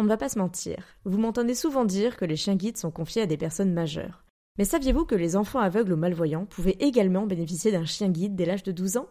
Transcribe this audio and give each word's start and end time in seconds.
On 0.00 0.04
ne 0.04 0.08
va 0.08 0.16
pas 0.16 0.30
se 0.30 0.38
mentir, 0.38 0.82
vous 1.04 1.18
m'entendez 1.18 1.54
souvent 1.54 1.84
dire 1.84 2.16
que 2.16 2.24
les 2.24 2.34
chiens 2.34 2.56
guides 2.56 2.78
sont 2.78 2.90
confiés 2.90 3.20
à 3.20 3.26
des 3.26 3.36
personnes 3.36 3.74
majeures. 3.74 4.24
Mais 4.56 4.64
saviez-vous 4.64 5.04
que 5.04 5.14
les 5.14 5.36
enfants 5.36 5.58
aveugles 5.58 5.92
ou 5.92 5.96
malvoyants 5.98 6.46
pouvaient 6.46 6.78
également 6.80 7.26
bénéficier 7.26 7.70
d'un 7.70 7.84
chien 7.84 8.08
guide 8.08 8.34
dès 8.34 8.46
l'âge 8.46 8.62
de 8.62 8.72
12 8.72 8.96
ans? 8.96 9.08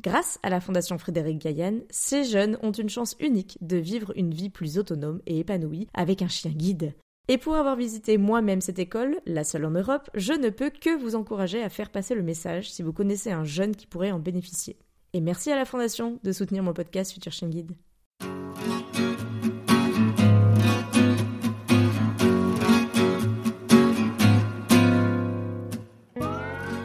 Grâce 0.00 0.38
à 0.44 0.48
la 0.48 0.60
Fondation 0.60 0.98
Frédéric 0.98 1.38
Gaillan, 1.38 1.80
ces 1.90 2.22
jeunes 2.22 2.58
ont 2.62 2.70
une 2.70 2.88
chance 2.88 3.16
unique 3.18 3.58
de 3.60 3.76
vivre 3.76 4.12
une 4.14 4.32
vie 4.32 4.50
plus 4.50 4.78
autonome 4.78 5.20
et 5.26 5.40
épanouie 5.40 5.88
avec 5.94 6.22
un 6.22 6.28
chien 6.28 6.52
guide. 6.52 6.94
Et 7.26 7.36
pour 7.36 7.56
avoir 7.56 7.74
visité 7.74 8.16
moi-même 8.16 8.60
cette 8.60 8.78
école, 8.78 9.20
la 9.26 9.42
seule 9.42 9.64
en 9.64 9.72
Europe, 9.72 10.10
je 10.14 10.34
ne 10.34 10.50
peux 10.50 10.70
que 10.70 10.96
vous 10.96 11.16
encourager 11.16 11.60
à 11.60 11.70
faire 11.70 11.90
passer 11.90 12.14
le 12.14 12.22
message 12.22 12.70
si 12.70 12.84
vous 12.84 12.92
connaissez 12.92 13.32
un 13.32 13.42
jeune 13.42 13.74
qui 13.74 13.88
pourrait 13.88 14.12
en 14.12 14.20
bénéficier. 14.20 14.78
Et 15.12 15.20
merci 15.20 15.50
à 15.50 15.56
la 15.56 15.64
Fondation 15.64 16.20
de 16.22 16.30
soutenir 16.30 16.62
mon 16.62 16.72
podcast 16.72 17.10
Futur 17.10 17.32
Chien 17.32 17.48
Guide. 17.48 17.72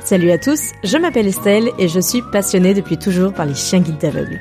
Salut 0.05 0.30
à 0.30 0.38
tous, 0.38 0.73
je 0.84 1.00
m'appelle 1.00 1.26
Estelle 1.26 1.72
et 1.80 1.88
je 1.88 2.00
suis 2.00 2.22
passionnée 2.22 2.76
depuis 2.76 3.00
toujours 3.00 3.34
par 3.34 3.48
les 3.48 3.55
chiens 3.55 3.80
guides 3.80 3.98
d'aveugles. 3.98 4.40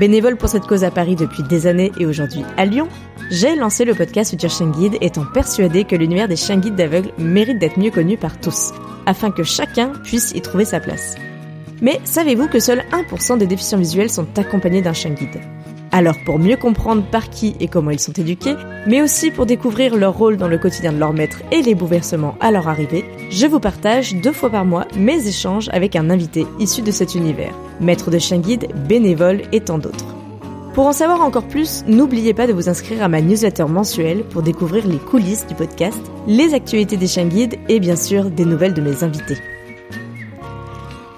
Bénévole 0.00 0.38
pour 0.38 0.48
cette 0.48 0.66
cause 0.66 0.84
à 0.84 0.90
Paris 0.90 1.16
depuis 1.16 1.42
des 1.42 1.66
années 1.66 1.92
et 2.00 2.06
aujourd'hui 2.06 2.42
à 2.56 2.64
Lyon, 2.64 2.88
j'ai 3.30 3.54
lancé 3.54 3.84
le 3.84 3.94
podcast 3.94 4.30
Futur 4.30 4.48
Chien 4.48 4.70
Guide 4.70 4.96
étant 5.02 5.26
persuadée 5.26 5.84
que 5.84 5.96
l'univers 5.96 6.28
des 6.28 6.36
chiens 6.36 6.56
guides 6.56 6.76
d'aveugles 6.76 7.12
mérite 7.18 7.58
d'être 7.58 7.78
mieux 7.78 7.90
connu 7.90 8.16
par 8.16 8.40
tous, 8.40 8.72
afin 9.04 9.30
que 9.30 9.42
chacun 9.42 9.92
puisse 10.02 10.32
y 10.34 10.40
trouver 10.40 10.64
sa 10.64 10.80
place. 10.80 11.16
Mais 11.82 12.00
savez-vous 12.04 12.48
que 12.48 12.58
seuls 12.58 12.82
1% 12.90 13.36
des 13.36 13.46
déficients 13.46 13.76
visuels 13.76 14.08
sont 14.08 14.38
accompagnés 14.38 14.80
d'un 14.80 14.94
chien 14.94 15.10
guide? 15.10 15.42
Alors 15.92 16.16
pour 16.24 16.38
mieux 16.38 16.56
comprendre 16.56 17.04
par 17.04 17.28
qui 17.28 17.54
et 17.60 17.68
comment 17.68 17.90
ils 17.90 18.00
sont 18.00 18.12
éduqués, 18.12 18.56
mais 18.86 19.02
aussi 19.02 19.30
pour 19.30 19.46
découvrir 19.46 19.94
leur 19.94 20.16
rôle 20.16 20.38
dans 20.38 20.48
le 20.48 20.58
quotidien 20.58 20.92
de 20.92 20.98
leur 20.98 21.12
maître 21.12 21.42
et 21.52 21.62
les 21.62 21.74
bouleversements 21.74 22.34
à 22.40 22.50
leur 22.50 22.66
arrivée, 22.66 23.04
je 23.30 23.46
vous 23.46 23.60
partage 23.60 24.14
deux 24.16 24.32
fois 24.32 24.50
par 24.50 24.64
mois 24.64 24.86
mes 24.96 25.28
échanges 25.28 25.68
avec 25.72 25.94
un 25.94 26.10
invité 26.10 26.46
issu 26.58 26.80
de 26.80 26.90
cet 26.90 27.14
univers, 27.14 27.54
maître 27.80 28.10
de 28.10 28.18
chien 28.18 28.38
guide, 28.38 28.68
bénévole 28.88 29.42
et 29.52 29.60
tant 29.60 29.78
d'autres. 29.78 30.06
Pour 30.74 30.86
en 30.86 30.92
savoir 30.92 31.20
encore 31.20 31.46
plus, 31.46 31.84
n'oubliez 31.86 32.32
pas 32.32 32.46
de 32.46 32.54
vous 32.54 32.70
inscrire 32.70 33.02
à 33.02 33.08
ma 33.08 33.20
newsletter 33.20 33.66
mensuelle 33.66 34.24
pour 34.24 34.42
découvrir 34.42 34.86
les 34.86 34.96
coulisses 34.96 35.46
du 35.46 35.54
podcast, 35.54 36.00
les 36.26 36.54
actualités 36.54 36.96
des 36.96 37.06
chiens 37.06 37.26
guides 37.26 37.58
et 37.68 37.78
bien 37.78 37.96
sûr 37.96 38.30
des 38.30 38.46
nouvelles 38.46 38.72
de 38.72 38.80
mes 38.80 39.04
invités. 39.04 39.36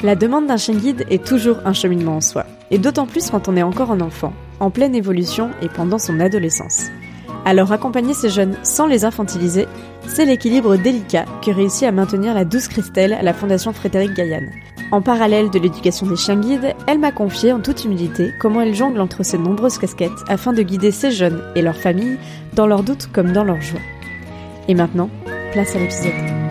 La 0.03 0.17
demande 0.17 0.49
d'un 0.49 0.57
chien 0.57 0.75
guide 0.75 1.07
est 1.09 1.25
toujours 1.25 1.59
un 1.65 1.73
cheminement 1.73 2.17
en 2.17 2.21
soi, 2.21 2.45
et 2.73 2.79
d'autant 2.79 3.07
plus 3.07 3.31
quand 3.31 3.49
on 3.49 3.57
est 3.57 3.63
encore 3.63 3.93
un 3.93 4.01
enfant 4.01 4.35
en 4.65 4.71
pleine 4.71 4.95
évolution 4.95 5.51
et 5.61 5.69
pendant 5.69 5.99
son 5.99 6.21
adolescence. 6.21 6.87
Alors 7.45 7.73
accompagner 7.73 8.15
ces 8.15 8.31
jeunes 8.31 8.57
sans 8.63 8.87
les 8.87 9.05
infantiliser, 9.05 9.69
c'est 10.07 10.25
l'équilibre 10.25 10.77
délicat 10.77 11.27
que 11.45 11.51
réussit 11.51 11.87
à 11.87 11.93
maintenir 11.93 12.33
la 12.33 12.47
douce 12.47 12.69
Christelle 12.69 13.13
à 13.13 13.23
la 13.23 13.35
Fondation 13.35 13.75
Frédéric 13.75 14.15
Gaillan. 14.15 14.47
En 14.91 15.03
parallèle 15.03 15.51
de 15.51 15.59
l'éducation 15.59 16.07
des 16.07 16.17
chiens 16.17 16.41
guides, 16.41 16.75
elle 16.87 16.99
m'a 16.99 17.13
confié 17.13 17.53
en 17.53 17.61
toute 17.61 17.85
humilité 17.85 18.33
comment 18.41 18.63
elle 18.63 18.75
jongle 18.75 19.01
entre 19.01 19.23
ses 19.23 19.39
nombreuses 19.39 19.79
casquettes 19.79 20.13
afin 20.29 20.55
de 20.55 20.63
guider 20.63 20.91
ces 20.91 21.11
jeunes 21.11 21.43
et 21.55 21.63
leurs 21.63 21.77
familles 21.77 22.19
dans 22.55 22.67
leurs 22.67 22.85
doutes 22.85 23.09
comme 23.13 23.33
dans 23.33 23.45
leurs 23.45 23.61
joies. 23.61 23.81
Et 24.69 24.75
maintenant, 24.75 25.11
place 25.53 25.77
à 25.77 25.79
l'épisode. 25.79 26.44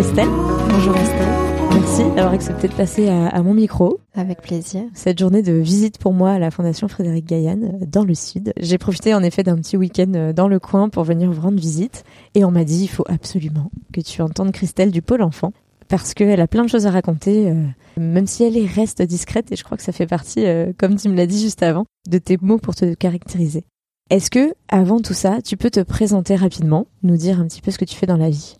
Christelle. 0.00 0.28
Bonjour 0.70 0.96
Estelle. 0.96 1.26
Merci 1.72 2.04
d'avoir 2.14 2.32
accepté 2.32 2.68
de 2.68 2.72
passer 2.72 3.08
à, 3.08 3.42
mon 3.42 3.52
micro. 3.52 3.98
Avec 4.14 4.42
plaisir. 4.42 4.82
Cette 4.94 5.18
journée 5.18 5.42
de 5.42 5.54
visite 5.54 5.98
pour 5.98 6.12
moi 6.12 6.30
à 6.30 6.38
la 6.38 6.52
Fondation 6.52 6.86
Frédéric 6.86 7.26
Gaillan 7.26 7.62
euh, 7.62 7.84
dans 7.84 8.04
le 8.04 8.14
sud. 8.14 8.52
J'ai 8.60 8.78
profité 8.78 9.12
en 9.12 9.24
effet 9.24 9.42
d'un 9.42 9.56
petit 9.56 9.76
week-end 9.76 10.12
euh, 10.14 10.32
dans 10.32 10.46
le 10.46 10.60
coin 10.60 10.88
pour 10.88 11.02
venir 11.02 11.32
vous 11.32 11.40
rendre 11.40 11.58
visite. 11.58 12.04
Et 12.36 12.44
on 12.44 12.52
m'a 12.52 12.62
dit 12.62 12.84
il 12.84 12.88
faut 12.88 13.02
absolument 13.08 13.72
que 13.92 14.00
tu 14.00 14.22
entendes 14.22 14.52
Christelle 14.52 14.92
du 14.92 15.02
Pôle 15.02 15.20
Enfant 15.20 15.52
parce 15.88 16.14
qu'elle 16.14 16.40
a 16.40 16.46
plein 16.46 16.62
de 16.62 16.70
choses 16.70 16.86
à 16.86 16.92
raconter, 16.92 17.50
euh, 17.50 17.64
même 17.96 18.28
si 18.28 18.44
elle 18.44 18.64
reste 18.66 19.02
discrète, 19.02 19.50
et 19.50 19.56
je 19.56 19.64
crois 19.64 19.76
que 19.76 19.82
ça 19.82 19.90
fait 19.90 20.06
partie, 20.06 20.44
comme 20.78 20.94
tu 20.94 21.08
me 21.08 21.16
l'as 21.16 21.26
dit 21.26 21.40
juste 21.40 21.64
avant, 21.64 21.86
de 22.08 22.18
tes 22.18 22.38
mots 22.40 22.58
pour 22.58 22.76
te 22.76 22.94
caractériser. 22.94 23.64
Est-ce 24.10 24.30
que, 24.30 24.54
avant 24.68 25.00
tout 25.00 25.14
ça, 25.14 25.42
tu 25.42 25.56
peux 25.56 25.70
te 25.70 25.80
présenter 25.80 26.36
rapidement, 26.36 26.86
nous 27.02 27.16
dire 27.16 27.40
un 27.40 27.46
petit 27.46 27.62
peu 27.62 27.72
ce 27.72 27.78
que 27.78 27.84
tu 27.84 27.96
fais 27.96 28.06
dans 28.06 28.16
la 28.16 28.30
vie? 28.30 28.58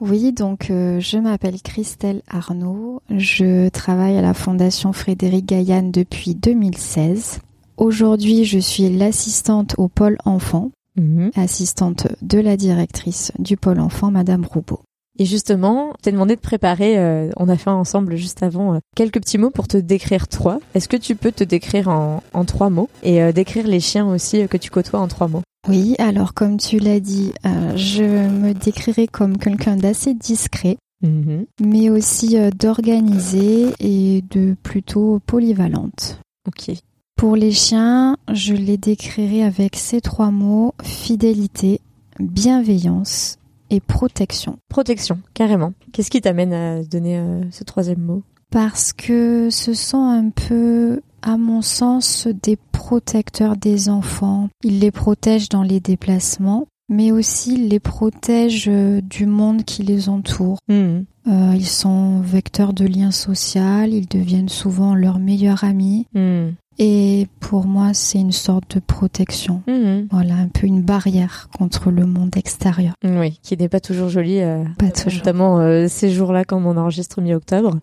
Oui, 0.00 0.32
donc 0.32 0.70
euh, 0.70 1.00
je 1.00 1.18
m'appelle 1.18 1.60
Christelle 1.60 2.22
Arnaud. 2.28 3.02
Je 3.10 3.68
travaille 3.68 4.16
à 4.16 4.22
la 4.22 4.34
Fondation 4.34 4.92
Frédéric 4.92 5.46
Gaillan 5.46 5.90
depuis 5.92 6.36
2016. 6.36 7.40
Aujourd'hui, 7.76 8.44
je 8.44 8.60
suis 8.60 8.90
l'assistante 8.90 9.74
au 9.76 9.88
pôle 9.88 10.16
enfant, 10.24 10.70
mhm. 10.96 11.30
assistante 11.34 12.06
de 12.22 12.38
la 12.38 12.56
directrice 12.56 13.32
du 13.40 13.56
pôle 13.56 13.80
enfant, 13.80 14.12
Madame 14.12 14.44
Roubaud. 14.44 14.80
Et 15.18 15.24
justement, 15.24 15.92
je 15.98 16.02
t'ai 16.02 16.12
demandé 16.12 16.36
de 16.36 16.40
préparer, 16.40 16.96
euh, 16.96 17.30
on 17.36 17.48
a 17.48 17.56
fait 17.56 17.70
ensemble 17.70 18.14
juste 18.14 18.44
avant, 18.44 18.74
euh, 18.74 18.78
quelques 18.94 19.20
petits 19.20 19.38
mots 19.38 19.50
pour 19.50 19.66
te 19.66 19.76
décrire 19.76 20.28
toi. 20.28 20.60
Est-ce 20.74 20.88
que 20.88 20.96
tu 20.96 21.16
peux 21.16 21.32
te 21.32 21.42
décrire 21.42 21.88
en, 21.88 22.44
trois 22.44 22.70
mots 22.70 22.88
et 23.02 23.32
décrire 23.32 23.66
les 23.66 23.80
chiens 23.80 24.06
aussi 24.06 24.46
que 24.46 24.56
tu 24.56 24.70
côtoies 24.70 25.00
en 25.00 25.08
trois 25.08 25.26
mots? 25.26 25.42
Oui, 25.66 25.96
alors 25.98 26.34
comme 26.34 26.58
tu 26.58 26.78
l'as 26.78 27.00
dit, 27.00 27.32
euh, 27.44 27.76
je 27.76 28.02
me 28.04 28.52
décrirais 28.54 29.06
comme 29.06 29.38
quelqu'un 29.38 29.76
d'assez 29.76 30.14
discret, 30.14 30.76
mhm. 31.02 31.46
mais 31.60 31.90
aussi 31.90 32.38
euh, 32.38 32.50
d'organisé 32.50 33.66
et 33.80 34.22
de 34.30 34.54
plutôt 34.62 35.20
polyvalente. 35.26 36.20
Ok. 36.46 36.74
Pour 37.16 37.34
les 37.34 37.50
chiens, 37.50 38.16
je 38.32 38.54
les 38.54 38.76
décrirais 38.76 39.42
avec 39.42 39.74
ces 39.74 40.00
trois 40.00 40.30
mots 40.30 40.74
fidélité, 40.82 41.80
bienveillance 42.20 43.38
et 43.70 43.80
protection. 43.80 44.58
Protection, 44.68 45.18
carrément. 45.34 45.72
Qu'est-ce 45.92 46.10
qui 46.10 46.20
t'amène 46.20 46.52
à 46.52 46.82
donner 46.84 47.18
euh, 47.18 47.42
ce 47.50 47.64
troisième 47.64 48.00
mot? 48.00 48.22
Parce 48.50 48.92
que 48.92 49.50
ce 49.50 49.74
sont 49.74 50.04
un 50.04 50.30
peu 50.30 51.00
à 51.22 51.36
mon 51.36 51.62
sens, 51.62 52.28
des 52.42 52.56
protecteurs 52.72 53.56
des 53.56 53.88
enfants. 53.88 54.48
Ils 54.62 54.80
les 54.80 54.90
protègent 54.90 55.48
dans 55.48 55.62
les 55.62 55.80
déplacements, 55.80 56.66
mais 56.88 57.12
aussi 57.12 57.56
les 57.56 57.80
protègent 57.80 58.68
euh, 58.68 59.00
du 59.00 59.26
monde 59.26 59.64
qui 59.64 59.82
les 59.82 60.08
entoure. 60.08 60.58
Hmm. 60.68 61.00
Euh, 61.26 61.52
ils 61.54 61.66
sont 61.66 62.20
vecteurs 62.20 62.72
de 62.72 62.86
liens 62.86 63.10
sociaux, 63.10 63.84
ils 63.86 64.08
deviennent 64.08 64.48
souvent 64.48 64.94
leurs 64.94 65.18
meilleurs 65.18 65.64
amis. 65.64 66.06
Hmm. 66.14 66.50
Et 66.78 67.26
pour 67.40 67.66
moi, 67.66 67.92
c'est 67.92 68.20
une 68.20 68.32
sorte 68.32 68.76
de 68.76 68.80
protection. 68.80 69.62
Hmm. 69.66 70.06
Voilà, 70.10 70.36
un 70.36 70.48
peu 70.48 70.66
une 70.66 70.80
barrière 70.80 71.48
contre 71.58 71.90
le 71.90 72.06
monde 72.06 72.36
extérieur. 72.36 72.94
Oui, 73.04 73.38
qui 73.42 73.56
n'est 73.56 73.68
pas 73.68 73.80
toujours 73.80 74.08
joli. 74.08 74.40
Euh, 74.40 74.64
pas 74.78 74.90
toujours. 74.90 75.18
Notamment 75.18 75.88
ces 75.88 76.10
jours-là, 76.10 76.44
quand 76.44 76.64
on 76.64 76.76
enregistre 76.76 77.20
mi-octobre. 77.20 77.76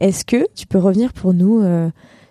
Est-ce 0.00 0.24
que 0.24 0.44
tu 0.56 0.66
peux 0.66 0.78
revenir 0.78 1.12
pour 1.12 1.32
nous 1.32 1.62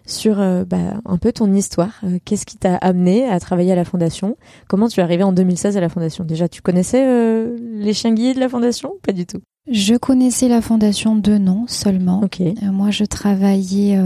sur 0.06 0.40
euh, 0.40 0.66
bah, 0.66 1.00
un 1.06 1.18
peu 1.18 1.32
ton 1.32 1.52
histoire. 1.54 2.02
Euh, 2.04 2.20
qu'est-ce 2.24 2.46
qui 2.46 2.58
t'a 2.58 2.76
amené 2.76 3.28
à 3.28 3.40
travailler 3.40 3.72
à 3.72 3.76
la 3.76 3.86
fondation? 3.86 4.38
Comment 4.68 4.88
tu 4.88 5.00
es 5.00 5.04
arrivé 5.04 5.24
en 5.24 5.34
2016 5.34 5.78
à 5.78 5.82
la 5.82 5.90
fondation? 5.90 6.24
Déjà, 6.24 6.48
tu 6.48 6.62
connaissais 6.62 7.04
euh, 7.06 7.58
les 7.60 7.94
chiens 7.94 8.14
guides 8.14 8.36
de 8.36 8.40
la 8.40 8.50
fondation 8.50 8.94
Pas 9.06 9.14
du 9.14 9.26
tout? 9.26 9.40
Je 9.72 9.96
connaissais 9.96 10.50
la 10.50 10.62
fondation 10.62 11.16
de 11.16 11.38
nom 11.38 11.66
seulement. 11.68 12.22
Okay. 12.24 12.54
moi, 12.64 12.92
je 12.92 13.06
travaillais 13.06 13.98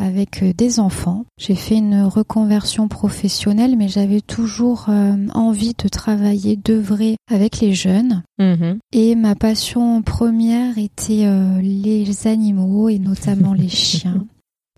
avec 0.00 0.44
des 0.56 0.78
enfants. 0.78 1.24
J'ai 1.40 1.56
fait 1.56 1.74
une 1.74 2.04
reconversion 2.04 2.86
professionnelle, 2.86 3.74
mais 3.76 3.88
j'avais 3.88 4.20
toujours 4.20 4.86
envie 5.34 5.74
de 5.76 5.88
travailler, 5.88 6.54
d'œuvrer 6.54 7.16
avec 7.28 7.58
les 7.58 7.74
jeunes. 7.74 8.22
Mm-hmm. 8.38 8.78
Et 8.92 9.16
ma 9.16 9.34
passion 9.34 10.02
première 10.02 10.78
était 10.78 11.26
les 11.60 12.26
animaux 12.28 12.88
et 12.88 13.00
notamment 13.00 13.54
les 13.54 13.68
chiens. 13.68 14.24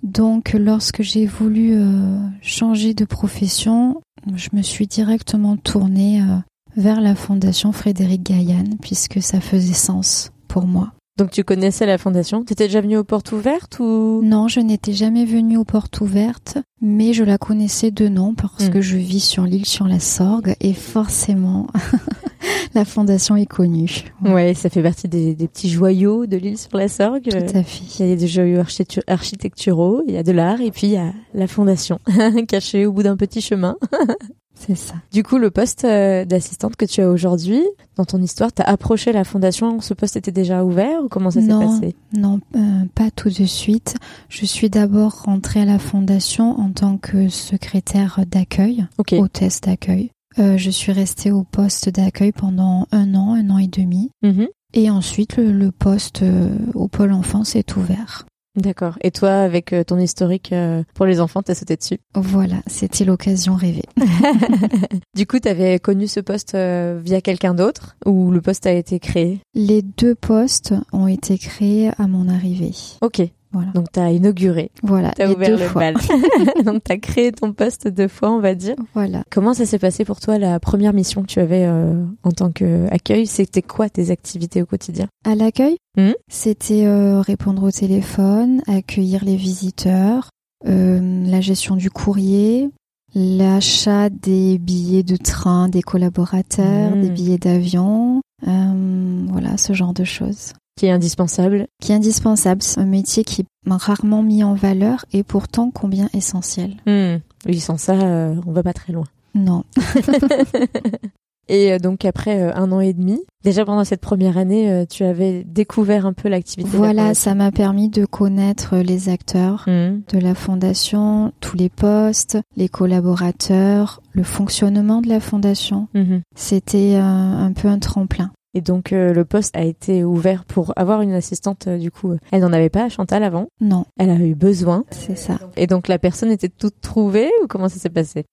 Donc 0.04 0.52
lorsque 0.52 1.02
j'ai 1.02 1.26
voulu 1.26 1.72
euh, 1.74 2.18
changer 2.42 2.92
de 2.94 3.04
profession, 3.06 4.02
je 4.36 4.50
me 4.52 4.60
suis 4.62 4.86
directement 4.86 5.56
tournée 5.56 6.20
euh, 6.20 6.36
vers 6.76 7.00
la 7.00 7.14
fondation 7.14 7.72
Frédéric 7.72 8.22
Gaillan 8.22 8.64
puisque 8.82 9.22
ça 9.22 9.40
faisait 9.40 9.72
sens 9.72 10.30
pour 10.46 10.66
moi. 10.66 10.92
Donc 11.16 11.30
tu 11.30 11.42
connaissais 11.44 11.86
la 11.86 11.96
fondation? 11.96 12.42
T'étais 12.44 12.66
déjà 12.66 12.80
venue 12.80 12.96
aux 12.98 13.04
portes 13.04 13.32
ouvertes 13.32 13.78
ou? 13.80 14.20
Non, 14.22 14.48
je 14.48 14.60
n'étais 14.60 14.92
jamais 14.92 15.24
venue 15.24 15.56
aux 15.56 15.64
portes 15.64 16.00
ouvertes, 16.00 16.58
mais 16.82 17.12
je 17.12 17.22
la 17.24 17.38
connaissais 17.38 17.90
de 17.92 18.08
nom 18.08 18.34
parce 18.34 18.66
Mm. 18.66 18.70
que 18.70 18.80
je 18.82 18.96
vis 18.96 19.20
sur 19.20 19.44
l'île 19.44 19.64
sur 19.66 19.86
la 19.88 20.00
Sorgue 20.00 20.54
et 20.60 20.74
forcément 20.74 21.68
la 22.74 22.84
fondation 22.84 23.36
est 23.36 23.46
connue. 23.46 24.04
Ouais, 24.24 24.54
ça 24.54 24.70
fait 24.70 24.82
partie 24.82 25.08
des, 25.08 25.34
des 25.34 25.48
petits 25.48 25.68
joyaux 25.70 26.26
de 26.26 26.36
l'île 26.36 26.58
sur 26.58 26.76
la 26.76 26.88
Sorgue. 26.88 27.22
Tout 27.28 27.36
à 27.56 27.60
Il 27.60 27.64
fait. 27.64 28.08
y 28.08 28.12
a 28.12 28.16
des 28.16 28.28
joyaux 28.28 28.60
architectu- 28.60 29.02
architecturaux, 29.06 30.02
il 30.06 30.14
y 30.14 30.16
a 30.16 30.22
de 30.22 30.32
l'art 30.32 30.60
et 30.60 30.70
puis 30.70 30.86
il 30.88 30.92
y 30.92 30.96
a 30.96 31.12
la 31.34 31.46
fondation 31.46 31.98
cachée 32.48 32.86
au 32.86 32.92
bout 32.92 33.02
d'un 33.02 33.16
petit 33.16 33.40
chemin. 33.40 33.76
C'est 34.56 34.76
ça. 34.76 34.94
Du 35.12 35.24
coup, 35.24 35.36
le 35.38 35.50
poste 35.50 35.84
euh, 35.84 36.24
d'assistante 36.24 36.76
que 36.76 36.84
tu 36.84 37.00
as 37.00 37.10
aujourd'hui, 37.10 37.60
dans 37.96 38.04
ton 38.04 38.22
histoire, 38.22 38.52
t'as 38.52 38.62
approché 38.62 39.10
la 39.12 39.24
fondation, 39.24 39.80
ce 39.80 39.94
poste 39.94 40.16
était 40.16 40.30
déjà 40.30 40.64
ouvert 40.64 41.02
ou 41.02 41.08
comment 41.08 41.32
ça 41.32 41.40
s'est 41.42 41.48
passé? 41.48 41.96
Non, 42.16 42.38
euh, 42.54 42.60
pas 42.94 43.10
tout 43.10 43.30
de 43.30 43.44
suite. 43.46 43.96
Je 44.28 44.46
suis 44.46 44.70
d'abord 44.70 45.22
rentrée 45.24 45.62
à 45.62 45.64
la 45.64 45.80
fondation 45.80 46.58
en 46.60 46.70
tant 46.70 46.98
que 46.98 47.28
secrétaire 47.28 48.20
d'accueil, 48.28 48.86
hôtesse 49.12 49.60
d'accueil. 49.60 50.12
Euh, 50.38 50.56
je 50.56 50.70
suis 50.70 50.92
restée 50.92 51.30
au 51.30 51.44
poste 51.44 51.88
d'accueil 51.88 52.32
pendant 52.32 52.86
un 52.92 53.14
an, 53.14 53.34
un 53.34 53.50
an 53.50 53.58
et 53.58 53.68
demi. 53.68 54.10
Mhm. 54.22 54.48
Et 54.72 54.90
ensuite, 54.90 55.36
le, 55.36 55.52
le 55.52 55.70
poste 55.70 56.22
euh, 56.22 56.56
au 56.74 56.88
pôle 56.88 57.12
enfance 57.12 57.54
est 57.54 57.76
ouvert. 57.76 58.26
D'accord. 58.56 58.96
Et 59.02 59.10
toi, 59.10 59.32
avec 59.32 59.72
euh, 59.72 59.82
ton 59.82 59.98
historique 59.98 60.54
pour 60.94 61.06
les 61.06 61.20
enfants, 61.20 61.42
t'as 61.42 61.54
sauté 61.54 61.76
dessus? 61.76 61.98
Voilà, 62.14 62.56
c'était 62.68 63.04
l'occasion 63.04 63.54
rêvée. 63.54 63.84
du 65.16 65.26
coup, 65.26 65.40
t'avais 65.40 65.78
connu 65.80 66.06
ce 66.06 66.20
poste 66.20 66.56
via 66.56 67.20
quelqu'un 67.20 67.54
d'autre 67.54 67.96
ou 68.06 68.30
le 68.30 68.40
poste 68.40 68.66
a 68.66 68.72
été 68.72 69.00
créé? 69.00 69.40
Les 69.54 69.82
deux 69.82 70.14
postes 70.14 70.74
ont 70.92 71.08
été 71.08 71.36
créés 71.36 71.90
à 71.98 72.06
mon 72.06 72.28
arrivée. 72.28 72.74
Ok. 73.00 73.22
Voilà. 73.54 73.70
Donc 73.72 73.86
t'as 73.90 74.10
inauguré, 74.10 74.70
Voilà, 74.82 75.12
t'as 75.12 75.26
les 75.28 75.34
ouvert 75.34 75.48
deux 75.56 75.62
le 75.62 75.68
fois. 75.68 75.80
bal. 75.92 75.94
Donc 76.64 76.82
t'as 76.84 76.98
créé 76.98 77.32
ton 77.32 77.52
poste 77.54 77.88
deux 77.88 78.08
fois, 78.08 78.30
on 78.32 78.40
va 78.40 78.54
dire. 78.54 78.74
Voilà. 78.92 79.22
Comment 79.30 79.54
ça 79.54 79.64
s'est 79.64 79.78
passé 79.78 80.04
pour 80.04 80.20
toi 80.20 80.36
la 80.38 80.60
première 80.60 80.92
mission 80.92 81.22
que 81.22 81.28
tu 81.28 81.40
avais 81.40 81.64
euh, 81.64 82.04
en 82.24 82.30
tant 82.32 82.50
qu'accueil 82.52 83.26
C'était 83.26 83.62
quoi 83.62 83.88
tes 83.88 84.10
activités 84.10 84.60
au 84.60 84.66
quotidien? 84.66 85.06
À 85.24 85.34
l'accueil, 85.34 85.76
Mhm. 85.96 86.14
c'était 86.28 86.84
euh, 86.86 87.20
répondre 87.20 87.62
au 87.62 87.70
téléphone, 87.70 88.60
accueillir 88.66 89.24
les 89.24 89.36
visiteurs, 89.36 90.28
euh, 90.68 91.24
la 91.24 91.40
gestion 91.40 91.76
du 91.76 91.88
courrier, 91.90 92.68
l'achat 93.14 94.10
des 94.10 94.58
billets 94.58 95.02
de 95.04 95.16
train 95.16 95.68
des 95.68 95.82
collaborateurs, 95.82 96.96
des 96.96 97.10
billets 97.10 97.38
d'avion, 97.38 98.20
euh, 98.48 99.24
voilà, 99.28 99.56
ce 99.56 99.72
genre 99.72 99.92
de 99.94 100.04
choses. 100.04 100.52
Qui 100.76 100.86
est 100.86 100.90
indispensable 100.90 101.66
Qui 101.80 101.92
est 101.92 101.94
indispensable, 101.94 102.62
c'est 102.62 102.80
un 102.80 102.84
métier 102.86 103.22
qui 103.24 103.42
est 103.42 103.46
rarement 103.68 104.22
mis 104.22 104.42
en 104.44 104.54
valeur 104.54 105.04
et 105.12 105.22
pourtant 105.22 105.70
combien 105.70 106.08
essentiel. 106.14 106.76
Hmm. 106.86 107.18
Oui, 107.46 107.60
sans 107.60 107.76
ça, 107.78 107.92
euh, 107.94 108.34
on 108.46 108.52
va 108.52 108.62
pas 108.62 108.72
très 108.72 108.92
loin. 108.92 109.04
Non, 109.34 109.64
Et 111.48 111.72
euh, 111.72 111.78
donc 111.78 112.04
après 112.06 112.40
euh, 112.40 112.54
un 112.54 112.72
an 112.72 112.80
et 112.80 112.94
demi, 112.94 113.20
déjà 113.44 113.66
pendant 113.66 113.84
cette 113.84 114.00
première 114.00 114.38
année, 114.38 114.70
euh, 114.72 114.86
tu 114.88 115.04
avais 115.04 115.44
découvert 115.44 116.06
un 116.06 116.14
peu 116.14 116.30
l'activité. 116.30 116.70
de 116.70 116.72
la 116.74 116.78
voilà, 116.78 117.02
fondation. 117.02 117.22
ça 117.30 117.34
m'a 117.34 117.52
permis 117.52 117.88
de 117.90 118.06
connaître 118.06 118.76
les 118.78 119.08
acteurs 119.10 119.64
Hmm. 119.66 120.00
de 120.10 120.18
la 120.18 120.34
fondation, 120.34 121.32
tous 121.40 121.56
les 121.56 121.68
postes, 121.68 122.38
les 122.56 122.68
collaborateurs, 122.70 124.00
le 124.12 124.22
fonctionnement 124.22 125.02
de 125.02 125.08
la 125.08 125.20
fondation. 125.20 125.88
Mhm. 125.94 126.22
C'était 126.34 126.94
un 126.96 127.52
peu 127.52 127.68
un 127.68 127.78
tremplin. 127.78 128.30
Et 128.54 128.60
donc 128.60 128.92
euh, 128.92 129.12
le 129.12 129.24
poste 129.24 129.56
a 129.56 129.62
été 129.62 130.04
ouvert 130.04 130.44
pour 130.44 130.72
avoir 130.76 131.02
une 131.02 131.12
assistante. 131.12 131.66
euh, 131.66 131.78
du 131.78 131.90
coup, 131.90 132.12
euh, 132.12 132.18
elle 132.30 132.40
n'en 132.42 132.52
avait 132.52 132.68
pas, 132.70 132.88
Chantal, 132.88 133.22
avant? 133.24 133.46
Non, 133.60 133.84
Elle 133.98 134.10
a 134.10 134.16
eu 134.16 134.34
besoin. 134.34 134.84
c'est 134.90 135.16
ça. 135.18 135.38
Et 135.56 135.66
donc 135.66 135.88
la 135.88 135.98
personne 135.98 136.30
était 136.30 136.48
toute 136.48 136.80
trouvée 136.80 137.30
ou 137.42 137.46
comment 137.48 137.68
ça 137.68 137.78
s'est 137.78 137.90
passé? 137.90 138.24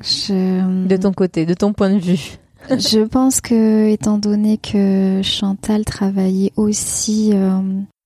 Je, 0.00 0.86
De 0.86 0.96
ton 0.96 1.12
côté, 1.12 1.46
de 1.46 1.54
ton 1.54 1.72
point 1.72 1.90
de 1.90 1.98
vue. 1.98 2.38
je 2.70 3.00
pense 3.06 3.40
que, 3.40 3.88
étant 3.88 4.18
donné 4.18 4.56
que 4.58 5.20
Chantal 5.22 5.84
travaillait 5.84 6.52
aussi 6.56 7.30
euh, 7.34 7.58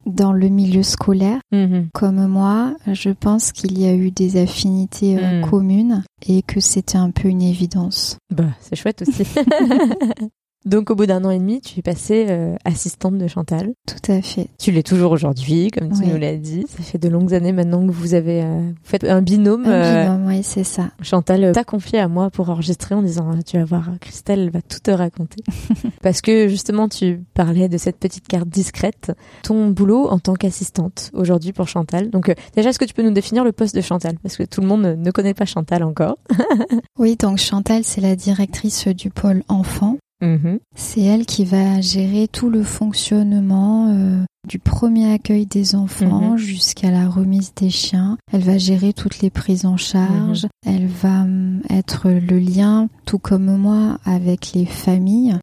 dans 0.06 0.32
le 0.32 0.48
milieu 0.48 0.82
scolaire, 0.82 1.40
Mhm. 1.52 1.88
comme 1.92 2.26
moi, 2.26 2.74
je 2.92 3.10
pense 3.10 3.50
qu'il 3.52 3.78
y 3.78 3.86
a 3.86 3.94
eu 3.94 4.10
des 4.10 4.40
affinités 4.40 5.18
euh, 5.18 5.40
Mm. 5.42 5.50
communes 5.50 6.04
et 6.28 6.42
que 6.42 6.60
c'était 6.60 6.98
un 6.98 7.10
peu 7.10 7.28
une 7.28 7.42
évidence. 7.42 8.18
Bah, 8.34 8.44
c'est 8.60 8.76
chouette 8.76 9.02
aussi. 9.02 9.24
Donc 10.66 10.90
au 10.90 10.94
bout 10.96 11.06
d'un 11.06 11.24
an 11.24 11.30
et 11.30 11.38
demi, 11.38 11.60
tu 11.60 11.78
es 11.78 11.82
passée 11.82 12.26
euh, 12.28 12.56
assistante 12.64 13.16
de 13.18 13.26
Chantal. 13.28 13.72
Tout 13.86 14.12
à 14.12 14.20
fait. 14.20 14.48
Tu 14.58 14.72
l'es 14.72 14.82
toujours 14.82 15.12
aujourd'hui, 15.12 15.70
comme 15.70 15.92
tu 15.92 16.00
Oui. 16.02 16.08
nous 16.12 16.18
l'as 16.18 16.36
dit. 16.36 16.64
Ça 16.68 16.82
fait 16.82 16.98
de 16.98 17.08
longues 17.08 17.32
années 17.34 17.52
maintenant 17.52 17.86
que 17.86 17.92
vous 17.92 18.14
avez 18.14 18.42
euh, 18.42 18.60
vous 18.60 18.74
faites 18.82 19.04
un 19.04 19.22
binôme. 19.22 19.64
Un 19.64 19.70
euh, 19.70 20.02
binôme, 20.02 20.26
oui, 20.26 20.42
c'est 20.42 20.64
ça. 20.64 20.90
Chantal 21.02 21.44
euh, 21.44 21.52
t'a 21.52 21.64
confié 21.64 22.00
à 22.00 22.08
moi 22.08 22.30
pour 22.30 22.50
enregistrer 22.50 22.94
en 22.96 23.02
disant 23.02 23.30
Ah, 23.32 23.42
tu 23.44 23.56
vas 23.58 23.64
voir 23.64 23.88
Christelle 24.00 24.40
elle 24.40 24.50
va 24.50 24.60
tout 24.60 24.80
te 24.82 24.90
raconter 24.90 25.42
parce 26.02 26.20
que 26.20 26.48
justement 26.48 26.88
tu 26.88 27.22
parlais 27.34 27.68
de 27.68 27.78
cette 27.78 27.96
petite 27.98 28.26
carte 28.26 28.48
discrète 28.48 29.12
ton 29.44 29.68
boulot 29.70 30.08
en 30.08 30.18
tant 30.18 30.34
qu'assistante 30.34 31.10
aujourd'hui 31.14 31.52
pour 31.52 31.68
Chantal 31.68 32.10
donc 32.10 32.28
euh, 32.28 32.34
déjà 32.56 32.70
est-ce 32.70 32.78
que 32.78 32.84
tu 32.84 32.92
peux 32.92 33.02
nous 33.02 33.12
définir 33.12 33.44
le 33.44 33.52
poste 33.52 33.74
de 33.76 33.80
Chantal? 33.80 34.16
Parce 34.22 34.36
que 34.36 34.42
tout 34.42 34.60
le 34.60 34.66
monde 34.66 34.82
ne- 34.82 34.94
ne 34.94 35.10
connaît 35.12 35.32
pas 35.34 35.44
Chantal 35.44 35.84
encore 35.84 36.18
Oui, 36.98 37.16
donc 37.16 37.38
Chantal, 37.38 37.84
c'est 37.84 38.00
la 38.00 38.16
directrice 38.16 38.88
du 38.88 39.10
pôle 39.10 39.42
enfant. 39.48 39.96
Mhm. 40.22 40.58
C'est 40.74 41.02
elle 41.02 41.26
qui 41.26 41.44
va 41.44 41.80
gérer 41.80 42.26
tout 42.28 42.48
le 42.48 42.62
fonctionnement 42.62 43.88
euh, 43.90 44.24
du 44.48 44.58
premier 44.58 45.12
accueil 45.12 45.44
des 45.46 45.74
enfants 45.74 46.32
Mhm. 46.32 46.36
jusqu'à 46.38 46.90
la 46.90 47.08
remise 47.08 47.52
des 47.54 47.68
chiens. 47.70 48.16
Elle 48.32 48.42
va 48.42 48.56
gérer 48.58 48.92
toutes 48.92 49.20
les 49.20 49.30
prises 49.30 49.66
en 49.66 49.76
charge. 49.76 50.44
Mhm. 50.44 50.50
Elle 50.74 50.86
va 50.86 51.22
hum, 51.22 51.60
être 51.68 52.08
le 52.08 52.38
lien, 52.38 52.88
tout 53.04 53.18
comme 53.18 53.56
moi, 53.56 53.98
avec 54.04 54.52
les 54.54 54.66
familles 54.66 55.36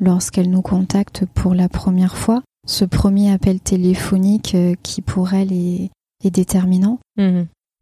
lorsqu'elles 0.00 0.50
nous 0.50 0.62
contactent 0.62 1.24
pour 1.34 1.54
la 1.54 1.68
première 1.68 2.16
fois. 2.16 2.42
Ce 2.66 2.84
premier 2.84 3.32
appel 3.32 3.58
téléphonique 3.60 4.54
euh, 4.54 4.74
qui 4.82 5.02
pour 5.02 5.34
elle 5.34 5.52
est, 5.52 5.90
est 6.24 6.30
déterminant 6.30 6.98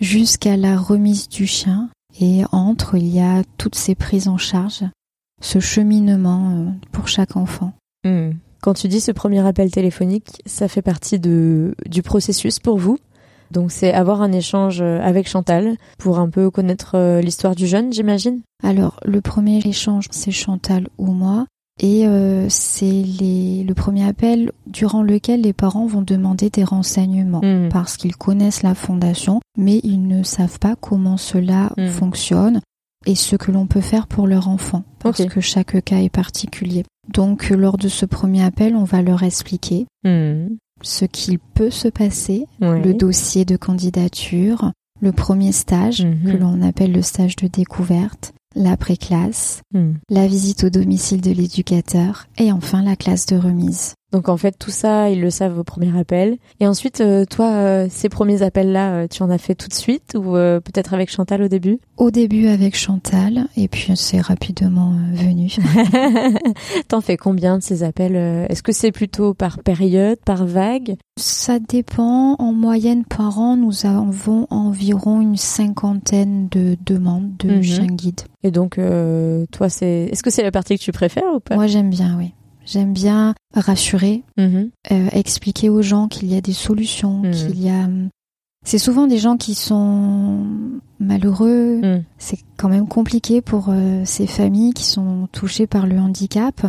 jusqu'à 0.00 0.56
la 0.56 0.78
remise 0.78 1.28
du 1.28 1.46
chien. 1.46 1.90
Et 2.18 2.42
entre, 2.50 2.96
il 2.96 3.06
y 3.08 3.20
a 3.20 3.42
toutes 3.58 3.74
ces 3.76 3.94
prises 3.94 4.26
en 4.28 4.36
charge, 4.38 4.82
ce 5.40 5.58
cheminement 5.58 6.52
euh, 6.56 6.70
pour 6.92 7.08
chaque 7.08 7.36
enfant. 7.36 7.72
Mhm. 8.04 8.34
quand 8.62 8.74
tu 8.74 8.88
dis 8.88 9.00
ce 9.00 9.12
premier 9.12 9.40
appel 9.46 9.70
téléphonique 9.70 10.40
ça 10.46 10.68
fait 10.68 10.80
partie 10.82 11.18
de 11.18 11.74
du 11.86 12.02
processus 12.02 12.58
pour 12.58 12.78
vous 12.78 12.98
donc 13.50 13.72
c'est 13.72 13.92
avoir 13.92 14.22
un 14.22 14.32
échange 14.32 14.80
euh, 14.80 15.00
avec 15.02 15.28
Chantal 15.28 15.76
pour 15.98 16.18
un 16.18 16.30
peu 16.30 16.50
connaître 16.50 16.92
euh, 16.94 17.20
l'histoire 17.20 17.54
du 17.56 17.66
jeune 17.66 17.92
j'imagine? 17.92 18.40
Alors, 18.62 19.00
le 19.04 19.20
premier 19.20 19.58
échange, 19.58 20.06
c'est 20.12 20.30
Chantal 20.30 20.86
ou 20.98 21.06
moi. 21.12 21.46
Et 21.82 22.06
euh, 22.06 22.46
c'est 22.50 23.02
le 23.66 23.72
premier 23.72 24.06
appel 24.06 24.52
durant 24.66 25.02
lequel 25.02 25.40
les 25.40 25.52
parents 25.54 25.86
vont 25.86 26.02
demander 26.02 26.48
des 26.50 26.62
renseignements. 26.62 27.40
Mhm. 27.42 27.70
Parce 27.72 27.96
qu'ils 27.96 28.14
connaissent 28.16 28.62
la 28.62 28.74
fondation, 28.74 29.40
mais 29.58 29.80
ils 29.82 30.06
ne 30.06 30.22
savent 30.22 30.58
pas 30.60 30.76
comment 30.76 31.16
cela 31.16 31.72
Mhm. 31.78 31.88
fonctionne 31.88 32.60
et 33.06 33.14
ce 33.14 33.36
que 33.36 33.50
l'on 33.50 33.66
peut 33.66 33.80
faire 33.80 34.06
pour 34.06 34.26
leur 34.26 34.48
enfant. 34.48 34.84
Parce 34.98 35.24
que 35.24 35.40
chaque 35.40 35.82
cas 35.84 35.98
est 36.00 36.10
particulier. 36.10 36.84
Donc, 37.08 37.50
euh, 37.50 37.56
lors 37.56 37.78
de 37.78 37.88
ce 37.88 38.04
premier 38.06 38.42
appel, 38.44 38.76
on 38.76 38.84
va 38.84 39.02
leur 39.02 39.22
expliquer 39.22 39.86
Mhm. 40.04 40.56
ce 40.82 41.04
qu'il 41.04 41.38
peut 41.38 41.70
se 41.70 41.88
passer, 41.88 42.46
le 42.60 42.92
dossier 42.92 43.44
de 43.44 43.56
candidature, 43.56 44.72
le 45.00 45.12
premier 45.12 45.52
stage 45.52 46.04
Mhm. 46.04 46.32
que 46.32 46.36
l'on 46.36 46.62
appelle 46.62 46.92
le 46.92 47.02
stage 47.02 47.36
de 47.36 47.46
découverte, 47.48 48.32
l'après-classe, 48.54 49.60
Mhm. 49.74 49.96
la 50.10 50.26
visite 50.26 50.64
au 50.64 50.70
domicile 50.70 51.20
de 51.20 51.30
l'éducateur 51.32 52.26
et 52.38 52.52
enfin 52.52 52.82
la 52.82 52.96
classe 52.96 53.26
de 53.26 53.36
remise. 53.36 53.94
Donc 54.12 54.28
en 54.28 54.36
fait 54.36 54.56
tout 54.58 54.70
ça 54.72 55.08
ils 55.10 55.20
le 55.20 55.30
savent 55.30 55.58
au 55.58 55.62
premier 55.64 55.96
appel 55.98 56.36
et 56.58 56.66
ensuite 56.66 57.00
euh, 57.00 57.24
toi 57.24 57.46
euh, 57.52 57.86
ces 57.88 58.08
premiers 58.08 58.42
appels 58.42 58.72
là 58.72 59.06
tu 59.06 59.22
en 59.22 59.30
as 59.30 59.38
fait 59.38 59.54
tout 59.54 59.68
de 59.68 59.74
suite 59.74 60.14
ou 60.16 60.36
euh, 60.36 60.58
peut-être 60.60 60.94
avec 60.94 61.10
Chantal 61.10 61.42
au 61.42 61.48
début? 61.48 61.78
Au 61.96 62.10
début 62.10 62.48
avec 62.48 62.76
Chantal 62.76 63.46
et 63.56 63.68
puis 63.68 63.92
c'est 63.94 64.20
rapidement 64.20 64.92
euh, 64.92 65.14
venu. 65.16 65.48
T'en 66.88 67.00
fais 67.00 67.16
combien 67.16 67.58
de 67.58 67.62
ces 67.62 67.82
appels 67.82 68.16
euh, 68.16 68.46
Est-ce 68.48 68.62
que 68.62 68.72
c'est 68.72 68.92
plutôt 68.92 69.34
par 69.34 69.58
période, 69.60 70.18
par 70.24 70.44
vague? 70.44 70.96
Ça 71.18 71.58
dépend. 71.60 72.34
En 72.38 72.52
moyenne 72.52 73.04
par 73.04 73.38
an, 73.38 73.56
nous 73.56 73.86
avons 73.86 74.46
environ 74.50 75.20
une 75.20 75.36
cinquantaine 75.36 76.48
de 76.50 76.76
demandes 76.84 77.36
de 77.38 77.50
Mhm. 77.56 77.62
chiens 77.62 77.86
guides. 77.86 78.22
Et 78.42 78.50
donc 78.50 78.78
toi 79.52 79.68
c'est 79.68 80.08
est-ce 80.10 80.22
que 80.22 80.30
c'est 80.30 80.42
la 80.42 80.50
partie 80.50 80.78
que 80.78 80.82
tu 80.82 80.92
préfères 80.92 81.32
ou 81.34 81.40
pas? 81.40 81.54
Moi 81.54 81.66
j'aime 81.66 81.90
bien, 81.90 82.16
oui. 82.18 82.32
J'aime 82.70 82.92
bien 82.92 83.34
rassurer, 83.54 84.22
Mhm. 84.36 84.70
euh, 84.92 85.08
expliquer 85.12 85.68
aux 85.68 85.82
gens 85.82 86.06
qu'il 86.06 86.32
y 86.32 86.36
a 86.36 86.40
des 86.40 86.52
solutions, 86.52 87.18
Mhm. 87.22 87.32
qu'il 87.32 87.60
y 87.62 87.68
a... 87.68 87.88
C'est 88.64 88.78
souvent 88.78 89.06
des 89.06 89.18
gens 89.18 89.36
qui 89.38 89.54
sont 89.54 90.44
malheureux. 91.00 91.80
Mhm. 91.82 92.04
C'est 92.18 92.38
quand 92.56 92.68
même 92.68 92.86
compliqué 92.86 93.40
pour 93.40 93.68
euh, 93.70 94.02
ces 94.04 94.26
familles 94.26 94.72
qui 94.74 94.84
sont 94.84 95.28
touchées 95.32 95.66
par 95.66 95.86
le 95.86 95.98
handicap. 95.98 96.64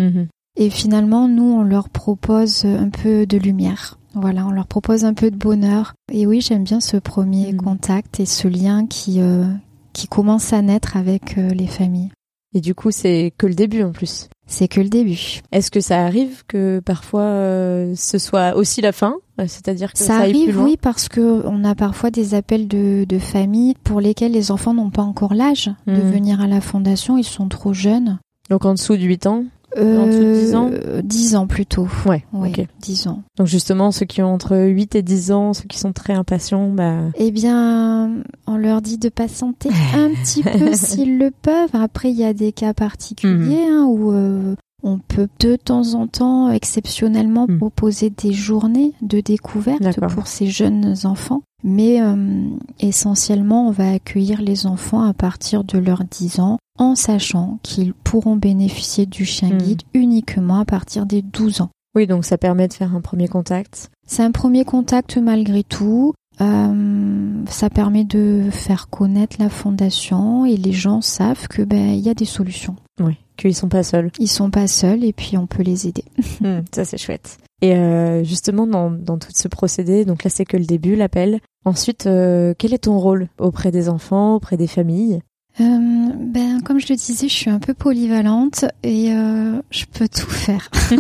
Et 0.58 0.70
finalement, 0.70 1.28
nous, 1.28 1.44
on 1.44 1.64
leur 1.64 1.90
propose 1.90 2.66
un 2.66 2.90
peu 2.90 3.26
de 3.26 3.38
lumière. 3.38 3.98
Voilà, 4.14 4.46
on 4.46 4.52
leur 4.52 4.68
propose 4.68 5.06
un 5.06 5.14
peu 5.14 5.32
de 5.32 5.38
bonheur. 5.38 5.94
Et 6.12 6.26
oui, 6.28 6.42
j'aime 6.42 6.64
bien 6.64 6.80
ce 6.82 6.98
premier 6.98 7.56
contact 7.56 8.20
et 8.20 8.26
ce 8.26 8.48
lien 8.48 8.86
qui, 8.88 9.22
euh, 9.22 9.46
qui 9.94 10.08
commence 10.08 10.52
à 10.52 10.62
naître 10.62 10.98
avec 10.98 11.38
euh, 11.38 11.50
les 11.50 11.68
familles. 11.68 12.10
Et 12.54 12.62
du 12.62 12.76
coup, 12.76 12.92
c'est 12.92 13.32
que 13.38 13.48
le 13.48 13.54
début 13.54 13.84
en 13.84 13.92
plus. 13.92 14.28
C'est 14.46 14.68
que 14.68 14.82
le 14.82 14.90
début. 14.90 15.40
Est-ce 15.54 15.72
que 15.72 15.80
ça 15.80 16.04
arrive 16.06 16.44
que 16.48 16.82
parfois 16.84 17.22
euh, 17.22 17.94
ce 17.96 18.18
soit 18.18 18.56
aussi 18.58 18.82
la 18.82 18.92
fin? 18.92 19.16
Euh, 19.40 19.46
C'est-à-dire 19.48 19.94
que 19.94 20.00
ça, 20.00 20.06
Ça 20.08 20.18
aille 20.18 20.32
plus 20.34 20.42
arrive, 20.44 20.56
loin? 20.56 20.66
oui, 20.66 20.78
parce 20.82 21.08
que 21.08 21.42
on 21.46 21.64
a 21.64 21.74
parfois 21.76 22.12
des 22.12 22.34
appels 22.34 22.68
de, 22.68 23.06
de 23.08 23.20
familles 23.20 23.76
pour 23.86 24.02
lesquels 24.02 24.34
les 24.34 24.52
enfants 24.52 24.74
n'ont 24.74 24.90
pas 24.90 25.04
encore 25.04 25.34
l'âge 25.34 25.70
de 25.88 25.94
Mhm. 25.94 26.12
venir 26.12 26.42
à 26.42 26.48
la 26.48 26.60
fondation. 26.60 27.18
Ils 27.18 27.24
sont 27.24 27.48
trop 27.48 27.72
jeunes. 27.74 28.20
Donc 28.50 28.66
en 28.66 28.74
dessous 28.74 28.98
de 28.98 29.04
8 29.04 29.28
ans 29.28 29.46
En 29.78 30.08
dessous 30.08 30.20
de 30.20 30.34
10 30.34 30.56
ans 30.56 30.70
Euh, 30.72 31.02
10 31.04 31.36
ans 31.36 31.48
plutôt. 31.48 31.88
Ouais, 32.06 32.24
Oui, 32.34 32.50
ok. 32.50 32.66
10 32.82 33.08
ans. 33.08 33.24
Donc 33.38 33.48
justement, 33.48 33.92
ceux 33.92 34.06
qui 34.06 34.22
ont 34.22 34.34
entre 34.34 34.58
8 34.58 34.96
et 34.96 35.02
10 35.02 35.32
ans, 35.32 35.54
ceux 35.54 35.66
qui 35.68 35.78
sont 35.80 35.94
très 35.94 36.14
impatients, 36.14 36.70
bah... 36.70 36.98
Eh 37.16 37.32
bien, 37.32 38.12
on 38.48 38.58
leur 38.58 38.82
dit 38.82 38.98
de 38.98 39.10
patienter 39.10 39.70
un 39.96 40.10
petit 40.24 40.44
peu 40.44 40.74
s'ils 40.74 41.18
le 41.18 41.32
peuvent. 41.32 41.70
Après, 41.74 42.10
il 42.12 42.18
y 42.18 42.26
a 42.26 42.34
des 42.34 42.52
cas 42.52 42.74
particuliers 42.74 43.66
Mhm. 43.68 43.72
hein, 43.72 43.86
où 43.88 44.12
euh, 44.12 44.56
on 44.84 44.98
peut 45.00 45.28
de 45.40 45.56
temps 45.56 45.94
en 45.94 46.08
temps, 46.08 46.50
exceptionnellement, 46.50 47.46
Mhm. 47.48 47.58
proposer 47.58 48.10
des 48.10 48.34
journées 48.34 48.94
de 49.02 49.20
découverte 49.20 50.00
pour 50.14 50.28
ces 50.28 50.48
jeunes 50.48 50.96
enfants. 51.04 51.42
Mais 51.64 52.02
euh, 52.02 52.44
essentiellement, 52.80 53.68
on 53.68 53.72
va 53.72 53.92
accueillir 53.92 54.42
les 54.42 54.66
enfants 54.66 55.02
à 55.04 55.14
partir 55.14 55.64
de 55.64 55.78
leurs 55.78 56.04
10 56.04 56.40
ans 56.40 56.58
en 56.80 56.96
sachant 56.96 57.60
qu'ils 57.62 57.94
pourront 57.94 58.36
bénéficier 58.36 59.06
du 59.06 59.26
chien 59.26 59.50
Mhm. 59.50 59.58
guide 59.60 59.82
uniquement 59.94 60.60
à 60.60 60.66
partir 60.66 61.06
des 61.06 61.22
12 61.22 61.62
ans. 61.62 61.70
Oui, 61.96 62.08
donc 62.08 62.26
ça 62.26 62.38
permet 62.38 62.68
de 62.68 62.74
faire 62.74 62.96
un 62.96 63.02
premier 63.02 63.28
contact. 63.28 63.90
C'est 64.08 64.24
un 64.24 64.32
premier 64.32 64.66
contact 64.66 65.18
malgré 65.18 65.64
tout. 65.64 66.14
Euh, 66.40 67.44
ça 67.48 67.70
permet 67.70 68.04
de 68.06 68.46
faire 68.50 68.90
connaître 68.90 69.36
la 69.40 69.50
fondation 69.50 70.46
et 70.46 70.58
les 70.58 70.72
gens 70.72 71.02
savent 71.02 71.48
que 71.48 71.62
ben 71.62 71.90
il 71.94 72.00
y 72.00 72.10
a 72.10 72.14
des 72.14 72.26
solutions. 72.26 72.76
Oui, 73.00 73.18
qu'ils 73.42 73.56
sont 73.56 73.70
pas 73.70 73.84
seuls. 73.84 74.12
Ils 74.20 74.28
sont 74.28 74.50
pas 74.52 74.68
seuls 74.68 75.04
et 75.04 75.14
puis 75.14 75.38
on 75.38 75.48
peut 75.48 75.64
les 75.64 75.88
aider. 75.88 76.06
Hmm, 76.42 76.62
ça, 76.74 76.86
c'est 76.86 76.98
chouette. 76.98 77.38
Et 77.62 77.76
euh, 77.76 78.24
justement, 78.24 78.66
dans, 78.66 78.90
dans 78.90 79.20
tout 79.20 79.30
ce 79.34 79.48
procédé, 79.48 80.06
donc 80.06 80.24
là, 80.24 80.30
c'est 80.32 80.46
que 80.46 80.58
le 80.58 80.66
début, 80.66 80.96
l'appel. 80.96 81.40
Ensuite, 81.66 82.08
euh, 82.08 82.56
quel 82.58 82.74
est 82.74 82.86
ton 82.86 82.98
rôle 82.98 83.28
auprès 83.38 83.70
des 83.70 83.90
enfants, 83.90 84.36
auprès 84.36 84.58
des 84.58 84.66
familles? 84.66 85.22
Euh, 85.62 86.10
ben 86.18 86.62
comme 86.64 86.80
je 86.80 86.88
le 86.90 86.96
disais, 86.96 87.28
je 87.28 87.34
suis 87.34 87.50
un 87.52 87.60
peu 87.60 87.74
polyvalente 87.74 88.66
et 88.84 89.12
euh, 89.14 89.62
je 89.70 89.86
peux 89.86 90.08
tout 90.08 90.30
faire. 90.30 90.70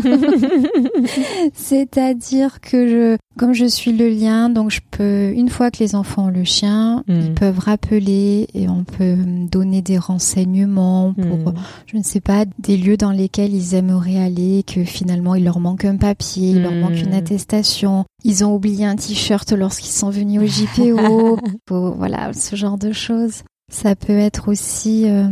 C'est-à-dire 1.54 2.60
que 2.62 2.88
je, 2.88 3.18
comme 3.38 3.54
je 3.54 3.66
suis 3.66 3.92
le 3.92 4.10
lien, 4.10 4.50
donc 4.50 4.70
je 4.72 4.82
peux, 4.92 5.32
une 5.34 5.50
fois 5.50 5.72
que 5.72 5.80
les 5.80 5.96
enfants 5.96 6.26
ont 6.28 6.32
le 6.32 6.44
chien, 6.44 7.04
Hmm. 7.08 7.20
ils 7.22 7.34
peuvent 7.34 7.60
rappeler 7.60 8.48
et 8.54 8.68
on 8.70 8.84
peut 8.84 9.16
donner 9.52 9.82
des 9.82 9.98
renseignements 9.98 11.14
pour 11.14 11.52
Hmm. 11.54 11.54
je 11.88 11.98
ne 11.98 12.04
sais 12.04 12.20
pas, 12.20 12.46
des 12.60 12.78
lieux 12.78 12.98
dans 12.98 13.12
lesquels 13.12 13.54
ils 13.54 13.74
aimeraient 13.76 14.20
aller, 14.22 14.64
que 14.64 14.84
finalement 14.84 15.36
il 15.36 15.44
leur 15.46 15.60
manque 15.60 15.86
un 15.86 15.96
papier, 15.98 16.52
il 16.52 16.62
leur 16.62 16.74
manque 16.74 17.00
une 17.00 17.12
Hmm. 17.12 17.18
attestation, 17.18 18.06
ils 18.24 18.44
ont 18.46 18.54
oublié 18.54 18.86
un 18.86 18.96
t-shirt 18.96 19.52
lorsqu'ils 19.54 19.92
sont 19.94 20.10
venus 20.10 20.42
au 20.42 20.46
JPO, 20.46 21.40
voilà, 21.98 22.34
ce 22.34 22.56
genre 22.56 22.78
de 22.78 22.92
choses. 22.92 23.44
Ça 23.72 23.96
peut 23.96 24.18
être 24.18 24.50
aussi 24.50 25.04
euh, 25.06 25.28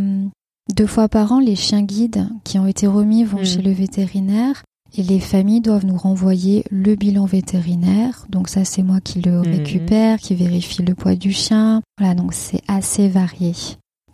deux 0.76 0.88
fois 0.88 1.08
par 1.10 1.32
an, 1.32 1.40
les 1.40 1.56
chiens 1.56 1.84
guides 1.84 2.28
qui 2.44 2.58
ont 2.58 2.68
été 2.68 2.88
remis 2.88 3.24
vont 3.24 3.42
Hmm. 3.42 3.46
chez 3.46 3.62
le 3.62 3.72
vétérinaire. 3.72 4.64
Et 4.98 5.04
les 5.04 5.20
familles 5.20 5.62
doivent 5.62 5.86
nous 5.86 5.98
renvoyer 5.98 6.64
le 6.72 6.96
bilan 6.96 7.26
vétérinaire. 7.26 8.26
Donc 8.30 8.50
ça, 8.50 8.66
c'est 8.66 8.82
moi 8.82 9.00
qui 9.02 9.22
le 9.22 9.42
Mhm. 9.42 9.52
récupère, 9.52 10.18
qui 10.18 10.34
vérifie 10.34 10.82
le 10.82 10.96
poids 10.96 11.14
du 11.16 11.32
chien. 11.32 11.84
Voilà, 12.00 12.16
donc 12.16 12.34
c'est 12.34 12.62
assez 12.68 13.08
varié. 13.08 13.54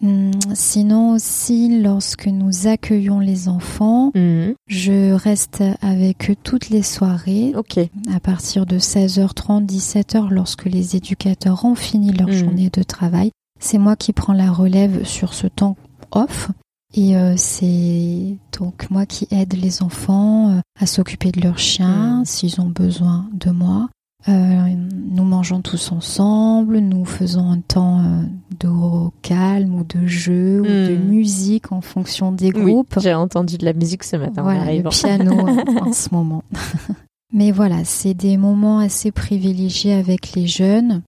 Hum, 0.04 0.32
Sinon 0.54 1.12
aussi, 1.14 1.82
lorsque 1.82 2.28
nous 2.28 2.68
accueillons 2.68 3.20
les 3.22 3.48
enfants, 3.48 4.12
Hmm. 4.14 4.52
je 4.68 5.14
reste 5.14 5.64
avec 5.82 6.30
eux 6.30 6.36
toutes 6.44 6.70
les 6.70 6.84
soirées, 6.84 7.54
Ok. 7.56 7.80
à 8.14 8.20
partir 8.20 8.66
de 8.66 8.78
16h30, 8.78 9.66
17h, 9.66 10.28
lorsque 10.30 10.66
les 10.66 10.98
éducateurs 10.98 11.64
ont 11.64 11.76
fini 11.76 12.12
leur 12.12 12.30
journée 12.34 12.70
de 12.70 12.84
travail. 12.84 13.32
C'est 13.60 13.78
moi 13.78 13.96
qui 13.96 14.14
prends 14.14 14.34
la 14.34 14.52
relève 14.52 15.06
sur 15.06 15.34
ce 15.34 15.48
temps 15.48 15.78
off. 16.12 16.52
Et 16.94 17.18
euh, 17.18 17.34
c'est 17.36 18.38
donc 18.58 18.90
moi 18.90 19.06
qui 19.06 19.28
aide 19.32 19.54
les 19.54 19.84
enfants 19.84 20.50
euh, 20.52 20.60
à 20.80 20.86
s'occuper 20.86 21.32
de 21.32 21.42
leurs 21.42 21.58
chiens 21.60 22.20
Mhm. 22.20 22.26
s'ils 22.26 22.62
ont 22.62 22.70
besoin 22.70 23.28
de 23.34 23.52
moi. 23.52 23.90
Euh, 24.28 24.74
nous 25.12 25.24
mangeons 25.24 25.62
tous 25.62 25.92
ensemble, 25.92 26.80
nous 26.80 27.06
faisons 27.06 27.50
un 27.52 27.60
temps 27.60 28.00
euh, 28.00 28.24
de 28.60 29.10
calme 29.22 29.76
ou 29.76 29.84
de 29.84 30.08
jeu 30.08 30.62
ou 30.62 30.66
de 30.66 30.96
Mhm. 30.96 31.04
musique 31.10 31.72
en 31.72 31.82
fonction 31.82 32.32
des 32.32 32.52
Oui, 32.54 32.72
groupes. 32.72 32.98
j'ai 33.00 33.14
entendu 33.14 33.58
de 33.58 33.66
la 33.66 33.74
musique 33.74 34.04
ce 34.04 34.16
matin 34.16 34.42
en 34.42 34.46
Voilà, 34.46 34.74
le 34.74 34.84
piano 34.90 35.34
en 35.90 35.94
ce 35.94 36.10
moment. 36.14 36.44
Mais 37.34 37.52
voilà, 37.52 37.84
c'est 37.84 38.14
des 38.14 38.38
moments 38.38 38.80
assez 38.80 39.12
privilégiés 39.12 39.94
avec 39.94 40.34
les 40.34 40.48
jeunes, 40.48 41.02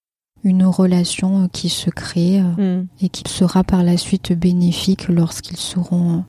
une 0.47 0.65
relation 0.65 1.43
euh, 1.43 1.47
qui 1.51 1.69
se 1.69 1.89
crée 1.89 2.39
euh, 2.39 2.79
Hmm. 2.81 2.85
et 3.01 3.09
qui 3.09 3.23
sera 3.31 3.63
par 3.63 3.83
la 3.83 3.97
suite 3.97 4.31
bénéfique 4.33 5.07
lorsqu'ils 5.09 5.57
seront 5.57 6.23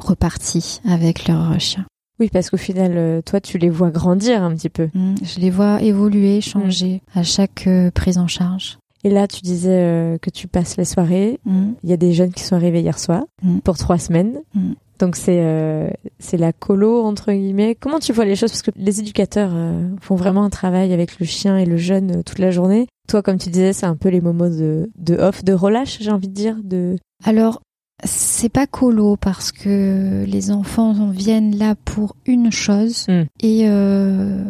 repartis 0.00 0.80
avec 0.88 1.28
leur 1.28 1.58
chien. 1.60 1.86
Oui, 2.18 2.28
parce 2.32 2.50
qu'au 2.50 2.56
final, 2.58 2.92
euh, 2.96 3.22
toi, 3.22 3.40
tu 3.40 3.56
les 3.58 3.70
vois 3.70 3.90
grandir 3.90 4.42
un 4.42 4.54
petit 4.54 4.68
peu. 4.68 4.88
Mm, 4.94 5.14
Je 5.22 5.40
les 5.40 5.50
vois 5.50 5.80
évoluer, 5.82 6.40
changer 6.42 7.00
à 7.14 7.22
chaque 7.22 7.66
euh, 7.66 7.90
prise 7.90 8.18
en 8.18 8.26
charge. 8.26 8.78
Et 9.04 9.08
là, 9.10 9.26
tu 9.26 9.40
disais 9.40 9.70
euh, 9.80 10.18
que 10.18 10.28
tu 10.28 10.46
passes 10.46 10.76
les 10.76 10.84
soirées. 10.84 11.40
Mm, 11.46 11.70
Il 11.82 11.88
y 11.90 11.92
a 11.94 11.96
des 11.96 12.12
jeunes 12.12 12.32
qui 12.32 12.42
sont 12.42 12.56
arrivés 12.56 12.80
hier 12.82 12.98
soir 12.98 13.24
Mm. 13.42 13.60
pour 13.60 13.78
trois 13.78 13.98
semaines. 13.98 14.40
Mm. 14.54 14.72
Donc 14.98 15.16
c'est 15.16 15.40
euh, 15.40 15.88
c'est 16.18 16.36
la 16.36 16.52
colo 16.52 17.02
entre 17.06 17.32
guillemets. 17.32 17.74
Comment 17.74 18.00
tu 18.00 18.12
vois 18.12 18.26
les 18.26 18.36
choses? 18.36 18.50
Parce 18.50 18.60
que 18.60 18.70
les 18.76 19.00
éducateurs 19.00 19.52
euh, 19.54 19.88
font 20.02 20.14
vraiment 20.14 20.44
un 20.44 20.50
travail 20.50 20.92
avec 20.92 21.18
le 21.18 21.24
chien 21.24 21.56
et 21.56 21.64
le 21.64 21.78
jeune 21.78 22.16
euh, 22.18 22.22
toute 22.22 22.38
la 22.38 22.50
journée. 22.50 22.86
Toi, 23.10 23.22
comme 23.22 23.38
tu 23.38 23.50
disais, 23.50 23.72
c'est 23.72 23.86
un 23.86 23.96
peu 23.96 24.08
les 24.08 24.20
moments 24.20 24.48
de, 24.48 24.88
de 24.96 25.14
off, 25.16 25.44
de 25.44 25.52
relâche, 25.52 25.98
j'ai 26.00 26.10
envie 26.12 26.28
de 26.28 26.34
dire. 26.34 26.56
De... 26.62 26.96
Alors, 27.24 27.60
c'est 28.04 28.48
pas 28.48 28.66
colo 28.66 29.16
parce 29.16 29.52
que 29.52 30.24
les 30.26 30.50
enfants 30.52 31.10
viennent 31.10 31.56
là 31.56 31.74
pour 31.84 32.16
une 32.24 32.50
chose 32.52 33.06
Mm. 33.08 33.22
et 33.42 33.68
euh, 33.68 34.44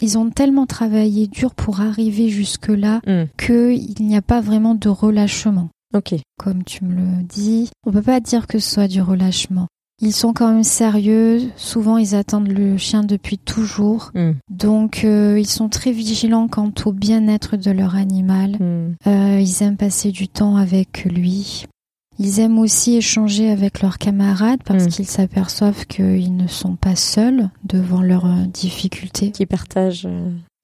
ils 0.00 0.16
ont 0.16 0.30
tellement 0.30 0.66
travaillé 0.66 1.26
dur 1.26 1.54
pour 1.54 1.80
arriver 1.80 2.28
jusque-là 2.28 3.00
Hmm. 3.06 3.24
qu'il 3.38 3.94
n'y 4.06 4.16
a 4.16 4.22
pas 4.22 4.40
vraiment 4.40 4.74
de 4.74 4.88
relâchement. 4.88 5.68
Ok. 5.94 6.14
Comme 6.38 6.64
tu 6.64 6.84
me 6.84 6.94
le 6.94 7.22
dis, 7.22 7.70
on 7.86 7.92
peut 7.92 8.02
pas 8.02 8.20
dire 8.20 8.46
que 8.46 8.58
ce 8.58 8.70
soit 8.70 8.88
du 8.88 9.00
relâchement. 9.02 9.66
Ils 10.00 10.12
sont 10.12 10.32
quand 10.32 10.52
même 10.52 10.64
sérieux, 10.64 11.40
souvent 11.56 11.98
ils 11.98 12.14
attendent 12.16 12.48
le 12.48 12.76
chien 12.76 13.04
depuis 13.04 13.38
toujours, 13.38 14.10
Hmm. 14.14 14.32
donc 14.50 15.02
euh, 15.04 15.38
ils 15.38 15.46
sont 15.48 15.68
très 15.68 15.92
vigilants 15.92 16.48
quant 16.48 16.72
au 16.84 16.92
bien-être 16.92 17.56
de 17.56 17.70
leur 17.70 17.94
animal. 17.94 18.56
Hmm. 18.58 18.94
Euh, 19.06 19.38
ils 19.40 19.62
aiment 19.62 19.76
passer 19.76 20.10
du 20.10 20.26
temps 20.28 20.56
avec 20.56 21.04
lui. 21.04 21.66
Ils 22.18 22.38
aiment 22.40 22.58
aussi 22.60 22.96
échanger 22.96 23.50
avec 23.50 23.82
leurs 23.82 23.98
camarades 23.98 24.60
parce 24.64 24.84
Mm. 24.84 24.88
qu'ils 24.88 25.06
s'aperçoivent 25.06 25.84
qu'ils 25.86 26.36
ne 26.36 26.46
sont 26.46 26.76
pas 26.76 26.94
seuls 26.94 27.50
devant 27.64 28.02
leurs 28.02 28.26
euh, 28.26 28.46
difficultés. 28.52 29.32
Qui 29.32 29.46
partagent. 29.46 30.06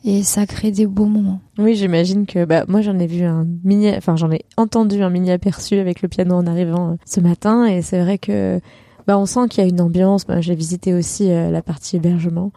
Et 0.05 0.23
ça 0.23 0.47
crée 0.47 0.71
des 0.71 0.87
beaux 0.87 1.07
moments. 1.07 1.41
Oui, 1.59 1.75
j'imagine 1.75 2.25
que 2.27 2.45
bah 2.45 2.65
moi 2.69 2.81
j'en 2.83 2.99
ai 3.01 3.07
vu 3.09 3.25
un 3.25 3.47
mini, 3.65 3.91
enfin 3.97 4.15
j'en 4.17 4.31
ai 4.31 4.45
entendu 4.57 5.03
un 5.03 5.11
mini 5.11 5.31
aperçu 5.33 5.75
avec 5.75 6.03
le 6.03 6.09
piano 6.09 6.37
en 6.37 6.47
arrivant 6.47 6.97
ce 7.05 7.19
matin 7.21 7.67
et 7.67 7.83
c'est 7.83 8.01
vrai 8.01 8.17
que 8.19 8.61
bah 9.07 9.19
on 9.19 9.26
sent 9.26 9.49
qu'il 9.49 9.62
y 9.62 9.66
a 9.66 9.69
une 9.69 9.80
ambiance. 9.80 10.26
Bah, 10.26 10.40
j'ai 10.40 10.54
visité 10.54 10.95
aussi 10.95 11.30
euh, 11.30 11.50
la 11.50 11.62
partie 11.62 11.97
hébergement 11.97 12.52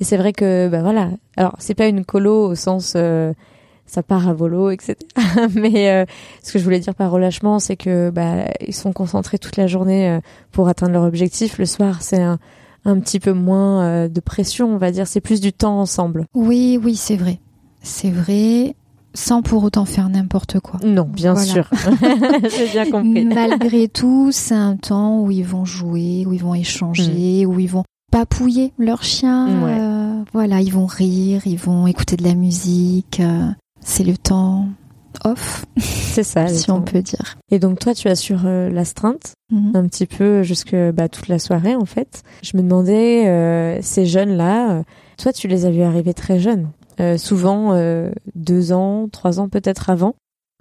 et 0.00 0.04
c'est 0.04 0.16
vrai 0.16 0.32
que 0.32 0.68
bah 0.68 0.82
voilà. 0.82 1.10
Alors 1.36 1.56
c'est 1.58 1.74
pas 1.74 1.86
une 1.86 2.04
colo 2.04 2.48
au 2.48 2.54
sens 2.54 2.94
euh, 2.96 3.32
ça 3.88 4.02
part 4.02 4.28
à 4.28 4.34
volo, 4.34 4.70
etc. 4.70 4.94
Mais 5.54 5.90
euh, 5.90 6.04
ce 6.42 6.52
que 6.52 6.58
je 6.58 6.64
voulais 6.64 6.78
dire 6.78 6.94
par 6.94 7.10
relâchement, 7.10 7.58
c'est 7.58 7.76
que 7.76 8.10
bah 8.10 8.44
ils 8.66 8.74
sont 8.74 8.92
concentrés 8.92 9.38
toute 9.38 9.56
la 9.56 9.66
journée 9.66 10.08
euh, 10.08 10.20
pour 10.52 10.68
atteindre 10.68 10.92
leur 10.92 11.04
objectif. 11.04 11.58
Le 11.58 11.66
soir, 11.66 12.02
c'est 12.02 12.22
un 12.22 12.38
un 12.84 13.00
petit 13.00 13.20
peu 13.20 13.32
moins 13.32 13.82
euh, 13.82 14.08
de 14.08 14.20
pression, 14.20 14.72
on 14.72 14.78
va 14.78 14.90
dire. 14.90 15.06
C'est 15.06 15.20
plus 15.20 15.40
du 15.40 15.52
temps 15.52 15.80
ensemble. 15.80 16.26
Oui, 16.34 16.78
oui, 16.82 16.96
c'est 16.96 17.16
vrai. 17.16 17.40
C'est 17.82 18.10
vrai, 18.10 18.74
sans 19.14 19.42
pour 19.42 19.64
autant 19.64 19.84
faire 19.84 20.08
n'importe 20.08 20.60
quoi. 20.60 20.78
Non, 20.84 21.04
bien 21.04 21.32
Voilà. 21.34 21.46
sûr. 21.52 21.70
J'ai 22.56 22.68
bien 22.72 22.90
compris. 22.90 23.24
Malgré 23.24 23.88
tout, 23.88 24.30
c'est 24.32 24.54
un 24.54 24.76
temps 24.76 25.20
où 25.20 25.30
ils 25.30 25.44
vont 25.44 25.64
jouer, 25.64 26.24
où 26.26 26.32
ils 26.32 26.42
vont 26.42 26.54
échanger, 26.54 27.44
où 27.46 27.58
ils 27.58 27.68
vont 27.70 27.84
papouiller 28.12 28.72
leur 28.78 29.02
chien. 29.02 29.46
Mm. 29.48 29.62
Ouais. 29.64 29.76
euh, 29.80 30.22
voilà, 30.32 30.60
ils 30.60 30.72
vont 30.72 30.86
rire, 30.86 31.42
ils 31.46 31.58
vont 31.58 31.86
écouter 31.86 32.16
de 32.16 32.24
la 32.24 32.34
musique. 32.34 33.20
euh, 33.20 33.48
c'est 33.80 34.04
le 34.04 34.16
temps 34.16 34.66
off, 35.24 35.64
C'est 35.78 36.22
ça. 36.22 36.46
si 36.48 36.70
on 36.70 36.80
peut 36.82 37.02
dire. 37.02 37.36
Et 37.50 37.58
donc 37.58 37.78
toi, 37.80 37.94
tu 37.94 38.08
assures 38.08 38.42
euh, 38.44 38.68
l'astreinte 38.70 39.32
Mhm. 39.50 39.72
un 39.74 39.86
petit 39.88 40.04
peu 40.06 40.42
jusque 40.42 40.76
bah, 40.92 41.08
toute 41.08 41.28
la 41.28 41.38
soirée 41.38 41.74
en 41.74 41.86
fait. 41.86 42.22
Je 42.42 42.56
me 42.58 42.62
demandais, 42.62 43.26
euh, 43.26 43.78
ces 43.80 44.04
jeunes-là, 44.04 44.70
euh, 44.72 44.82
toi 45.16 45.32
tu 45.32 45.48
les 45.48 45.64
as 45.64 45.70
vus 45.70 45.82
arriver 45.82 46.12
très 46.12 46.38
jeunes, 46.38 46.64
Euh, 46.66 46.77
souvent 47.16 47.72
euh, 47.72 48.10
deux 48.34 48.72
ans, 48.72 49.08
trois 49.10 49.40
ans 49.40 49.48
peut-être 49.48 49.90
avant. 49.90 50.14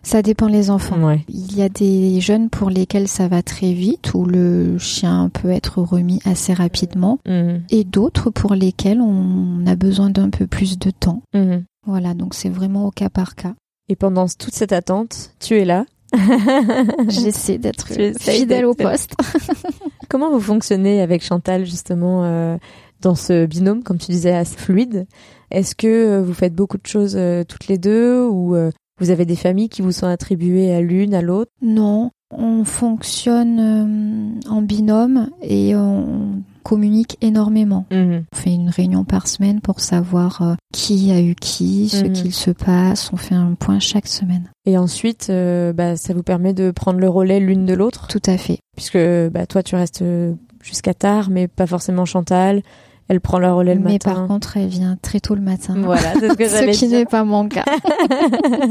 Ça 0.04 0.22
dépend 0.22 0.48
les 0.48 0.70
enfants. 0.70 1.04
Ouais. 1.04 1.26
Il 1.28 1.56
y 1.58 1.62
a 1.64 1.70
des 1.70 2.22
jeunes 2.22 2.50
pour 2.50 2.70
lesquels 2.70 3.08
ça 3.08 3.28
va 3.28 3.42
très 3.42 3.74
vite, 3.74 4.14
où 4.14 4.26
le 4.26 4.78
chien 4.78 5.30
peut 5.34 5.50
être 5.50 5.82
remis 5.82 6.22
assez 6.24 6.54
rapidement, 6.54 7.20
Mhm. 7.28 7.64
et 7.72 7.84
d'autres 7.84 8.30
pour 8.30 8.54
lesquels 8.54 9.02
on 9.02 9.66
a 9.66 9.76
besoin 9.76 10.10
d'un 10.10 10.30
peu 10.30 10.48
plus 10.48 10.78
de 10.80 10.92
temps. 10.92 11.24
Mhm. 11.34 11.64
Voilà, 11.86 12.14
donc 12.14 12.36
c'est 12.36 12.48
vraiment 12.50 12.86
au 12.86 12.92
cas 12.92 13.10
par 13.10 13.36
cas. 13.36 13.54
Et 13.90 13.96
pendant 13.96 14.28
toute 14.28 14.54
cette 14.54 14.72
attente, 14.72 15.32
tu 15.40 15.56
es 15.60 15.66
là. 15.66 15.86
J'essaie 17.10 17.58
d'être 17.58 17.88
fidèle 18.20 18.66
au 18.66 18.74
poste. 18.76 19.16
Comment 20.10 20.32
vous 20.32 20.40
fonctionnez 20.40 21.02
avec 21.02 21.24
Chantal 21.24 21.66
justement 21.66 22.24
euh, 22.24 22.58
dans 23.02 23.16
ce 23.16 23.46
binôme, 23.46 23.84
comme 23.84 23.98
tu 23.98 24.12
disais, 24.12 24.34
assez 24.34 24.58
fluide? 24.58 25.06
Est-ce 25.52 25.76
que 25.76 25.88
euh, 25.88 26.22
vous 26.22 26.34
faites 26.34 26.54
beaucoup 26.56 26.78
de 26.78 26.86
choses 26.88 27.16
euh, 27.18 27.44
toutes 27.44 27.68
les 27.68 27.78
deux 27.78 28.26
ou 28.26 28.56
euh, 28.56 28.72
vous 29.00 29.10
avez 29.12 29.26
des 29.26 29.36
familles 29.36 29.70
qui 29.70 29.82
vous 29.82 29.92
sont 29.92 30.08
attribuées 30.08 30.74
à 30.74 30.82
l'une, 30.82 31.14
à 31.14 31.22
l'autre? 31.22 31.52
Non, 31.62 32.12
on 32.32 32.64
fonctionne 32.66 34.40
en 34.50 34.62
binôme 34.62 35.30
et 35.42 35.76
on 35.76 36.42
communique 36.64 37.18
énormément. 37.22 37.86
Mhm. 37.92 38.24
On 38.34 38.36
fait 38.36 38.54
une 38.54 38.70
réunion 38.70 39.06
par 39.06 39.28
semaine 39.28 39.62
pour 39.62 39.80
savoir 39.80 40.58
qui 40.74 41.12
a 41.12 41.22
eu 41.22 41.34
qui, 41.36 41.88
ce 41.90 42.04
Mhm. 42.04 42.12
qu'il 42.12 42.34
se 42.34 42.52
passe. 42.52 43.10
On 43.14 43.18
fait 43.18 43.36
un 43.36 43.54
point 43.54 43.80
chaque 43.80 44.08
semaine. 44.08 44.50
Et 44.66 44.78
ensuite, 44.78 45.28
euh, 45.30 45.72
bah, 45.72 45.96
ça 45.96 46.14
vous 46.14 46.24
permet 46.24 46.54
de 46.54 46.72
prendre 46.72 47.00
le 47.00 47.08
relais 47.08 47.40
l'une 47.40 47.66
de 47.66 47.74
l'autre, 47.74 48.08
Tout 48.08 48.22
à 48.26 48.38
fait. 48.38 48.60
puisque 48.76 48.98
bah, 49.32 49.46
toi 49.46 49.64
tu 49.64 49.76
restes 49.76 50.04
jusqu'à 50.62 50.94
tard, 50.94 51.30
mais 51.30 51.48
pas 51.48 51.68
forcément 51.68 52.04
Chantal. 52.06 52.62
Elle 53.10 53.22
prend 53.22 53.40
le 53.40 53.52
relais 53.52 53.76
le 53.76 53.82
Mais 53.82 53.94
matin. 53.94 54.14
par 54.16 54.28
contre, 54.28 54.58
elle 54.58 54.68
vient 54.68 54.98
très 55.02 55.20
tôt 55.20 55.36
le 55.36 55.42
matin. 55.42 55.76
Voilà, 55.78 56.14
c'est 56.20 56.30
ce 56.30 56.34
que 56.36 56.46
ce 56.48 56.52
j'allais 56.56 56.72
qui 56.74 56.88
dire. 56.88 57.00
n'est 57.00 57.06
pas 57.06 57.24
mon 57.24 57.48
cas. 57.48 57.64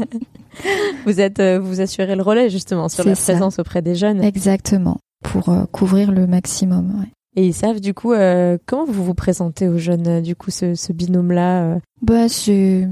vous 1.05 1.19
êtes, 1.19 1.39
euh, 1.39 1.59
vous 1.59 1.81
assurez 1.81 2.15
le 2.15 2.23
relais 2.23 2.49
justement 2.49 2.89
sur 2.89 3.03
la 3.05 3.15
ça. 3.15 3.33
présence 3.33 3.59
auprès 3.59 3.81
des 3.81 3.95
jeunes. 3.95 4.23
Exactement. 4.23 4.97
Pour 5.23 5.49
euh, 5.49 5.65
couvrir 5.71 6.11
le 6.11 6.27
maximum. 6.27 6.99
ouais. 6.99 7.07
Et 7.35 7.45
ils 7.47 7.53
savent 7.53 7.79
du 7.79 7.93
coup 7.93 8.13
euh, 8.13 8.57
comment 8.65 8.85
vous 8.85 9.03
vous 9.03 9.13
présentez 9.13 9.67
aux 9.67 9.77
jeunes, 9.77 10.07
euh, 10.07 10.21
du 10.21 10.35
coup 10.35 10.51
ce, 10.51 10.75
ce 10.75 10.91
binôme-là. 10.93 11.61
euh, 11.63 11.79
Bah, 12.01 12.29
c'est. 12.29 12.87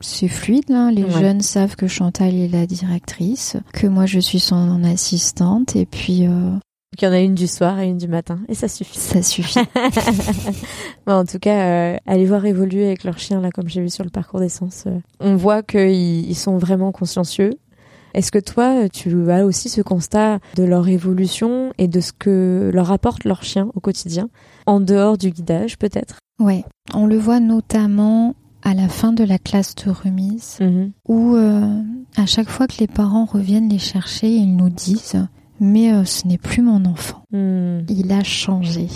C'est 0.00 0.28
fluide, 0.28 0.70
hein. 0.70 0.90
les 0.92 1.04
Ouais. 1.04 1.10
jeunes 1.10 1.40
savent 1.40 1.74
que 1.74 1.86
Chantal 1.86 2.34
est 2.34 2.48
la 2.48 2.66
directrice, 2.66 3.56
que 3.72 3.86
moi 3.86 4.04
je 4.04 4.20
suis 4.20 4.40
son 4.40 4.84
assistante, 4.84 5.74
et 5.74 5.86
puis 5.86 6.26
euh, 6.26 6.50
qu'il 6.96 7.06
y 7.06 7.10
en 7.10 7.14
a 7.14 7.20
une 7.20 7.34
du 7.34 7.46
soir 7.46 7.78
et 7.78 7.86
une 7.88 7.98
du 7.98 8.08
matin, 8.08 8.40
et 8.48 8.54
ça 8.54 8.66
suffit. 8.68 8.98
ça 8.98 9.22
suffit. 9.22 9.60
Bon, 11.06 11.12
en 11.14 11.24
tout 11.24 11.38
cas, 11.38 11.60
euh, 11.94 11.96
allez 12.06 12.24
voir 12.26 12.44
évoluer 12.46 12.86
avec 12.86 13.04
leur 13.04 13.18
chien 13.18 13.40
là, 13.40 13.50
comme 13.50 13.68
j'ai 13.68 13.80
vu 13.80 13.90
sur 13.90 14.02
le 14.04 14.10
parcours 14.10 14.40
d'essence. 14.40 14.84
euh, 14.86 14.98
on 15.20 15.36
voit 15.36 15.62
qu'ils 15.62 16.28
ils 16.28 16.34
sont 16.34 16.58
vraiment 16.58 16.90
consciencieux. 16.92 17.50
Est-ce 18.14 18.32
que 18.32 18.38
toi, 18.38 18.88
tu 18.88 19.30
as 19.30 19.44
aussi 19.44 19.68
ce 19.68 19.82
constat 19.82 20.38
de 20.56 20.64
leur 20.64 20.88
évolution 20.88 21.72
et 21.78 21.86
de 21.86 22.00
ce 22.00 22.12
que 22.12 22.70
leur 22.72 22.90
apporte 22.90 23.24
leur 23.24 23.42
chien 23.44 23.68
au 23.74 23.80
quotidien, 23.80 24.28
en 24.66 24.80
dehors 24.80 25.18
du 25.18 25.30
guidage 25.30 25.76
peut-être? 25.78 26.16
Ouais, 26.40 26.64
on 26.94 27.06
le 27.06 27.18
voit 27.18 27.40
notamment 27.40 28.34
à 28.62 28.74
la 28.74 28.88
fin 28.88 29.12
de 29.12 29.22
la 29.22 29.38
classe 29.38 29.74
de 29.76 29.90
remise, 29.90 30.56
Mhm. 30.60 30.90
où 31.08 31.36
euh, 31.36 31.82
à 32.16 32.26
chaque 32.26 32.48
fois 32.48 32.66
que 32.66 32.78
les 32.80 32.86
parents 32.88 33.26
reviennent 33.26 33.68
les 33.68 33.78
chercher, 33.78 34.28
ils 34.34 34.56
nous 34.56 34.70
disent 34.70 35.26
mais 35.60 35.92
euh, 35.92 36.04
ce 36.04 36.26
n'est 36.26 36.38
plus 36.38 36.62
mon 36.62 36.84
enfant, 36.84 37.22
Hmm. 37.32 37.80
il 37.88 38.10
a 38.12 38.22
changé. 38.24 38.88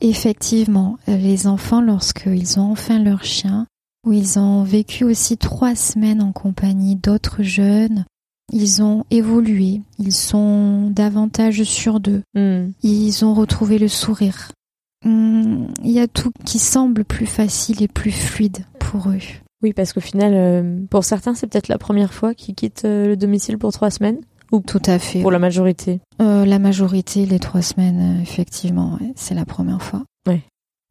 Effectivement, 0.00 0.96
les 1.06 1.46
enfants, 1.46 1.80
lorsqu'ils 1.80 2.58
ont 2.58 2.70
enfin 2.72 2.98
leur 3.02 3.22
chien, 3.24 3.66
où 4.06 4.12
ils 4.12 4.38
ont 4.38 4.62
vécu 4.62 5.04
aussi 5.04 5.36
trois 5.36 5.74
semaines 5.74 6.22
en 6.22 6.32
compagnie 6.32 6.96
d'autres 6.96 7.42
jeunes, 7.42 8.04
ils 8.52 8.82
ont 8.82 9.04
évolué, 9.10 9.82
ils 9.98 10.14
sont 10.14 10.90
davantage 10.90 11.62
sûrs 11.64 12.00
d'eux, 12.00 12.22
Hmm. 12.34 12.70
ils 12.82 13.24
ont 13.24 13.34
retrouvé 13.34 13.78
le 13.78 13.88
sourire. 13.88 14.52
Hum, 15.04 15.68
Il 15.84 15.90
y 15.90 16.00
a 16.00 16.08
tout 16.08 16.30
qui 16.44 16.58
semble 16.58 17.04
plus 17.04 17.26
facile 17.26 17.82
et 17.82 17.88
plus 17.88 18.10
fluide 18.12 18.64
pour 18.78 19.08
eux. 19.10 19.18
Oui, 19.62 19.72
parce 19.74 19.92
qu'au 19.92 20.00
final, 20.00 20.32
euh, 20.34 20.80
pour 20.90 21.04
certains, 21.04 21.34
c'est 21.34 21.46
peut-être 21.46 21.68
la 21.68 21.78
première 21.78 22.12
fois 22.14 22.34
qu'ils 22.34 22.54
quittent 22.54 22.84
euh, 22.86 23.08
le 23.08 23.16
domicile 23.16 23.58
pour 23.58 23.72
trois 23.72 23.90
semaines, 23.90 24.18
Tout 24.66 24.82
à 24.86 24.98
fait. 24.98 25.20
pour 25.22 25.30
la 25.30 25.38
majorité. 25.38 26.00
Euh, 26.20 26.44
la 26.44 26.58
majorité, 26.58 27.26
les 27.26 27.38
trois 27.38 27.62
semaines, 27.62 28.18
euh, 28.18 28.22
effectivement, 28.22 28.98
ouais, 29.00 29.12
c'est 29.16 29.34
la 29.34 29.44
première 29.44 29.82
fois. 29.82 30.02
Ouais. 30.26 30.42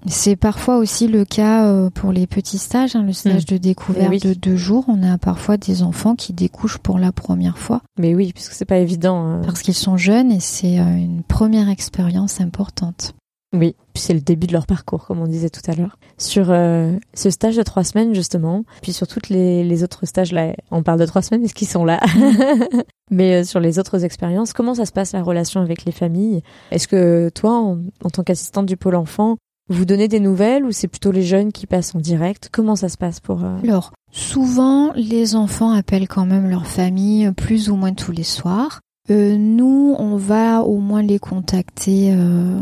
C'est 0.08 0.38
parfois 0.38 0.78
aussi 0.78 1.08
le 1.08 1.26
cas 1.26 1.66
euh, 1.66 1.90
pour 1.90 2.14
les 2.14 2.26
petits 2.26 2.58
stages, 2.58 2.96
hein, 2.96 3.04
le 3.04 3.12
stage 3.12 3.46
de 3.46 3.58
découverte 3.58 4.10
oui. 4.10 4.20
de 4.20 4.34
deux 4.34 4.56
jours. 4.56 4.86
On 4.88 5.04
a 5.04 5.18
parfois 5.18 5.58
des 5.58 5.84
enfants 5.84 6.16
qui 6.16 6.32
découchent 6.32 6.78
pour 6.78 7.00
la 7.00 7.12
première 7.12 7.58
fois 7.58 7.82
Mais 8.00 8.16
oui, 8.16 8.32
puisque 8.34 8.54
c'est 8.54 8.64
pas 8.64 8.78
évident. 8.78 9.28
euh. 9.28 9.42
parce 9.44 9.62
qu'ils 9.62 9.74
sont 9.74 9.98
jeunes 9.98 10.32
et 10.32 10.40
c'est 10.40 10.78
une 10.78 11.22
première 11.28 11.68
expérience 11.68 12.40
importante. 12.40 13.14
Oui, 13.52 13.76
puis 13.94 14.04
c'est 14.04 14.14
le 14.14 14.20
début 14.22 14.46
de 14.46 14.54
leur 14.54 14.68
parcours, 14.68 15.06
comme 15.08 15.20
on 15.20 15.26
disait 15.28 15.50
tout 15.50 15.62
à 15.72 15.74
l'heure. 15.74 15.98
Sur 16.20 16.52
euh, 16.52 16.92
ce 17.16 17.32
stage 17.32 17.56
de 17.56 17.64
trois 17.64 17.84
semaines, 17.84 18.14
justement, 18.14 18.64
puis 18.84 18.94
sur 18.94 19.08
toutes 19.08 19.30
les, 19.30 19.64
les 19.64 19.84
autres 19.84 20.06
stages, 20.06 20.32
là, 20.32 20.54
on 20.70 20.84
parle 20.84 21.00
de 21.00 21.06
trois 21.08 21.24
semaines, 21.24 21.44
est-ce 21.44 21.56
qu'ils 21.56 21.68
sont 21.68 21.84
là? 21.84 22.00
Mais 23.12 23.42
euh, 23.42 23.44
sur 23.44 23.60
les 23.60 23.80
autres 23.80 24.06
expériences, 24.06 24.54
comment 24.54 24.76
ça 24.76 24.86
se 24.86 24.92
passe 24.92 25.14
la 25.14 25.24
relation 25.24 25.62
avec 25.62 25.84
les 25.86 25.92
familles? 25.92 26.44
Est-ce 26.70 26.88
que 26.88 27.30
toi, 27.34 27.54
en, 27.58 27.80
en 28.04 28.10
tant 28.12 28.22
qu'assistante 28.24 28.68
du 28.68 28.78
pôle 28.78 28.96
enfant, 28.96 29.38
vous 29.68 29.86
donnez 29.86 30.08
des 30.08 30.20
nouvelles 30.20 30.64
ou 30.64 30.72
c'est 30.72 30.88
plutôt 30.88 31.12
les 31.12 31.24
jeunes 31.24 31.52
qui 31.52 31.66
passent 31.66 31.96
en 31.96 32.00
direct? 32.00 32.50
Comment 32.52 32.76
ça 32.76 32.88
se 32.90 32.98
passe 32.98 33.20
pour... 33.20 33.44
euh, 33.44 33.58
Alors, 33.64 33.94
souvent, 34.12 34.92
les 34.94 35.36
enfants 35.36 35.72
appellent 35.72 36.08
quand 36.08 36.26
même 36.28 36.50
leur 36.50 36.68
famille 36.68 37.26
euh, 37.26 37.32
plus 37.32 37.70
ou 37.72 37.76
moins 37.76 37.94
tous 37.94 38.12
les 38.12 38.24
soirs. 38.24 38.80
Euh, 39.10 39.38
nous, 39.38 39.96
on 39.98 40.18
va 40.18 40.62
au 40.62 40.78
moins 40.78 41.02
les 41.02 41.18
contacter 41.18 42.14
euh, 42.14 42.60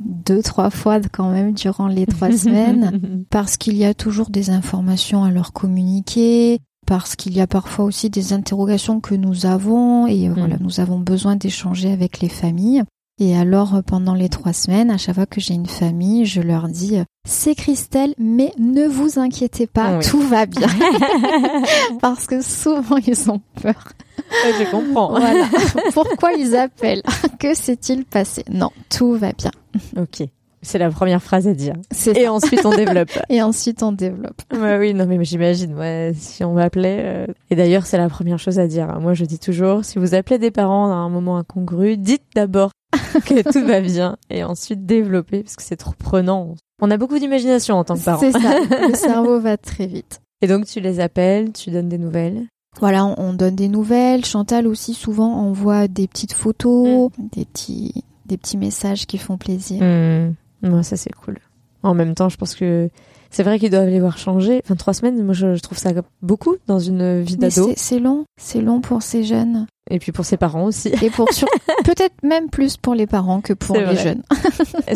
deux, 0.00 0.42
trois 0.42 0.70
fois 0.70 1.00
quand 1.00 1.30
même 1.30 1.52
durant 1.52 1.86
les 1.86 2.06
trois 2.06 2.32
semaines, 2.36 3.24
parce 3.30 3.56
qu'il 3.56 3.76
y 3.76 3.84
a 3.84 3.94
toujours 3.94 4.30
des 4.30 4.50
informations 4.50 5.24
à 5.24 5.30
leur 5.30 5.52
communiquer, 5.52 6.60
parce 6.86 7.14
qu'il 7.16 7.36
y 7.36 7.40
a 7.40 7.46
parfois 7.46 7.84
aussi 7.84 8.10
des 8.10 8.32
interrogations 8.32 9.00
que 9.00 9.14
nous 9.14 9.46
avons, 9.46 10.06
et 10.06 10.28
euh, 10.28 10.32
voilà, 10.36 10.56
nous 10.60 10.80
avons 10.80 10.98
besoin 10.98 11.36
d'échanger 11.36 11.92
avec 11.92 12.20
les 12.20 12.28
familles. 12.28 12.82
Et 13.22 13.36
alors, 13.36 13.74
euh, 13.74 13.82
pendant 13.82 14.14
les 14.14 14.30
trois 14.30 14.54
semaines, 14.54 14.90
à 14.90 14.96
chaque 14.96 15.14
fois 15.14 15.26
que 15.26 15.40
j'ai 15.40 15.52
une 15.52 15.66
famille, 15.66 16.24
je 16.24 16.40
leur 16.40 16.68
dis 16.68 16.96
euh, 16.98 17.04
c'est 17.28 17.54
Christelle, 17.54 18.14
mais 18.18 18.50
ne 18.58 18.86
vous 18.86 19.18
inquiétez 19.18 19.66
pas, 19.66 19.98
Oui. 19.98 20.04
tout 20.06 20.20
va 20.22 20.46
bien. 20.46 20.66
Parce 22.00 22.26
que 22.26 22.40
souvent, 22.40 22.96
ils 22.96 23.30
ont 23.30 23.40
peur. 23.60 23.92
Ouais, 24.18 24.52
je 24.58 24.70
comprends. 24.70 25.10
Voilà. 25.20 25.44
Pourquoi 25.92 26.32
ils 26.32 26.56
appellent? 26.56 27.02
Que 27.38 27.54
s'est-il 27.54 28.04
passé? 28.06 28.42
Non, 28.50 28.70
tout 28.88 29.12
va 29.14 29.32
bien. 29.32 29.50
Ok, 29.98 30.26
c'est 30.62 30.78
la 30.78 30.90
première 30.90 31.22
phrase 31.22 31.46
à 31.46 31.52
dire. 31.52 31.74
Et 31.90 31.94
ça. 32.24 32.32
ensuite, 32.32 32.64
on 32.64 32.70
développe. 32.74 33.10
Et 33.28 33.42
ensuite, 33.42 33.82
on 33.82 33.92
développe. 33.92 34.40
Ouais, 34.52 34.78
oui, 34.78 34.94
non, 34.94 35.04
mais 35.06 35.22
j'imagine, 35.24 35.74
ouais, 35.74 36.12
si 36.16 36.42
on 36.42 36.54
m'appelait. 36.54 37.00
euh, 37.02 37.26
Et 37.50 37.56
d'ailleurs, 37.56 37.84
c'est 37.84 37.98
la 37.98 38.08
première 38.08 38.38
chose 38.38 38.58
à 38.58 38.66
dire. 38.66 38.98
Moi, 38.98 39.12
je 39.12 39.26
dis 39.26 39.38
toujours, 39.38 39.84
si 39.84 39.98
vous 39.98 40.14
appelez 40.14 40.38
des 40.38 40.50
parents 40.50 40.90
à 40.90 40.94
un 40.94 41.08
moment 41.10 41.36
incongru, 41.36 41.96
dites 41.98 42.22
d'abord 42.34 42.70
que 43.24 43.50
tout 43.52 43.66
va 43.66 43.80
bien 43.80 44.16
et 44.30 44.42
ensuite 44.44 44.84
développez 44.86 45.42
parce 45.42 45.56
que 45.56 45.62
c'est 45.62 45.76
trop 45.76 45.94
prenant. 45.96 46.54
On 46.82 46.90
a 46.90 46.96
beaucoup 46.96 47.18
d'imagination 47.18 47.76
en 47.76 47.84
tant 47.84 47.94
que 47.94 48.04
parent. 48.04 48.20
C'est 48.20 48.32
ça. 48.32 48.60
Le 48.88 48.94
cerveau 48.94 49.38
va 49.38 49.56
très 49.56 49.86
vite. 49.86 50.20
Et 50.42 50.46
donc, 50.46 50.66
tu 50.66 50.80
les 50.80 51.00
appelles, 51.00 51.52
tu 51.52 51.70
donnes 51.70 51.88
des 51.88 51.98
nouvelles? 51.98 52.46
Voilà, 52.80 53.04
on, 53.04 53.14
on 53.18 53.32
donne 53.32 53.56
des 53.56 53.68
nouvelles. 53.68 54.24
Chantal 54.24 54.66
aussi 54.66 54.94
souvent 54.94 55.34
envoie 55.34 55.88
des 55.88 56.08
petites 56.08 56.32
photos, 56.32 57.10
des 57.18 57.44
petits, 57.44 58.04
des 58.26 58.38
petits 58.38 58.56
messages 58.56 59.06
qui 59.06 59.18
font 59.18 59.36
plaisir. 59.36 59.82
Hmm. 59.82 60.34
Ouais, 60.62 60.82
ça, 60.82 60.96
c'est 60.96 61.12
cool. 61.12 61.38
En 61.82 61.94
même 61.94 62.14
temps, 62.14 62.28
je 62.28 62.36
pense 62.36 62.54
que 62.54 62.88
c'est 63.30 63.42
vrai 63.42 63.58
qu'ils 63.58 63.70
doivent 63.70 63.88
les 63.88 64.00
voir 64.00 64.18
changer. 64.18 64.60
Enfin, 64.64 64.76
trois 64.76 64.92
semaines, 64.94 65.22
moi, 65.22 65.34
je, 65.34 65.54
je 65.54 65.60
trouve 65.60 65.78
ça 65.78 65.90
beaucoup 66.22 66.56
dans 66.66 66.78
une 66.78 67.20
vie 67.20 67.36
d'ado. 67.36 67.70
c'est 67.76 67.98
long, 67.98 68.24
c'est 68.40 68.60
long 68.60 68.80
pour 68.80 69.02
ces 69.02 69.22
jeunes. 69.24 69.66
Et 69.90 69.98
puis 69.98 70.12
pour 70.12 70.24
ses 70.24 70.36
parents 70.36 70.64
aussi. 70.64 70.88
Et 71.02 71.10
pour 71.10 71.28
sur- 71.32 71.48
peut-être 71.84 72.14
même 72.22 72.48
plus 72.48 72.76
pour 72.76 72.94
les 72.94 73.06
parents 73.06 73.40
que 73.40 73.52
pour 73.52 73.76
les 73.76 73.84
vrai. 73.84 73.96
jeunes. 73.96 74.22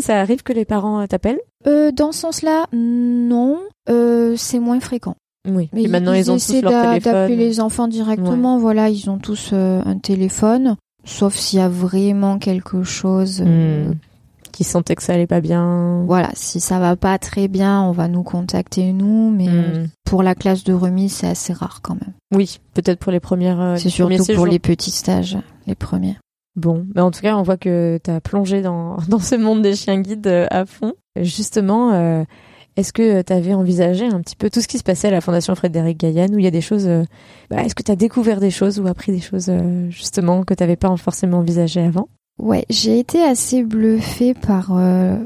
ça 0.00 0.20
arrive 0.20 0.42
que 0.42 0.52
les 0.52 0.64
parents 0.64 1.00
euh, 1.00 1.06
t'appellent 1.06 1.40
Euh, 1.66 1.90
dans 1.92 2.12
ce 2.12 2.20
sens-là, 2.20 2.66
non, 2.72 3.58
euh, 3.88 4.34
c'est 4.36 4.58
moins 4.60 4.80
fréquent. 4.80 5.16
Oui. 5.48 5.68
Mais 5.72 5.82
Et 5.82 5.88
maintenant, 5.88 6.12
ils, 6.14 6.30
ont 6.30 6.36
tous 6.36 6.62
leur 6.62 6.82
téléphone. 6.82 7.12
d'appeler 7.12 7.36
les 7.36 7.60
enfants 7.60 7.86
directement. 7.88 8.58
Voilà, 8.58 8.88
ils 8.88 9.10
ont 9.10 9.18
tous 9.18 9.50
euh, 9.52 9.82
un 9.84 9.98
téléphone, 9.98 10.76
sauf 11.04 11.34
s'il 11.34 11.58
y 11.58 11.62
a 11.62 11.68
vraiment 11.68 12.38
quelque 12.38 12.82
chose 12.82 13.42
Hmm. 13.42 13.92
Qui 14.54 14.64
sentaient 14.64 14.94
que 14.94 15.02
ça 15.02 15.14
allait 15.14 15.26
pas 15.26 15.40
bien. 15.40 16.02
Voilà, 16.06 16.30
si 16.34 16.60
ça 16.60 16.78
va 16.78 16.96
pas 16.96 17.18
très 17.18 17.48
bien, 17.48 17.82
on 17.82 17.92
va 17.92 18.08
nous 18.08 18.22
contacter 18.22 18.92
nous, 18.92 19.30
mais 19.30 19.48
Hmm. 19.48 19.88
pour 20.04 20.22
la 20.22 20.34
classe 20.34 20.64
de 20.64 20.72
remise, 20.72 21.12
c'est 21.12 21.26
assez 21.28 21.52
rare 21.52 21.80
quand 21.82 21.94
même. 21.94 22.12
Oui, 22.34 22.60
peut-être 22.74 22.98
pour 22.98 23.12
les 23.12 23.20
premières. 23.20 23.60
euh, 23.60 23.76
c'est 23.76 23.88
surtout 23.90 24.24
pour 24.34 24.46
les 24.46 24.58
petits 24.58 24.90
stages, 24.90 25.36
les 25.66 25.74
premiers. 25.74 26.16
Bon, 26.56 26.86
mais 26.94 27.00
en 27.00 27.10
tout 27.10 27.20
cas, 27.20 27.36
on 27.36 27.42
voit 27.42 27.56
que 27.56 27.98
tu 28.02 28.10
as 28.10 28.20
plongé 28.20 28.62
dans, 28.62 28.96
dans 29.08 29.18
ce 29.18 29.34
monde 29.34 29.62
des 29.62 29.74
chiens 29.74 30.00
guides 30.00 30.26
euh, 30.26 30.46
à 30.50 30.64
fond. 30.66 30.92
Justement, 31.20 31.92
euh, 31.92 32.22
est-ce 32.76 32.92
que 32.92 33.22
tu 33.22 33.32
avais 33.32 33.54
envisagé 33.54 34.06
un 34.06 34.20
petit 34.20 34.36
peu 34.36 34.50
tout 34.50 34.60
ce 34.60 34.68
qui 34.68 34.78
se 34.78 34.82
passait 34.84 35.08
à 35.08 35.10
la 35.10 35.20
Fondation 35.20 35.54
Frédéric 35.54 35.98
Gaillan, 35.98 36.28
où 36.32 36.38
il 36.38 36.44
y 36.44 36.48
a 36.48 36.52
des 36.52 36.60
choses... 36.60 36.86
euh, 36.86 37.04
bah, 37.50 37.62
est-ce 37.62 37.74
que 37.74 37.82
tu 37.82 37.90
as 37.92 37.96
découvert 37.96 38.40
des 38.40 38.50
choses 38.50 38.78
ou 38.80 38.86
appris 38.86 39.12
des 39.12 39.20
choses, 39.20 39.46
euh, 39.48 39.88
justement, 39.90 40.42
que 40.44 40.54
tu 40.54 40.62
n'avais 40.62 40.76
pas 40.76 40.94
forcément 40.96 41.38
envisagées 41.38 41.82
avant? 41.82 42.08
Ouais, 42.38 42.64
j'ai 42.68 42.98
été 42.98 43.22
assez 43.22 43.62
bluffée 43.62 44.34
par 44.34 44.70
euh, 44.76 45.16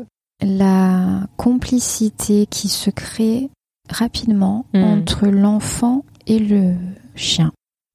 la 0.43 1.27
complicité 1.37 2.47
qui 2.47 2.69
se 2.69 2.91
crée 2.91 3.51
rapidement 3.89 4.67
Hmm. 4.75 4.83
entre 4.85 5.27
l'enfant 5.29 6.05
et 6.27 6.39
le 6.39 6.75
chien. 7.15 7.51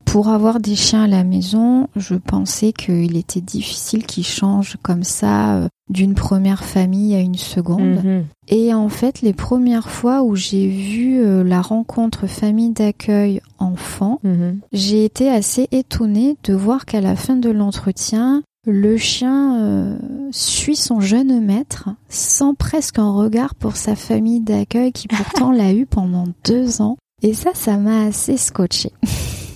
Pour 0.05 0.27
avoir 0.27 0.59
des 0.59 0.75
chiens 0.75 1.03
à 1.03 1.07
la 1.07 1.23
maison, 1.23 1.87
je 1.95 2.15
pensais 2.15 2.73
qu'il 2.73 3.15
était 3.15 3.41
difficile 3.41 4.05
qu'ils 4.05 4.25
changent 4.25 4.77
comme 4.83 5.03
ça 5.03 5.55
euh, 5.55 5.67
d'une 5.89 6.13
première 6.15 6.63
famille 6.63 7.15
à 7.15 7.19
une 7.19 7.35
seconde. 7.37 8.03
Mhm. 8.03 8.25
Et 8.47 8.73
en 8.73 8.89
fait, 8.89 9.21
les 9.21 9.33
premières 9.33 9.89
fois 9.89 10.23
où 10.23 10.35
j'ai 10.35 10.67
vu 10.67 11.19
euh, 11.19 11.43
la 11.43 11.61
rencontre 11.61 12.27
famille 12.27 12.71
d'accueil 12.71 13.41
enfant, 13.59 14.19
Mhm. 14.23 14.59
j'ai 14.71 15.05
été 15.05 15.29
assez 15.29 15.67
étonnée 15.71 16.37
de 16.43 16.53
voir 16.53 16.85
qu'à 16.85 17.01
la 17.01 17.15
fin 17.15 17.35
de 17.35 17.49
l'entretien, 17.49 18.43
le 18.65 18.97
chien 18.97 19.61
euh, 19.61 19.97
suit 20.31 20.75
son 20.75 20.99
jeune 21.01 21.41
maître 21.43 21.89
sans 22.09 22.53
presque 22.53 22.99
un 22.99 23.11
regard 23.11 23.55
pour 23.55 23.75
sa 23.75 23.95
famille 23.95 24.39
d'accueil 24.39 24.91
qui 24.91 25.07
pourtant 25.07 25.51
l'a 25.51 25.73
eu 25.73 25.85
pendant 25.85 26.25
deux 26.45 26.81
ans. 26.81 26.97
Et 27.21 27.33
ça, 27.33 27.51
ça 27.53 27.77
m'a 27.77 28.03
assez 28.05 28.37
scotché. 28.37 28.91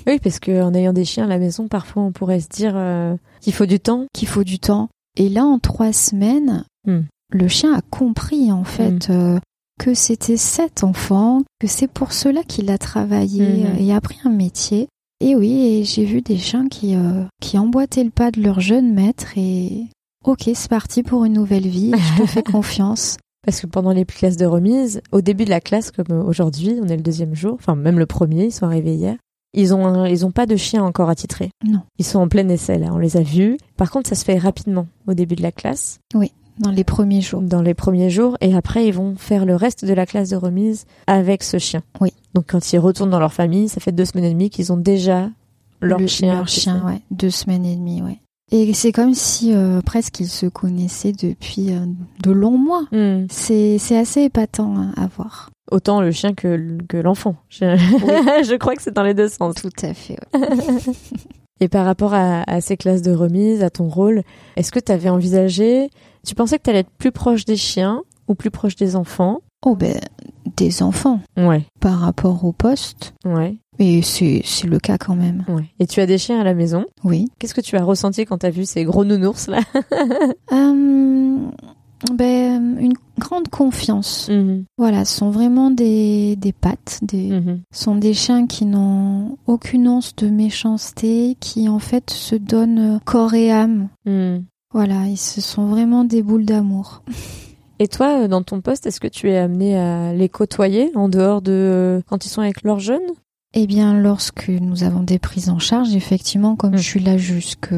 Oui, 0.08 0.20
parce 0.20 0.40
qu'en 0.40 0.74
ayant 0.74 0.94
des 0.94 1.04
chiens 1.06 1.26
à 1.26 1.28
la 1.28 1.38
maison, 1.40 1.68
parfois 1.68 2.04
on 2.04 2.12
pourrait 2.12 2.40
se 2.40 2.48
dire 2.48 2.74
euh, 2.76 3.16
qu'il 3.42 3.54
faut 3.54 3.66
du 3.66 3.80
temps. 3.80 4.06
Qu'il 4.14 4.28
faut 4.28 4.44
du 4.46 4.60
temps. 4.60 4.90
Et 5.18 5.30
là, 5.30 5.46
en 5.46 5.60
trois 5.60 5.94
semaines, 5.94 6.64
Hmm. 6.86 7.02
le 7.34 7.48
chien 7.50 7.74
a 7.74 7.82
compris 7.82 8.50
en 8.54 8.64
fait 8.64 9.10
euh, 9.10 9.38
que 9.78 9.94
c'était 9.94 10.38
cet 10.38 10.86
enfant, 10.86 11.42
que 11.60 11.68
c'est 11.68 11.88
pour 11.92 12.14
cela 12.14 12.44
qu'il 12.44 12.70
a 12.72 12.78
travaillé 12.78 13.44
Mhm. 13.44 13.66
euh, 13.66 13.76
et 13.80 13.94
appris 13.94 14.18
un 14.24 14.30
métier. 14.30 14.88
Et 15.20 15.36
oui, 15.36 15.52
et 15.80 15.84
j'ai 15.84 16.06
vu 16.06 16.22
des 16.22 16.38
chiens 16.38 16.68
qui, 16.68 16.96
euh, 16.96 17.24
qui 17.42 17.58
emboîtaient 17.58 18.04
le 18.04 18.12
pas 18.12 18.32
de 18.32 18.42
leur 18.42 18.60
jeune 18.60 18.94
maître 18.94 19.34
et 19.36 19.88
ok, 20.26 20.50
c'est 20.54 20.70
parti 20.70 21.02
pour 21.04 21.26
une 21.26 21.34
nouvelle 21.34 21.68
vie, 21.68 21.92
je 22.18 22.22
te 22.22 22.28
fais 22.28 22.44
confiance. 22.52 23.18
Parce 23.46 23.62
que 23.62 23.68
pendant 23.68 23.92
les 23.94 24.06
classes 24.06 24.38
de 24.38 24.46
remise, 24.46 25.02
au 25.12 25.22
début 25.22 25.46
de 25.46 25.50
la 25.50 25.62
classe, 25.62 25.90
comme 25.92 26.12
aujourd'hui, 26.28 26.76
on 26.82 26.88
est 26.88 26.98
le 26.98 27.02
deuxième 27.02 27.34
jour, 27.34 27.54
enfin 27.56 27.76
même 27.76 27.98
le 27.98 28.06
premier, 28.06 28.46
ils 28.46 28.52
sont 28.52 28.66
arrivés 28.66 28.94
hier, 28.96 29.16
ils 29.54 29.74
ont 29.74 29.86
un- 29.88 30.08
ils 30.08 30.26
ont 30.26 30.32
pas 30.32 30.46
de 30.46 30.56
chien 30.58 30.84
encore 30.84 31.10
attitré. 31.10 31.50
Non. 31.66 31.80
Ils 31.98 32.06
sont 32.06 32.20
en 32.20 32.28
plein 32.28 32.48
essai 32.50 32.78
là, 32.78 32.90
on 32.92 32.98
les 32.98 33.16
a 33.18 33.22
vus. 33.22 33.58
Par 33.78 33.90
contre, 33.90 34.10
ça 34.10 34.16
se 34.16 34.26
fait 34.26 34.38
rapidement 34.38 34.88
au 35.08 35.14
début 35.14 35.36
de 35.36 35.44
la 35.44 35.52
classe, 35.54 36.00
Dans 36.60 36.72
les 36.72 36.84
premiers 36.84 37.22
jours. 37.22 37.42
dans 37.42 37.62
les 37.62 37.74
premiers 37.74 38.10
jours, 38.10 38.38
et 38.42 38.56
après 38.56 38.88
ils 38.88 38.94
vont 38.94 39.16
faire 39.16 39.46
le 39.46 39.56
reste 39.56 39.86
de 39.86 39.94
la 39.94 40.06
classe 40.06 40.30
de 40.30 40.36
remise 40.36 40.86
avec 41.08 41.44
ce 41.44 41.58
chien. 41.60 41.82
Oui. 42.02 42.12
Donc 42.34 42.46
quand 42.50 42.74
ils 42.74 42.80
retournent 42.80 43.10
dans 43.12 43.20
leur 43.20 43.34
famille, 43.34 43.70
ça 43.70 43.80
fait 43.80 43.92
deux 43.92 44.06
semaines 44.06 44.26
et 44.26 44.32
demie 44.32 44.50
qu'ils 44.50 44.72
ont 44.74 44.78
déjà 44.78 45.30
leur 45.82 46.00
Le- 46.00 46.08
chien. 46.08 46.36
Leur 46.36 46.48
chien, 46.48 46.84
ouais. 46.86 47.00
Deux 47.12 47.30
semaines 47.30 47.66
et 47.66 47.76
demie, 47.76 48.02
ouais. 48.02 48.20
Et 48.52 48.74
c'est 48.74 48.94
comme 48.94 49.14
si 49.14 49.54
euh, 49.54 49.82
presque 49.82 50.22
ils 50.22 50.28
se 50.30 50.46
connaissaient 50.46 51.12
depuis 51.12 51.74
euh, 51.74 51.86
de 52.24 52.32
longs 52.32 52.58
mois. 52.58 52.84
Hmm. 52.94 53.26
C'est 53.30 53.78
assez 53.98 54.22
épatant 54.22 54.74
hein, 54.78 54.94
à 54.96 55.08
voir. 55.08 55.50
Autant 55.70 56.00
le 56.00 56.12
chien 56.12 56.34
que, 56.34 56.78
que 56.88 56.96
l'enfant. 56.96 57.36
Je... 57.50 57.66
je 57.76 58.56
crois 58.56 58.76
que 58.76 58.82
c'est 58.82 58.94
dans 58.94 59.04
les 59.04 59.14
deux 59.14 59.28
sens. 59.28 59.56
Tout 59.56 59.70
à 59.84 59.94
fait. 59.94 60.18
ouais. 60.34 60.48
Et 61.60 61.68
par 61.68 61.86
rapport 61.86 62.14
à, 62.14 62.44
à 62.50 62.62
ces 62.62 62.78
classes 62.78 63.02
de 63.02 63.12
remise, 63.12 63.64
à 63.64 63.70
ton 63.72 63.88
rôle, 63.90 64.22
est-ce 64.56 64.72
que 64.72 64.80
tu 64.80 64.92
avais 64.92 65.10
envisagé, 65.10 65.90
tu 66.28 66.36
pensais 66.36 66.58
que 66.60 66.64
tu 66.64 66.70
allais 66.70 66.80
être 66.80 66.92
plus 66.98 67.12
proche 67.12 67.46
des 67.46 67.56
chiens 67.56 68.02
ou 68.28 68.36
plus 68.36 68.52
proche 68.52 68.76
des 68.76 68.96
enfants? 68.96 69.40
Oh 69.66 69.76
ben, 69.76 70.00
des 70.56 70.84
enfants 70.84 71.20
Ouais, 71.36 71.64
par 71.80 72.00
rapport 72.00 72.46
au 72.46 72.52
poste. 72.52 73.14
ouais, 73.26 73.58
Et 73.80 74.02
c'est 74.04 74.44
le 74.66 74.78
cas 74.80 74.98
quand 74.98 75.16
même. 75.16 75.44
ouais. 75.48 75.66
Et 75.80 75.88
tu 75.88 76.00
as 76.00 76.06
des 76.06 76.18
chiens 76.20 76.40
à 76.40 76.44
la 76.44 76.54
maison? 76.54 76.86
Oui. 77.04 77.26
Qu'est-ce 77.40 77.56
que 77.56 77.62
tu 77.62 77.76
as 77.76 77.84
ressenti 77.84 78.26
quand 78.26 78.38
tu 78.40 78.46
as 78.46 78.50
vu 78.52 78.66
ces 78.66 78.84
gros 78.84 79.04
nounours 79.06 79.48
là? 79.48 79.60
Euh, 80.54 81.38
ben, 82.14 82.78
une 82.80 82.94
grande 83.18 83.48
confiance. 83.50 84.30
Mhm, 84.30 84.66
Voilà, 84.78 85.04
ce 85.06 85.18
sont 85.18 85.32
vraiment 85.32 85.72
des, 85.72 86.36
des 86.36 86.54
pattes, 86.54 87.00
des, 87.02 87.30
mhm. 87.32 87.62
ce 87.74 87.84
sont 87.84 87.96
des 87.96 88.14
chiens 88.14 88.46
qui 88.46 88.66
n'ont 88.66 89.38
aucune 89.48 89.88
once 89.88 90.16
de 90.16 90.30
méchanceté, 90.30 91.36
qui 91.40 91.68
en 91.68 91.80
fait 91.80 92.12
se 92.12 92.36
donnent 92.36 93.00
corps 93.06 93.34
et 93.34 93.52
âme. 93.52 93.90
Mhm. 94.06 94.46
Voilà, 94.74 95.08
et 95.08 95.16
ce 95.16 95.42
sont 95.42 95.68
vraiment 95.68 96.04
des 96.04 96.22
boules 96.22 96.46
d'amour. 96.46 97.02
Et 97.80 97.88
toi, 97.88 98.24
euh, 98.24 98.28
dans 98.28 98.42
ton 98.44 98.62
poste, 98.62 98.86
est-ce 98.86 99.00
que 99.00 99.08
tu 99.08 99.30
es 99.30 99.38
amené 99.38 99.78
à 99.78 100.14
les 100.14 100.30
côtoyer 100.30 100.92
en 100.96 101.10
dehors 101.10 101.42
de 101.42 101.52
euh, 101.52 102.02
quand 102.08 102.26
ils 102.26 102.30
sont 102.30 102.42
avec 102.42 102.64
leurs 102.64 102.80
jeunes? 102.80 103.00
Eh 103.54 103.66
bien, 103.66 103.98
lorsque 103.98 104.50
nous 104.50 104.84
avons 104.84 105.02
des 105.04 105.20
prises 105.20 105.50
en 105.50 105.58
charge, 105.58 105.96
effectivement, 105.96 106.56
comme 106.56 106.74
Mm. 106.74 106.78
je 106.78 106.84
suis 106.84 107.00
là 107.00 107.18
jusqu'à 107.18 107.76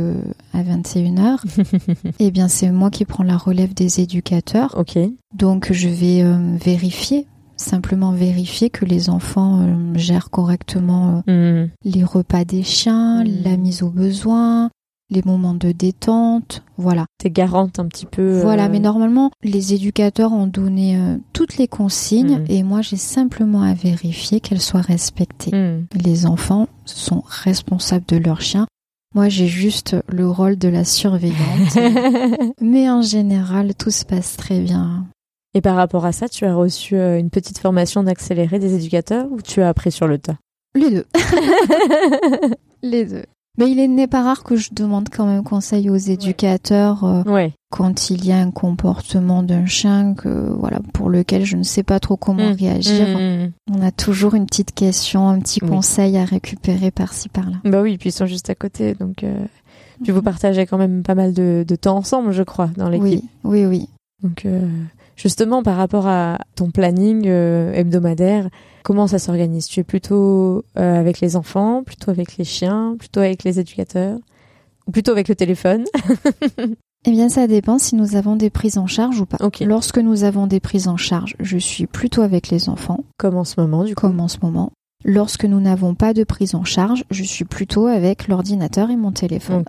21h, 0.56 1.38
eh 2.20 2.32
bien, 2.32 2.48
c'est 2.48 2.72
moi 2.72 2.90
qui 2.90 3.06
prends 3.06 3.24
la 3.24 3.38
relève 3.38 3.74
des 3.74 4.02
éducateurs. 4.02 4.76
Ok. 4.78 4.98
Donc, 5.36 5.72
je 5.72 5.88
vais 5.90 6.24
euh, 6.24 6.38
vérifier, 6.58 7.28
simplement 7.56 8.12
vérifier 8.14 8.70
que 8.70 8.84
les 8.86 9.10
enfants 9.10 9.62
euh, 9.62 9.94
gèrent 9.96 10.32
correctement 10.32 11.24
euh, 11.28 11.64
Mhm. 11.66 11.70
les 11.86 12.04
repas 12.04 12.46
des 12.46 12.64
chiens, 12.64 13.24
Mm. 13.24 13.28
la 13.46 13.58
mise 13.58 13.84
au 13.84 13.90
besoin, 13.90 14.72
les 15.12 15.22
moments 15.26 15.54
de 15.56 15.72
détente, 15.72 16.64
voilà. 16.78 17.06
T'es 17.18 17.30
garante 17.32 17.80
un 17.80 17.86
petit 17.88 18.06
peu. 18.06 18.40
Voilà, 18.42 18.66
euh, 18.66 18.70
mais 18.72 18.80
normalement, 18.80 19.32
les 19.44 19.74
éducateurs 19.74 20.32
ont 20.34 20.48
donné 20.48 20.98
euh, 20.98 21.18
toutes 21.34 21.58
les 21.58 21.68
consignes 21.68 22.40
Mm. 22.40 22.46
et 22.50 22.64
moi, 22.64 22.82
j'ai 22.82 22.96
simplement 22.98 23.64
à 23.64 23.74
vérifier 23.74 24.40
qu'elles 24.40 24.62
soient 24.62 24.82
respectées. 24.82 25.56
mhm. 25.56 25.88
Les 25.96 26.26
enfants 26.26 26.68
sont 26.86 27.24
responsables 27.26 28.06
de 28.08 28.18
leur 28.18 28.42
chien. 28.42 28.68
Moi, 29.16 29.28
j'ai 29.30 29.48
juste 29.48 29.96
le 30.08 30.30
rôle 30.30 30.58
de 30.58 30.68
la 30.70 30.86
surveillante. 30.86 31.76
Mais 32.62 32.90
en 32.90 33.02
général, 33.02 33.74
tout 33.76 33.90
se 33.90 34.06
passe 34.06 34.38
très 34.38 34.60
bien. 34.60 35.08
Et 35.56 35.62
par 35.62 35.76
rapport 35.76 36.06
à 36.06 36.12
ça, 36.12 36.30
tu 36.30 36.46
as 36.46 36.54
reçu 36.54 36.96
euh, 36.96 37.18
une 37.18 37.32
petite 37.32 37.58
formation 37.58 38.04
d'accéléré 38.04 38.60
des 38.60 38.76
éducateurs 38.76 39.26
ou 39.32 39.42
tu 39.42 39.62
as 39.64 39.70
appris 39.70 39.92
sur 39.92 40.06
le 40.08 40.20
tas? 40.20 40.38
Les 40.76 40.92
deux. 40.92 41.06
Les 42.84 43.06
deux. 43.06 43.26
Mais 43.58 43.70
il 43.70 43.94
n'est 43.94 44.08
pas 44.08 44.24
rare 44.24 44.44
que 44.44 44.56
je 44.56 44.70
demande 44.72 45.10
quand 45.12 45.26
même 45.26 45.44
conseil 45.44 45.90
aux 45.90 45.96
éducateurs 45.98 47.04
euh, 47.04 47.24
Ouais. 47.24 47.54
quand 47.72 48.10
il 48.10 48.26
y 48.26 48.32
a 48.32 48.38
un 48.38 48.52
comportement 48.52 49.44
d'un 49.44 49.66
chien 49.66 50.14
que 50.14 50.30
voilà 50.30 50.80
pour 50.94 51.10
lequel 51.10 51.44
je 51.46 51.58
ne 51.58 51.64
sais 51.64 51.84
pas 51.84 52.00
trop 52.00 52.16
comment 52.16 52.52
Mm. 52.52 52.56
réagir. 52.58 53.08
Mhm. 53.18 53.52
On 53.74 53.82
a 53.82 53.92
toujours 53.92 54.36
une 54.36 54.46
petite 54.46 54.74
question, 54.74 55.28
un 55.28 55.40
petit 55.40 55.60
Oui. 55.62 55.70
conseil 55.70 56.18
à 56.18 56.24
récupérer 56.26 56.92
par-ci 56.92 57.28
par-là. 57.28 57.58
Bah 57.66 57.82
oui, 57.82 57.98
puis 57.98 58.10
ils 58.10 58.14
sont 58.14 58.28
juste 58.28 58.50
à 58.50 58.56
côté, 58.56 58.94
donc 58.94 59.24
euh, 59.24 59.46
puis 60.04 60.14
vous 60.14 60.22
partagez 60.22 60.66
quand 60.66 60.78
même 60.78 61.04
pas 61.04 61.16
mal 61.16 61.34
de, 61.34 61.66
de 61.68 61.76
temps 61.76 61.98
ensemble, 61.98 62.32
je 62.32 62.44
crois, 62.44 62.70
dans 62.78 62.88
l'équipe. 62.88 63.26
Oui, 63.44 63.66
oui, 63.66 63.66
oui. 63.66 63.90
Donc 64.24 64.46
euh, 64.46 64.62
justement, 65.20 65.62
par 65.62 65.78
rapport 65.78 66.08
à 66.08 66.40
ton 66.56 66.72
planning 66.72 67.28
euh, 67.28 67.74
hebdomadaire, 67.74 68.50
comment 68.84 69.08
ça 69.08 69.20
s'organise? 69.20 69.68
Tu 69.68 69.82
es 69.82 69.84
plutôt 69.84 70.64
euh, 70.78 71.00
avec 71.00 71.20
les 71.20 71.36
enfants, 71.36 71.84
plutôt 71.84 72.10
avec 72.10 72.38
les 72.38 72.46
chiens, 72.46 72.96
plutôt 72.98 73.20
avec 73.20 73.44
les 73.44 73.60
éducateurs, 73.60 74.18
ou 74.88 74.92
plutôt 74.92 75.12
avec 75.12 75.28
le 75.28 75.36
téléphone? 75.36 75.86
Eh 77.06 77.12
bien, 77.12 77.30
ça 77.30 77.48
dépend 77.48 77.80
si 77.80 77.96
nous 77.96 78.18
avons 78.18 78.36
des 78.36 78.50
prises 78.50 78.78
en 78.78 78.86
charge 78.86 79.22
ou 79.22 79.26
pas. 79.26 79.38
Lorsque 79.62 80.00
nous 80.00 80.26
avons 80.26 80.48
des 80.48 80.60
prises 80.60 80.90
en 80.90 80.98
charge, 80.98 81.38
je 81.40 81.58
suis 81.58 81.88
plutôt 81.88 82.24
avec 82.24 82.50
les 82.50 82.68
enfants, 82.68 83.06
Comme 83.18 83.38
en 83.38 83.46
ce 83.46 83.62
moment, 83.62 83.86
du 83.86 83.96
coup. 83.96 84.02
comme 84.02 84.20
en 84.20 84.28
ce 84.28 84.40
moment. 84.42 84.74
Lorsque 85.06 85.46
nous 85.46 85.62
n'avons 85.62 85.96
pas 85.96 86.14
de 86.14 86.26
prise 86.26 86.56
en 86.56 86.66
charge, 86.66 87.06
je 87.10 87.24
suis 87.24 87.46
plutôt 87.46 87.88
avec 87.88 88.28
l'ordinateur 88.28 88.90
et 88.92 88.98
mon 88.98 89.14
téléphone. 89.14 89.64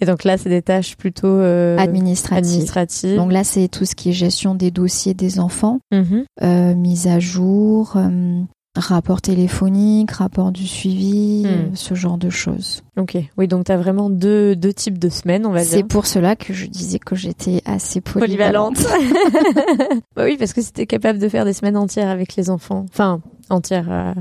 Et 0.00 0.06
donc 0.06 0.24
là, 0.24 0.38
c'est 0.38 0.48
des 0.48 0.62
tâches 0.62 0.96
plutôt 0.96 1.26
euh, 1.28 1.76
administratives. 1.76 3.16
Donc 3.16 3.30
là, 3.30 3.44
c'est 3.44 3.68
tout 3.68 3.84
ce 3.84 3.94
qui 3.94 4.08
est 4.08 4.12
gestion 4.14 4.54
des 4.54 4.70
dossiers 4.70 5.12
des 5.12 5.38
enfants, 5.38 5.80
Mhm. 5.92 6.24
euh, 6.42 6.74
mise 6.74 7.08
à 7.08 7.18
jour, 7.20 7.92
euh, 7.96 8.40
rapport 8.74 9.20
téléphonique, 9.20 10.12
rapport 10.12 10.50
du 10.50 10.66
suivi, 10.66 11.44
Hmm. 11.44 11.74
ce 11.74 11.94
genre 11.94 12.16
de 12.16 12.30
choses. 12.30 12.82
Ok. 12.96 13.18
Oui, 13.36 13.48
donc 13.48 13.64
tu 13.66 13.72
as 13.72 13.76
vraiment 13.76 14.08
deux, 14.08 14.56
deux 14.56 14.72
types 14.72 14.98
de 14.98 15.08
semaines, 15.10 15.44
on 15.44 15.50
va 15.52 15.62
C'est 15.62 15.76
dire. 15.78 15.86
pour 15.88 16.06
cela 16.06 16.36
que 16.36 16.54
je 16.54 16.66
disais 16.66 16.98
que 17.00 17.16
j'étais 17.16 17.60
assez 17.66 18.00
polyvalente. 18.00 18.78
bah 20.16 20.24
oui, 20.24 20.36
parce 20.38 20.54
que 20.54 20.62
si 20.62 20.72
t'es 20.72 20.86
capable 20.86 21.18
de 21.18 21.28
faire 21.28 21.44
des 21.44 21.52
semaines 21.52 21.76
entières 21.76 22.08
avec 22.08 22.34
les 22.36 22.48
enfants, 22.50 22.86
enfin, 22.88 23.20
entières, 23.50 23.88
euh, 23.90 24.14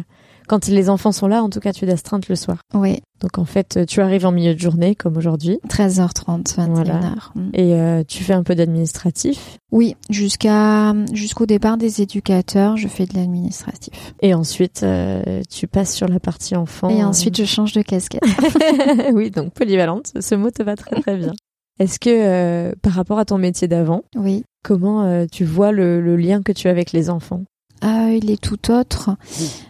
Quand 0.48 0.68
les 0.68 0.90
enfants 0.90 1.12
sont 1.12 1.28
là, 1.28 1.44
en 1.44 1.50
tout 1.50 1.60
cas, 1.60 1.74
tu 1.74 1.84
es 1.84 1.88
d'astreinte 1.88 2.30
le 2.30 2.36
soir. 2.36 2.60
Oui. 2.74 3.02
Donc 3.20 3.38
en 3.38 3.46
fait, 3.46 3.86
tu 3.86 4.00
arrives 4.00 4.26
en 4.26 4.32
milieu 4.32 4.54
de 4.54 4.60
journée, 4.60 4.96
comme 4.96 5.18
aujourd'hui. 5.18 5.60
13h30, 5.68 6.56
21h. 6.56 6.68
Voilà. 6.70 7.16
Et 7.54 7.74
euh, 7.74 8.04
tu 8.08 8.24
fais 8.24 8.34
un 8.34 8.44
peu 8.44 8.56
d'administratif 8.56 9.58
Oui, 9.72 9.96
jusqu'à 10.10 10.94
jusqu'au 11.12 11.46
départ 11.46 11.78
des 11.78 12.02
éducateurs, 12.02 12.78
je 12.78 12.88
fais 12.88 13.06
de 13.06 13.16
l'administratif. 13.16 14.14
Et 14.22 14.34
ensuite, 14.34 14.84
euh, 14.84 15.42
tu 15.50 15.68
passes 15.68 15.94
sur 15.94 16.08
la 16.08 16.20
partie 16.20 16.56
enfant. 16.56 16.90
Et 16.90 17.04
ensuite, 17.04 17.36
je 17.38 17.46
change 17.46 17.74
de 17.74 17.82
casquette. 17.82 18.24
oui, 19.14 19.32
donc 19.32 19.52
polyvalente, 19.54 20.14
ce 20.20 20.36
mot 20.36 20.52
te 20.52 20.64
va 20.64 20.76
très 20.76 21.02
très 21.02 21.18
bien. 21.18 21.34
Est-ce 21.80 22.00
que 22.00 22.10
euh, 22.10 22.74
par 22.82 22.94
rapport 22.94 23.20
à 23.20 23.26
ton 23.26 23.38
métier 23.38 23.68
d'avant, 23.68 24.04
oui. 24.16 24.44
comment 24.64 25.28
tu 25.28 25.44
vois 25.44 25.72
le, 25.72 26.02
le 26.02 26.16
lien 26.16 26.42
que 26.42 26.52
tu 26.52 26.68
as 26.68 26.72
avec 26.72 26.92
les 26.92 27.10
enfants? 27.10 27.44
Ah, 27.82 28.10
il 28.12 28.32
est 28.32 28.42
tout 28.42 28.72
autre. 28.72 29.12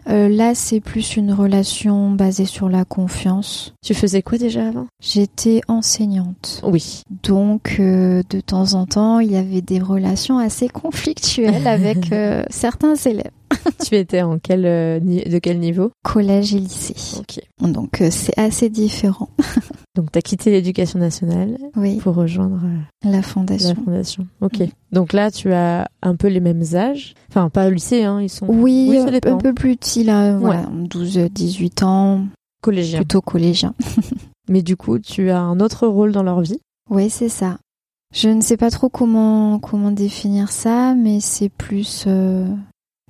Euh, 0.09 0.29
là, 0.29 0.55
c'est 0.55 0.79
plus 0.79 1.17
une 1.17 1.33
relation 1.33 2.11
basée 2.11 2.45
sur 2.45 2.69
la 2.69 2.85
confiance. 2.85 3.73
Tu 3.83 3.93
faisais 3.93 4.21
quoi 4.21 4.37
déjà 4.37 4.67
avant? 4.67 4.87
J'étais 5.01 5.61
enseignante. 5.67 6.61
Oui. 6.63 7.03
Donc, 7.23 7.77
euh, 7.79 8.23
de 8.29 8.39
temps 8.39 8.73
en 8.73 8.85
temps, 8.85 9.19
il 9.19 9.31
y 9.31 9.35
avait 9.35 9.61
des 9.61 9.79
relations 9.79 10.37
assez 10.37 10.69
conflictuelles 10.69 11.67
avec 11.67 12.11
euh, 12.11 12.43
certains 12.49 12.95
élèves. 12.95 13.31
tu 13.85 13.95
étais 13.95 14.21
en 14.21 14.39
quel, 14.39 14.63
de 14.63 15.39
quel 15.39 15.59
niveau? 15.59 15.91
Collège 16.03 16.53
et 16.55 16.59
lycée. 16.59 16.95
Ok. 17.19 17.39
Donc, 17.61 18.03
c'est 18.11 18.37
assez 18.37 18.69
différent. 18.69 19.29
Donc, 19.95 20.11
tu 20.11 20.19
as 20.19 20.21
quitté 20.21 20.51
l'éducation 20.51 20.99
nationale 20.99 21.57
oui. 21.75 21.97
pour 21.97 22.15
rejoindre 22.15 22.61
la 23.03 23.21
fondation. 23.21 23.69
La 23.69 23.75
fondation. 23.75 24.27
Ok. 24.41 24.61
Donc 24.91 25.13
là, 25.13 25.31
tu 25.31 25.51
as 25.53 25.87
un 26.01 26.15
peu 26.15 26.27
les 26.27 26.39
mêmes 26.39 26.63
âges. 26.73 27.13
Enfin, 27.29 27.49
pas 27.49 27.67
au 27.67 27.71
lycée, 27.71 28.03
hein, 28.03 28.21
ils 28.21 28.29
sont. 28.29 28.45
Oui, 28.47 28.97
un 28.97 29.37
peu 29.37 29.53
plus 29.53 29.75
petits 29.75 30.03
là, 30.03 30.37
voilà, 30.37 30.69
12, 30.71 31.29
18 31.31 31.83
ans. 31.83 32.25
Collégien. 32.61 32.99
Plutôt 32.99 33.21
collégien. 33.21 33.73
Mais 34.49 34.61
du 34.61 34.77
coup, 34.77 34.99
tu 34.99 35.29
as 35.29 35.39
un 35.39 35.59
autre 35.59 35.87
rôle 35.87 36.11
dans 36.11 36.23
leur 36.23 36.41
vie? 36.41 36.59
Oui, 36.89 37.09
c'est 37.09 37.29
ça. 37.29 37.57
Je 38.13 38.29
ne 38.29 38.41
sais 38.41 38.57
pas 38.57 38.71
trop 38.71 38.89
comment 38.89 39.59
comment 39.59 39.91
définir 39.91 40.49
ça, 40.49 40.95
mais 40.95 41.19
c'est 41.19 41.49
plus. 41.49 42.05
Euh, 42.07 42.47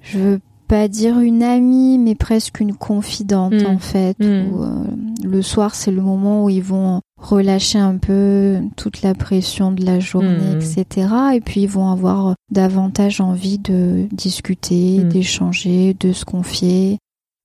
je 0.01 0.19
veux 0.19 0.39
pas 0.67 0.87
dire 0.89 1.19
une 1.19 1.43
amie, 1.43 1.97
mais 1.97 2.13
presque 2.15 2.59
une 2.59 2.73
confidente 2.75 3.53
Mm. 3.53 3.65
en 3.67 3.77
fait. 3.77 4.19
Mm. 4.19 4.51
Où, 4.51 4.63
euh, 4.63 4.83
le 5.23 5.41
soir, 5.41 5.75
c'est 5.75 5.91
le 5.91 6.01
moment 6.01 6.43
où 6.43 6.49
ils 6.49 6.61
vont 6.63 6.99
relâcher 7.21 7.79
un 7.79 7.95
peu 7.97 8.57
toute 8.75 9.01
la 9.01 9.15
pression 9.15 9.71
de 9.71 9.85
la 9.85 9.99
journée, 9.99 10.55
Mm. 10.55 10.61
etc. 10.61 11.07
Et 11.35 11.41
puis 11.41 11.61
ils 11.61 11.69
vont 11.69 11.89
avoir 11.89 12.35
davantage 12.51 13.21
envie 13.21 13.59
de 13.59 14.07
discuter, 14.11 14.99
d'échanger, 15.03 15.95
de 15.99 16.11
se 16.11 16.25
confier. 16.25 16.97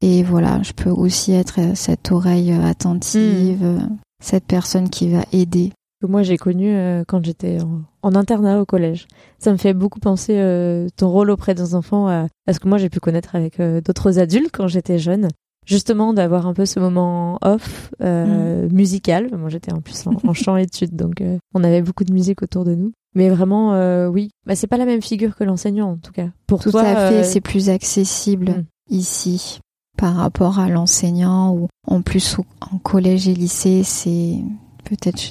Et 0.05 0.25
voilà, 0.25 0.61
je 0.63 0.73
peux 0.73 0.91
aussi 0.91 1.33
être 1.33 1.61
cette 1.77 2.11
oreille 2.11 2.51
attentive, 2.53 3.81
cette 4.23 4.45
personne 4.45 4.91
qui 4.91 5.09
va 5.09 5.25
aider. 5.33 5.71
Que 6.03 6.07
moi 6.07 6.23
j'ai 6.23 6.37
connu 6.37 6.69
euh, 6.75 7.05
quand 7.09 7.25
j'étais 7.25 7.59
en, 7.63 7.81
en 8.03 8.15
internat 8.15 8.61
au 8.61 8.67
collège. 8.67 9.07
Ça 9.39 9.51
me 9.53 9.57
fait 9.57 9.73
beaucoup 9.73 10.01
penser 10.01 10.35
euh, 10.37 10.89
ton 10.97 11.09
rôle 11.09 11.31
auprès 11.31 11.55
des 11.55 11.75
enfants 11.75 12.09
à, 12.09 12.27
à 12.47 12.53
ce 12.53 12.61
que 12.61 12.69
moi 12.69 12.77
j'ai 12.77 12.91
pu 12.91 13.01
connaître 13.01 13.35
avec 13.35 13.59
euh, 13.61 13.81
d'autres 13.81 14.19
adultes 14.19 14.51
quand 14.53 14.67
j'étais 14.69 14.99
jeune. 14.99 15.29
Justement 15.65 16.13
d'avoir 16.13 16.47
un 16.49 16.55
peu 16.55 16.67
ce 16.67 16.81
moment 16.81 17.39
off 17.41 17.91
euh, 18.03 18.69
musical. 18.71 19.29
Moi 19.39 19.49
j'étais 19.49 19.73
en 19.73 19.81
plus 19.81 20.07
en, 20.07 20.13
en 20.29 20.33
chant 20.35 20.57
études 20.57 20.97
donc 20.97 21.23
on 21.55 21.65
avait 21.65 21.83
beaucoup 21.83 22.05
de 22.05 22.13
musique 22.13 22.43
autour 22.43 22.65
de 22.65 22.75
nous. 22.75 22.93
Mais 23.15 23.31
vraiment 23.31 23.71
oui, 24.09 24.31
bah, 24.47 24.57
c'est 24.57 24.67
pas 24.67 24.77
la 24.79 24.87
même 24.87 25.03
figure 25.03 25.37
que 25.37 25.45
l'enseignant 25.45 25.91
en 25.93 25.97
tout 25.97 26.13
cas. 26.13 26.29
Pour 26.47 26.63
Tout 26.63 26.73
toi, 26.73 26.83
à 26.83 27.11
fait, 27.11 27.25
c'est 27.25 27.41
plus 27.41 27.69
accessible 27.71 28.51
Mm. 28.51 28.65
ici 28.91 29.61
par 29.97 30.17
rapport 30.17 30.59
à 30.59 30.69
l'enseignant 30.69 31.55
ou 31.55 31.69
en 31.87 32.03
plus 32.03 32.37
en 32.73 32.79
collège 32.79 33.29
et 33.29 33.35
lycée, 33.35 33.83
c'est 33.85 34.39
peut-être 34.85 35.23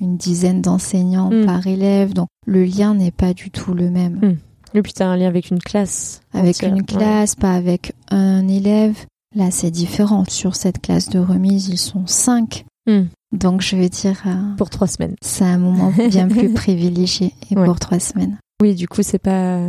une 0.00 0.16
dizaine 0.16 0.60
d'enseignants 0.62 1.30
Mm. 1.30 1.46
par 1.46 1.66
élève, 1.66 2.12
donc 2.12 2.28
le 2.46 2.64
lien 2.64 2.94
n'est 2.94 3.10
pas 3.10 3.34
du 3.34 3.50
tout 3.50 3.74
le 3.74 3.90
même. 3.90 4.14
Mm. 4.22 4.36
et 4.78 4.82
puis 4.82 4.92
t'as 4.92 5.06
un 5.06 5.16
lien 5.16 5.28
avec 5.28 5.50
une 5.50 5.58
classe. 5.60 6.20
Avec 6.32 6.56
entière. 6.56 6.70
une 6.70 6.76
Ouais. 6.80 6.84
classe, 6.84 7.34
pas 7.34 7.52
avec 7.54 7.92
un 8.10 8.46
élève. 8.48 8.96
Là, 9.36 9.50
c'est 9.50 9.70
différent. 9.70 10.24
Sur 10.28 10.56
cette 10.56 10.80
classe 10.80 11.08
de 11.08 11.18
remise, 11.20 11.68
ils 11.68 11.78
sont 11.78 12.06
cinq. 12.06 12.64
Mm. 12.88 13.02
Donc, 13.32 13.60
je 13.60 13.76
veux 13.76 13.88
dire, 13.88 14.20
euh, 14.26 14.56
Pour 14.56 14.70
trois 14.70 14.88
semaines. 14.88 15.14
c'est 15.22 15.44
un 15.44 15.58
moment 15.58 15.92
bien 16.08 16.26
plus 16.28 16.52
privilégié 16.52 17.32
et 17.50 17.56
Ouais. 17.56 17.64
pour 17.64 17.78
trois 17.78 18.00
semaines. 18.00 18.36
Oui, 18.60 18.74
du 18.74 18.88
coup, 18.88 19.02
c'est 19.02 19.18
pas 19.20 19.68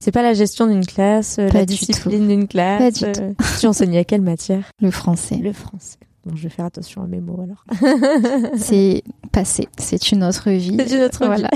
c'est 0.00 0.12
pas 0.12 0.22
la 0.22 0.32
gestion 0.34 0.66
d'une 0.68 0.84
classe, 0.86 1.38
euh, 1.40 1.48
Pas 1.48 1.58
la 1.60 1.64
discipline 1.66 2.28
d'une 2.28 2.46
classe. 2.46 2.78
Pas 3.00 3.12
du 3.12 3.20
euh, 3.20 3.32
tu 3.58 3.66
enseignais 3.66 3.98
à 3.98 4.04
quelle 4.04 4.20
matière? 4.22 4.70
Le 4.80 4.90
français, 4.92 5.36
Le 5.38 5.52
français. 5.52 5.96
Bon, 6.28 6.36
je 6.36 6.42
vais 6.42 6.48
faire 6.50 6.66
attention 6.66 7.02
à 7.02 7.06
mes 7.06 7.20
mots 7.20 7.40
alors. 7.40 7.64
c'est 8.58 9.02
passé. 9.32 9.68
C'est 9.78 10.12
une 10.12 10.22
autre 10.22 10.50
vie. 10.50 10.76
C'est 10.78 10.96
une 10.96 11.02
autre 11.02 11.24
Voilà. 11.24 11.48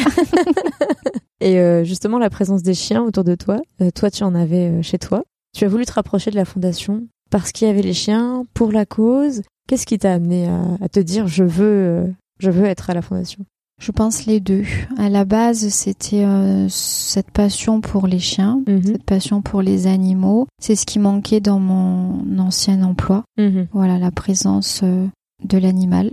Et 1.41 1.59
euh, 1.59 1.85
justement, 1.85 2.19
la 2.19 2.31
présence 2.31 2.63
des 2.63 2.75
chiens 2.75 3.03
autour 3.03 3.25
de 3.25 3.35
toi, 3.35 3.61
euh, 3.83 3.91
toi 3.91 4.11
tu 4.11 4.23
en 4.23 4.35
avais 4.35 4.69
euh, 4.69 4.83
chez 4.83 4.99
toi. 4.99 5.25
Tu 5.55 5.65
as 5.65 5.69
voulu 5.69 5.85
te 5.85 5.93
rapprocher 5.93 6.31
de 6.31 6.37
la 6.37 6.47
fondation 6.47 7.07
parce 7.31 7.53
qu'il 7.53 7.69
y 7.69 7.71
avait 7.71 7.83
les 7.83 7.93
chiens, 7.93 8.45
pour 8.55 8.73
la 8.73 8.87
cause. 8.87 9.43
Qu'est-ce 9.69 9.85
qui 9.85 9.99
t'a 9.99 10.15
amené 10.15 10.49
à, 10.49 10.63
à 10.81 10.89
te 10.89 11.01
dire 11.01 11.29
je 11.29 11.45
veux, 11.45 12.15
je 12.39 12.51
veux 12.51 12.65
être 12.65 12.89
à 12.89 12.95
la 12.95 13.03
fondation? 13.03 13.45
Je 13.83 13.91
pense 13.91 14.27
les 14.27 14.39
deux. 14.39 14.63
À 14.97 15.09
la 15.09 15.25
base, 15.25 15.69
c'était 15.71 16.25
euh, 16.25 16.69
cette 16.69 17.33
passion 17.33 17.81
pour 17.81 18.07
les 18.07 18.21
chiens, 18.21 18.63
Mhm. 18.69 18.83
cette 18.85 19.03
passion 19.03 19.43
pour 19.43 19.61
les 19.61 19.89
animaux. 19.89 20.47
C'est 20.61 20.77
ce 20.77 20.87
qui 20.87 21.01
manquait 21.01 21.41
dans 21.41 21.59
mon 21.59 22.39
ancien 22.39 22.81
emploi. 22.85 23.25
Mhm. 23.39 23.67
Voilà, 23.73 23.99
la 23.99 24.13
présence 24.13 24.83
euh, 24.85 25.09
de 25.45 25.59
l'animal. 25.59 26.13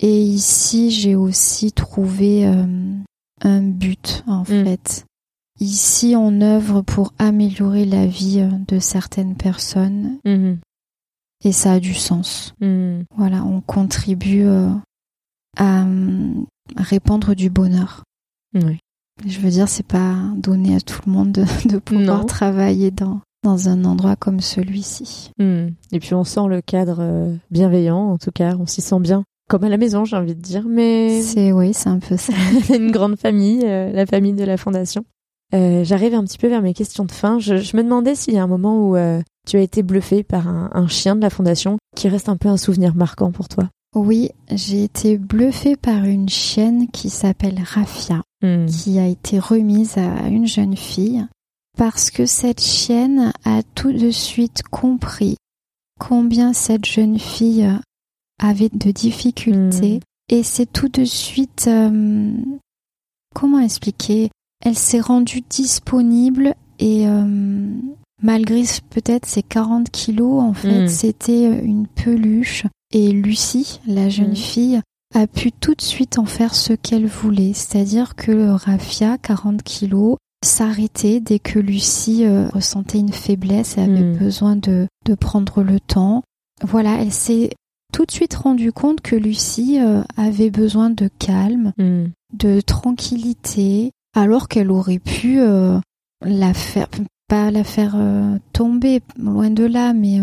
Et 0.00 0.22
ici, 0.22 0.90
j'ai 0.90 1.14
aussi 1.14 1.72
trouvé 1.72 2.46
euh, 2.46 2.64
un 3.42 3.60
but, 3.62 4.24
en 4.26 4.40
Mm. 4.40 4.44
fait. 4.46 5.04
Ici, 5.60 6.14
on 6.16 6.40
œuvre 6.40 6.80
pour 6.80 7.12
améliorer 7.18 7.84
la 7.84 8.06
vie 8.06 8.42
de 8.68 8.78
certaines 8.78 9.36
personnes 9.36 10.18
Mhm. 10.24 10.58
et 11.44 11.52
ça 11.52 11.72
a 11.72 11.78
du 11.80 11.92
sens. 11.92 12.54
Mhm. 12.62 13.04
Voilà, 13.18 13.44
on 13.44 13.60
contribue 13.60 14.46
à 15.58 15.82
euh, 15.84 16.32
répandre 16.76 17.34
du 17.34 17.50
bonheur. 17.50 18.02
Ouais. 18.54 18.78
Je 19.26 19.38
veux 19.40 19.50
dire, 19.50 19.68
c'est 19.68 19.86
pas 19.86 20.16
donné 20.36 20.74
à 20.76 20.80
tout 20.80 21.00
le 21.06 21.12
monde 21.12 21.32
de, 21.32 21.44
de 21.68 21.78
pouvoir 21.78 22.20
Non. 22.20 22.24
travailler 22.24 22.90
dans, 22.90 23.20
dans 23.44 23.68
un 23.68 23.84
endroit 23.84 24.16
comme 24.16 24.40
celui-ci. 24.40 25.30
Mhm. 25.38 25.74
Et 25.92 26.00
puis 26.00 26.14
on 26.14 26.24
sent 26.24 26.46
le 26.48 26.60
cadre 26.62 26.98
euh, 27.00 27.34
bienveillant, 27.50 28.10
en 28.10 28.18
tout 28.18 28.30
cas, 28.32 28.56
on 28.58 28.66
s'y 28.66 28.80
sent 28.80 29.00
bien. 29.00 29.24
Comme 29.48 29.64
à 29.64 29.68
la 29.68 29.76
maison, 29.76 30.04
j'ai 30.04 30.16
envie 30.16 30.34
de 30.34 30.40
dire, 30.40 30.64
mais 30.66 31.20
C'est 31.20 31.52
oui, 31.52 31.74
c'est 31.74 31.88
un 31.88 31.98
peu 31.98 32.16
ça. 32.16 32.32
une 32.74 32.90
grande 32.90 33.16
famille, 33.18 33.60
euh, 33.64 33.92
la 33.92 34.06
famille 34.06 34.32
de 34.32 34.44
la 34.44 34.56
fondation. 34.56 35.04
Euh, 35.54 35.84
J'arrive 35.84 36.14
un 36.14 36.24
petit 36.24 36.38
peu 36.38 36.48
vers 36.48 36.62
mes 36.62 36.72
questions 36.72 37.04
de 37.04 37.12
fin. 37.12 37.38
Je, 37.38 37.58
je 37.58 37.76
me 37.76 37.82
demandais 37.82 38.14
s'il 38.14 38.32
y 38.32 38.38
a 38.38 38.42
un 38.42 38.46
moment 38.46 38.88
où 38.88 38.96
euh, 38.96 39.20
tu 39.46 39.58
as 39.58 39.60
été 39.60 39.82
bluffé 39.82 40.22
par 40.22 40.48
un, 40.48 40.70
un 40.72 40.88
chien 40.88 41.14
de 41.16 41.20
la 41.20 41.28
fondation 41.28 41.76
qui 41.94 42.08
reste 42.08 42.30
un 42.30 42.38
peu 42.38 42.48
un 42.48 42.56
souvenir 42.56 42.94
marquant 42.94 43.30
pour 43.32 43.48
toi. 43.48 43.68
Oui, 43.94 44.30
j'ai 44.50 44.84
été 44.84 45.18
bluffée 45.18 45.76
par 45.76 46.04
une 46.04 46.28
chienne 46.28 46.88
qui 46.88 47.10
s'appelle 47.10 47.60
Rafia, 47.64 48.22
Hmm. 48.44 48.66
qui 48.66 48.98
a 48.98 49.06
été 49.06 49.38
remise 49.38 49.98
à 49.98 50.26
une 50.26 50.46
jeune 50.48 50.76
fille, 50.76 51.24
parce 51.78 52.10
que 52.10 52.26
cette 52.26 52.60
chienne 52.60 53.32
a 53.44 53.62
tout 53.76 53.92
de 53.92 54.10
suite 54.10 54.62
compris 54.68 55.36
combien 56.00 56.52
cette 56.52 56.84
jeune 56.84 57.20
fille 57.20 57.68
avait 58.42 58.68
de 58.72 58.90
difficultés, 58.90 60.00
et 60.28 60.42
c'est 60.42 60.66
tout 60.66 60.88
de 60.88 61.04
suite... 61.04 61.66
euh, 61.68 62.32
comment 63.32 63.60
expliquer 63.60 64.30
Elle 64.64 64.76
s'est 64.76 65.00
rendue 65.00 65.42
disponible 65.48 66.54
et... 66.80 67.06
euh, 67.06 67.68
Malgré 68.24 68.62
peut-être 68.90 69.26
ses 69.26 69.42
40 69.42 69.90
kilos, 69.90 70.40
en 70.42 70.52
fait, 70.54 70.84
Mm. 70.84 70.88
c'était 70.88 71.60
une 71.64 71.86
peluche. 71.88 72.64
Et 72.92 73.10
Lucie, 73.12 73.80
la 73.86 74.08
jeune 74.08 74.32
Mm. 74.32 74.36
fille, 74.36 74.80
a 75.14 75.26
pu 75.26 75.52
tout 75.52 75.74
de 75.74 75.82
suite 75.82 76.18
en 76.18 76.24
faire 76.24 76.54
ce 76.54 76.72
qu'elle 76.72 77.06
voulait. 77.06 77.52
C'est-à-dire 77.52 78.14
que 78.14 78.32
le 78.32 78.52
Rafia, 78.52 79.18
40 79.18 79.62
kilos, 79.62 80.16
s'arrêtait 80.44 81.20
dès 81.20 81.38
que 81.38 81.58
Lucie 81.58 82.24
euh, 82.24 82.48
ressentait 82.48 82.98
une 82.98 83.12
faiblesse 83.12 83.76
et 83.78 83.82
avait 83.82 84.02
Mm. 84.14 84.16
besoin 84.18 84.56
de, 84.56 84.86
de 85.06 85.14
prendre 85.14 85.62
le 85.62 85.78
temps. 85.80 86.22
Voilà, 86.62 87.00
elle 87.00 87.12
s'est 87.12 87.50
tout 87.92 88.06
de 88.06 88.10
suite 88.10 88.34
rendue 88.34 88.72
compte 88.72 89.02
que 89.02 89.14
Lucie 89.16 89.78
euh, 89.80 90.02
avait 90.16 90.50
besoin 90.50 90.88
de 90.90 91.08
calme, 91.18 91.72
Hmm. 91.78 92.06
de 92.36 92.60
tranquillité, 92.62 93.90
alors 94.16 94.48
qu'elle 94.48 94.70
aurait 94.70 94.98
pu 94.98 95.38
euh, 95.40 95.78
la 96.24 96.54
faire, 96.54 96.88
pas 97.28 97.50
la 97.50 97.64
faire 97.64 97.94
tomber, 98.52 99.02
loin 99.18 99.50
de 99.50 99.64
là, 99.64 99.92
mais 99.92 100.18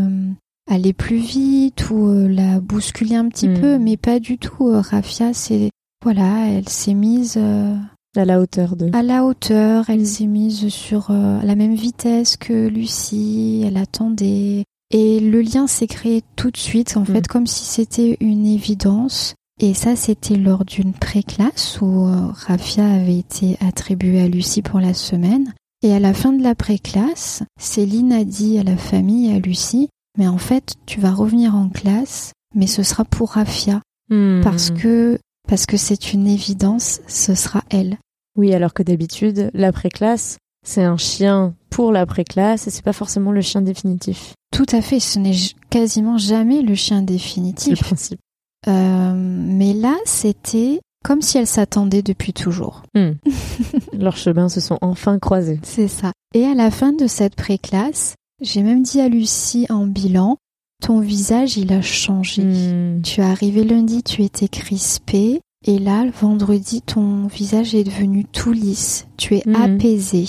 aller 0.70 0.94
plus 0.94 1.18
vite 1.18 1.90
ou 1.90 2.08
euh, 2.08 2.28
la 2.30 2.60
bousculer 2.62 3.16
un 3.16 3.28
petit 3.28 3.48
Mm. 3.50 3.60
peu, 3.60 3.78
mais 3.78 3.98
pas 3.98 4.20
du 4.20 4.38
tout. 4.38 4.68
Euh, 4.70 4.80
Rafia, 4.80 5.34
c'est 5.34 5.70
voilà, 6.04 6.48
elle 6.48 6.70
s'est 6.70 6.94
mise 6.94 7.36
euh, 7.38 7.76
À 8.16 8.24
la 8.24 8.40
hauteur 8.40 8.76
de. 8.78 8.90
à 8.94 9.04
la 9.04 9.26
hauteur, 9.26 9.90
elle 9.90 10.02
Mm. 10.02 10.06
s'est 10.06 10.28
mise 10.28 10.70
sur 10.70 11.08
euh, 11.10 11.42
la 11.44 11.56
même 11.56 11.76
vitesse 11.76 12.38
que 12.38 12.68
Lucie, 12.68 13.64
elle 13.66 13.78
attendait, 13.78 14.64
Et 14.92 15.20
le 15.20 15.42
lien 15.42 15.68
s'est 15.68 15.86
créé 15.86 16.24
tout 16.36 16.50
de 16.50 16.58
suite, 16.58 16.98
en 16.98 17.06
fait, 17.06 17.20
Mm. 17.26 17.28
comme 17.30 17.46
si 17.48 17.66
c'était 17.66 18.18
une 18.22 18.46
évidence. 18.48 19.36
Et 19.62 19.74
ça, 19.76 19.96
c'était 19.96 20.36
lors 20.38 20.64
d'une 20.66 20.94
pré-classe 20.94 21.80
où 21.82 22.06
euh, 22.08 22.28
Rafia 22.32 22.86
avait 22.90 23.18
été 23.20 23.58
attribuée 23.60 24.22
à 24.22 24.28
Lucie 24.28 24.62
pour 24.64 24.80
la 24.80 24.94
semaine. 24.96 25.54
Et 25.84 25.94
à 25.94 26.00
la 26.00 26.14
fin 26.14 26.32
de 26.34 26.42
la 26.42 26.56
pré-classe, 26.56 27.44
Céline 27.60 28.14
a 28.14 28.24
dit 28.24 28.58
à 28.58 28.64
la 28.64 28.78
famille 28.78 29.32
à 29.32 29.38
Lucie, 29.40 29.90
mais 30.20 30.28
en 30.28 30.38
fait, 30.38 30.76
tu 30.86 31.00
vas 31.00 31.12
revenir 31.12 31.56
en 31.56 31.70
classe, 31.70 32.34
mais 32.54 32.68
ce 32.68 32.84
sera 32.84 33.06
pour 33.06 33.32
Rafia. 33.32 33.82
Hmm. 34.10 34.42
Parce 34.44 34.70
que, 34.70 35.18
parce 35.48 35.66
que 35.66 35.78
c'est 35.78 36.14
une 36.14 36.28
évidence, 36.28 37.00
ce 37.08 37.34
sera 37.36 37.64
elle. 37.70 37.98
Oui, 38.36 38.54
alors 38.54 38.74
que 38.74 38.84
d'habitude, 38.84 39.50
l'après-classe, 39.54 40.38
c'est 40.66 40.84
un 40.84 40.98
chien 40.98 41.56
pour 41.70 41.92
l'après-classe 41.92 42.68
et 42.68 42.70
c'est 42.70 42.84
pas 42.84 42.94
forcément 42.94 43.32
le 43.32 43.42
chien 43.42 43.62
définitif. 43.62 44.34
Tout 44.52 44.66
à 44.72 44.82
fait, 44.82 45.00
ce 45.00 45.20
n'est 45.20 45.36
quasiment 45.70 46.18
jamais 46.18 46.62
le 46.62 46.76
chien 46.76 46.98
C'est 46.98 47.02
le 47.02 47.06
définitif. 47.08 47.80
principe. 47.80 48.20
Euh, 48.68 49.14
mais 49.16 49.74
là, 49.74 49.96
c'était 50.06 50.82
comme 51.06 51.22
si 51.22 51.38
elle 51.38 51.48
s'attendait 51.48 52.02
depuis 52.02 52.34
toujours. 52.34 52.84
Hmm. 52.94 53.12
Leurs 53.94 54.18
chemins 54.18 54.50
se 54.50 54.60
sont 54.60 54.78
enfin 54.82 55.18
croisés. 55.18 55.62
C'est 55.64 55.88
ça. 55.88 56.12
Et 56.34 56.46
à 56.46 56.56
la 56.56 56.72
fin 56.72 56.92
de 56.92 57.08
cette 57.08 57.36
pré-classe, 57.36 58.16
j'ai 58.42 58.64
même 58.64 58.84
dit 58.84 59.02
à 59.02 59.10
Lucie 59.10 59.66
en 59.70 59.86
bilan, 59.88 60.38
ton 60.82 61.00
visage, 61.02 61.58
il 61.58 61.74
a 61.74 61.82
changé. 61.82 62.44
Hmm. 62.44 63.02
Tu 63.02 63.20
es 63.22 63.24
arrivé 63.24 63.64
lundi, 63.64 64.02
tu 64.04 64.24
étais 64.24 64.48
crispé. 64.48 65.42
Et 65.66 65.78
là, 65.78 66.06
le 66.06 66.12
vendredi, 66.12 66.82
ton 66.82 67.28
visage 67.28 67.76
est 67.76 67.84
devenu 67.84 68.24
tout 68.24 68.54
lisse. 68.54 69.08
Tu 69.18 69.36
es 69.36 69.44
Mhm. 69.46 69.56
apaisé. 69.56 70.26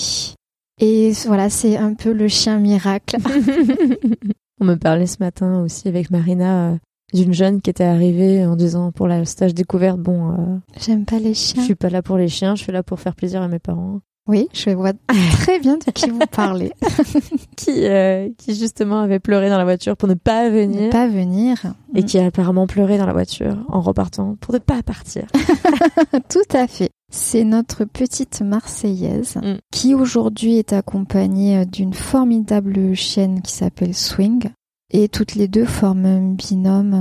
Et 0.81 1.13
voilà, 1.25 1.49
c'est 1.49 1.77
un 1.77 1.93
peu 1.93 2.11
le 2.11 2.27
chien 2.27 2.57
miracle. 2.59 3.15
On 4.59 4.65
me 4.65 4.75
parlait 4.75 5.07
ce 5.07 5.17
matin 5.19 5.61
aussi 5.61 5.87
avec 5.87 6.11
Marina 6.11 6.71
euh, 6.71 6.77
d'une 7.13 7.33
jeune 7.33 7.61
qui 7.61 7.69
était 7.69 7.83
arrivée 7.83 8.45
en 8.45 8.55
disant 8.55 8.91
pour 8.91 9.07
la 9.07 9.23
stage 9.25 9.53
découverte, 9.53 9.99
bon, 9.99 10.31
euh, 10.31 10.57
J'aime 10.79 11.05
pas 11.05 11.19
les 11.19 11.33
je 11.33 11.39
chiens. 11.39 11.63
suis 11.63 11.75
pas 11.75 11.89
là 11.89 12.01
pour 12.01 12.17
les 12.17 12.27
chiens, 12.27 12.55
je 12.55 12.63
suis 12.63 12.71
là 12.71 12.83
pour 12.83 12.99
faire 12.99 13.15
plaisir 13.15 13.41
à 13.41 13.47
mes 13.47 13.59
parents. 13.59 14.01
Oui, 14.27 14.47
je 14.53 14.69
vois 14.69 14.93
très 15.07 15.59
bien 15.59 15.77
de 15.77 15.91
qui 15.91 16.09
vous 16.09 16.19
parlez. 16.31 16.71
Qui, 17.57 17.85
euh, 17.85 18.29
qui 18.37 18.55
justement 18.55 18.99
avait 19.01 19.19
pleuré 19.19 19.49
dans 19.49 19.57
la 19.57 19.63
voiture 19.63 19.97
pour 19.97 20.07
ne 20.07 20.13
pas 20.13 20.49
Ne 20.49 20.55
venir. 20.55 20.89
pas 20.89 21.07
venir. 21.07 21.73
Et 21.95 22.03
qui 22.03 22.17
a 22.17 22.25
apparemment 22.25 22.65
pleuré 22.67 22.97
dans 22.97 23.05
la 23.05 23.13
voiture 23.13 23.57
en 23.67 23.81
repartant 23.81 24.35
pour 24.39 24.53
ne 24.53 24.59
pas 24.59 24.81
partir. 24.83 25.25
Tout 26.29 26.39
à 26.55 26.67
fait. 26.67 26.89
C'est 27.11 27.43
notre 27.43 27.83
petite 27.85 28.41
Marseillaise 28.41 29.35
Mm. 29.37 29.57
qui 29.71 29.93
aujourd'hui 29.95 30.57
est 30.57 30.71
accompagnée 30.73 31.57
euh, 31.59 31.65
d'une 31.65 31.93
formidable 31.93 32.95
chienne 32.95 33.41
qui 33.41 33.51
s'appelle 33.51 33.93
Swing. 33.93 34.49
Et 34.91 35.07
toutes 35.09 35.35
les 35.35 35.47
deux 35.47 35.65
forment 35.65 36.05
un 36.05 36.33
binôme 36.33 36.93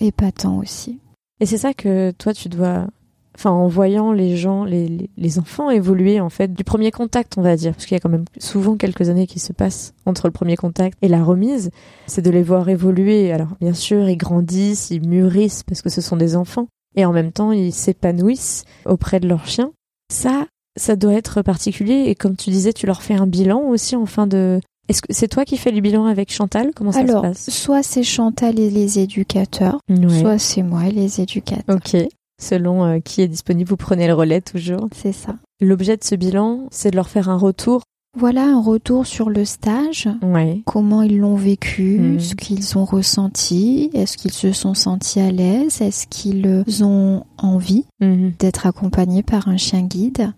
euh, 0.00 0.04
épatant 0.06 0.58
aussi. 0.58 0.98
Et 1.40 1.46
c'est 1.46 1.58
ça 1.58 1.72
que 1.74 2.10
toi 2.12 2.32
tu 2.34 2.48
dois, 2.48 2.86
enfin 3.38 3.50
en 3.50 3.68
voyant 3.68 4.12
les 4.12 4.36
gens, 4.36 4.64
les, 4.64 4.88
les, 4.88 5.10
les 5.16 5.38
enfants 5.38 5.70
évoluer 5.70 6.20
en 6.20 6.28
fait 6.28 6.52
du 6.52 6.64
premier 6.64 6.90
contact 6.90 7.34
on 7.38 7.42
va 7.42 7.56
dire, 7.56 7.72
parce 7.72 7.86
qu'il 7.86 7.94
y 7.94 7.96
a 7.96 8.00
quand 8.00 8.08
même 8.08 8.24
souvent 8.38 8.76
quelques 8.76 9.08
années 9.08 9.26
qui 9.28 9.38
se 9.38 9.52
passent 9.52 9.94
entre 10.06 10.26
le 10.26 10.32
premier 10.32 10.56
contact 10.56 10.98
et 11.02 11.08
la 11.08 11.22
remise, 11.22 11.70
c'est 12.08 12.22
de 12.22 12.30
les 12.30 12.42
voir 12.42 12.68
évoluer. 12.68 13.32
Alors 13.32 13.48
bien 13.60 13.74
sûr 13.74 14.08
ils 14.08 14.16
grandissent, 14.16 14.90
ils 14.90 15.06
mûrissent 15.08 15.62
parce 15.62 15.82
que 15.82 15.88
ce 15.88 16.00
sont 16.00 16.16
des 16.16 16.34
enfants 16.36 16.66
et 16.96 17.04
en 17.04 17.12
même 17.12 17.30
temps 17.32 17.52
ils 17.52 17.72
s'épanouissent 17.72 18.64
auprès 18.86 19.20
de 19.20 19.28
leur 19.28 19.46
chien. 19.46 19.70
Ça, 20.12 20.46
ça 20.76 20.96
doit 20.96 21.14
être 21.14 21.42
particulier 21.42 22.04
et 22.08 22.14
comme 22.14 22.34
tu 22.36 22.50
disais 22.50 22.72
tu 22.72 22.86
leur 22.86 23.02
fais 23.02 23.14
un 23.14 23.26
bilan 23.26 23.60
aussi 23.68 23.94
en 23.96 24.06
fin 24.06 24.26
de... 24.26 24.60
Est-ce 24.88 25.02
que 25.02 25.12
c'est 25.12 25.28
toi 25.28 25.44
qui 25.44 25.58
fais 25.58 25.70
le 25.70 25.82
bilan 25.82 26.06
avec 26.06 26.32
Chantal? 26.32 26.70
Comment 26.74 26.92
ça 26.92 27.00
Alors, 27.00 27.22
se 27.22 27.28
passe? 27.28 27.50
soit 27.50 27.82
c'est 27.82 28.02
Chantal 28.02 28.58
et 28.58 28.70
les 28.70 28.98
éducateurs, 28.98 29.80
Ouais. 29.90 30.20
soit 30.20 30.38
c'est 30.38 30.62
moi 30.62 30.86
et 30.86 30.92
les 30.92 31.20
éducateurs. 31.20 31.76
Ok. 31.76 31.94
Selon 32.40 32.84
euh, 32.84 32.98
qui 33.00 33.20
est 33.22 33.28
disponible, 33.28 33.68
vous 33.70 33.76
prenez 33.76 34.06
le 34.06 34.14
relais 34.14 34.40
toujours. 34.40 34.88
C'est 34.94 35.12
ça. 35.12 35.36
L'objet 35.60 35.96
de 35.96 36.04
ce 36.04 36.14
bilan, 36.14 36.68
c'est 36.70 36.90
de 36.90 36.96
leur 36.96 37.08
faire 37.08 37.28
un 37.28 37.36
retour. 37.36 37.82
Voilà 38.16 38.44
un 38.44 38.60
retour 38.62 39.06
sur 39.06 39.28
le 39.28 39.44
stage. 39.44 40.08
Ouais. 40.22 40.62
Comment 40.64 41.02
ils 41.02 41.18
l'ont 41.18 41.34
vécu, 41.36 41.98
Mhm. 41.98 42.20
ce 42.20 42.34
qu'ils 42.34 42.78
ont 42.78 42.84
ressenti, 42.84 43.90
est-ce 43.92 44.16
qu'ils 44.16 44.32
se 44.32 44.52
sont 44.52 44.74
sentis 44.74 45.20
à 45.20 45.30
l'aise, 45.30 45.80
est-ce 45.82 46.06
qu'ils 46.06 46.64
ont 46.84 47.24
envie 47.36 47.84
Mhm. 48.00 48.32
d'être 48.38 48.66
accompagnés 48.66 49.22
par 49.22 49.48
un 49.48 49.56
chien 49.56 49.82
guide? 49.82 50.32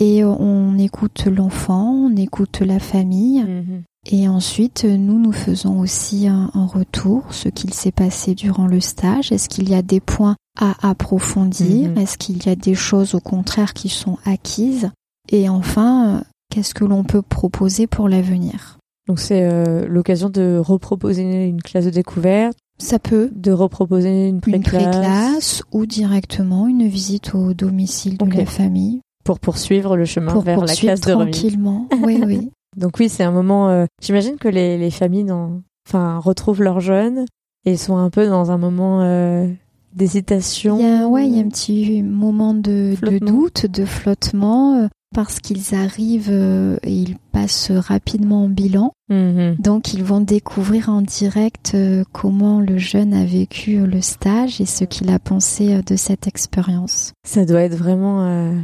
Et 0.00 0.24
on 0.24 0.76
écoute 0.78 1.26
l'enfant, 1.26 1.92
on 2.10 2.16
écoute 2.16 2.60
la 2.60 2.78
famille. 2.80 3.42
Mhm. 3.42 3.82
Et 4.10 4.26
ensuite, 4.26 4.84
nous, 4.84 5.18
nous 5.20 5.32
faisons 5.32 5.78
aussi 5.78 6.26
un, 6.26 6.50
un 6.54 6.66
retour, 6.66 7.22
ce 7.30 7.48
qu'il 7.48 7.72
s'est 7.72 7.92
passé 7.92 8.34
durant 8.34 8.66
le 8.66 8.80
stage. 8.80 9.30
Est-ce 9.30 9.48
qu'il 9.48 9.68
y 9.68 9.74
a 9.74 9.82
des 9.82 10.00
points 10.00 10.34
à 10.60 10.88
approfondir 10.88 11.90
Mhm. 11.90 11.98
Est-ce 11.98 12.18
qu'il 12.18 12.44
y 12.44 12.48
a 12.48 12.54
des 12.56 12.74
choses 12.74 13.14
au 13.14 13.20
contraire 13.20 13.72
qui 13.74 13.88
sont 13.88 14.18
acquises? 14.24 14.90
Et 15.30 15.48
enfin, 15.48 16.16
euh, 16.16 16.20
qu'est-ce 16.50 16.74
que 16.74 16.84
l'on 16.84 17.04
peut 17.04 17.22
proposer 17.22 17.86
pour 17.86 18.08
l'avenir? 18.08 18.78
Donc 19.08 19.18
c'est 19.18 19.42
euh, 19.42 19.86
l'occasion 19.88 20.28
de 20.30 20.58
reproposer 20.62 21.46
une 21.46 21.60
classe 21.62 21.86
de 21.86 21.90
découverte, 21.90 22.56
Ça 22.78 22.98
peut 22.98 23.30
de 23.34 23.50
reproposer 23.52 24.28
une 24.28 24.40
une 24.46 24.62
pré-classe 24.62 24.90
pré-classe 24.90 25.62
ou 25.72 25.86
directement 25.86 26.66
une 26.68 26.86
visite 26.86 27.34
au 27.34 27.52
domicile 27.54 28.16
de 28.18 28.24
la 28.36 28.46
famille 28.46 29.00
pour 29.24 29.38
poursuivre 29.40 29.96
le 29.96 30.04
chemin 30.04 30.32
pour 30.32 30.42
vers 30.42 30.60
la 30.64 30.74
classe 30.74 31.00
de 31.00 31.12
remise. 31.12 31.32
tranquillement. 31.36 31.88
Oui, 32.02 32.20
oui. 32.26 32.50
Donc 32.76 32.98
oui, 32.98 33.08
c'est 33.08 33.22
un 33.24 33.30
moment. 33.30 33.68
euh, 33.68 33.86
J'imagine 34.02 34.36
que 34.36 34.48
les, 34.48 34.78
les 34.78 34.90
familles, 34.90 35.24
dans... 35.24 35.60
enfin, 35.88 36.18
retrouvent 36.18 36.62
leurs 36.62 36.80
jeunes 36.80 37.24
et 37.64 37.76
sont 37.76 37.96
un 37.96 38.10
peu 38.10 38.26
dans 38.28 38.50
un 38.50 38.58
moment 38.58 39.02
euh, 39.02 39.46
d'hésitation. 39.94 40.78
Il 40.78 40.84
y 40.86 40.88
a, 40.90 41.06
ouais, 41.08 41.26
il 41.28 41.36
y 41.36 41.40
a 41.40 41.44
un 41.44 41.48
petit 41.48 42.02
moment 42.02 42.54
de, 42.54 42.94
doute, 43.20 43.66
de 43.66 43.84
flottement, 43.84 44.76
euh, 44.82 44.88
parce 45.14 45.40
qu'ils 45.40 45.74
arrivent 45.74 46.30
euh, 46.30 46.76
et 46.82 46.92
ils 46.92 47.16
passent 47.32 47.70
rapidement 47.70 48.44
en 48.44 48.48
bilan. 48.48 48.92
Mhm. 49.10 49.56
Donc, 49.58 49.92
ils 49.94 50.02
vont 50.04 50.20
découvrir 50.20 50.88
en 50.88 51.02
direct 51.02 51.72
euh, 51.74 52.02
comment 52.12 52.60
le 52.60 52.78
jeune 52.78 53.12
a 53.12 53.24
vécu 53.24 53.76
euh, 53.76 53.86
le 53.86 54.00
stage 54.00 54.60
et 54.60 54.66
ce 54.66 54.84
qu'il 54.84 55.10
a 55.10 55.18
pensé 55.18 55.74
euh, 55.74 55.82
de 55.82 55.96
cette 55.96 56.26
expérience. 56.26 57.12
Ça 57.26 57.44
doit 57.44 57.60
être 57.62 57.76
vraiment. 57.76 58.22
euh, 58.26 58.54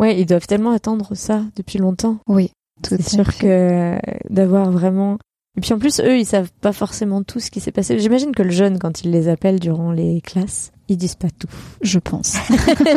Ouais, 0.00 0.20
ils 0.20 0.26
doivent 0.26 0.46
tellement 0.46 0.72
attendre 0.72 1.14
ça 1.14 1.42
depuis 1.56 1.78
longtemps. 1.78 2.18
Oui, 2.28 2.50
tout 2.82 2.96
C'est 2.98 3.08
sûr 3.08 3.26
fait. 3.30 3.40
que 3.40 3.46
euh, 3.46 3.96
d'avoir 4.28 4.70
vraiment. 4.70 5.18
Et 5.56 5.60
puis 5.60 5.72
en 5.72 5.78
plus, 5.78 6.00
eux, 6.00 6.18
ils 6.18 6.26
savent 6.26 6.50
pas 6.60 6.72
forcément 6.72 7.22
tout 7.22 7.38
ce 7.38 7.48
qui 7.50 7.60
s'est 7.60 7.70
passé. 7.70 7.98
J'imagine 8.00 8.32
que 8.32 8.42
le 8.42 8.50
jeune, 8.50 8.80
quand 8.80 9.04
il 9.04 9.12
les 9.12 9.28
appelle 9.28 9.60
durant 9.60 9.92
les 9.92 10.20
classes, 10.20 10.72
ils 10.88 10.96
disent 10.96 11.14
pas 11.14 11.28
tout. 11.38 11.48
Je 11.82 11.98
pense. 11.98 12.36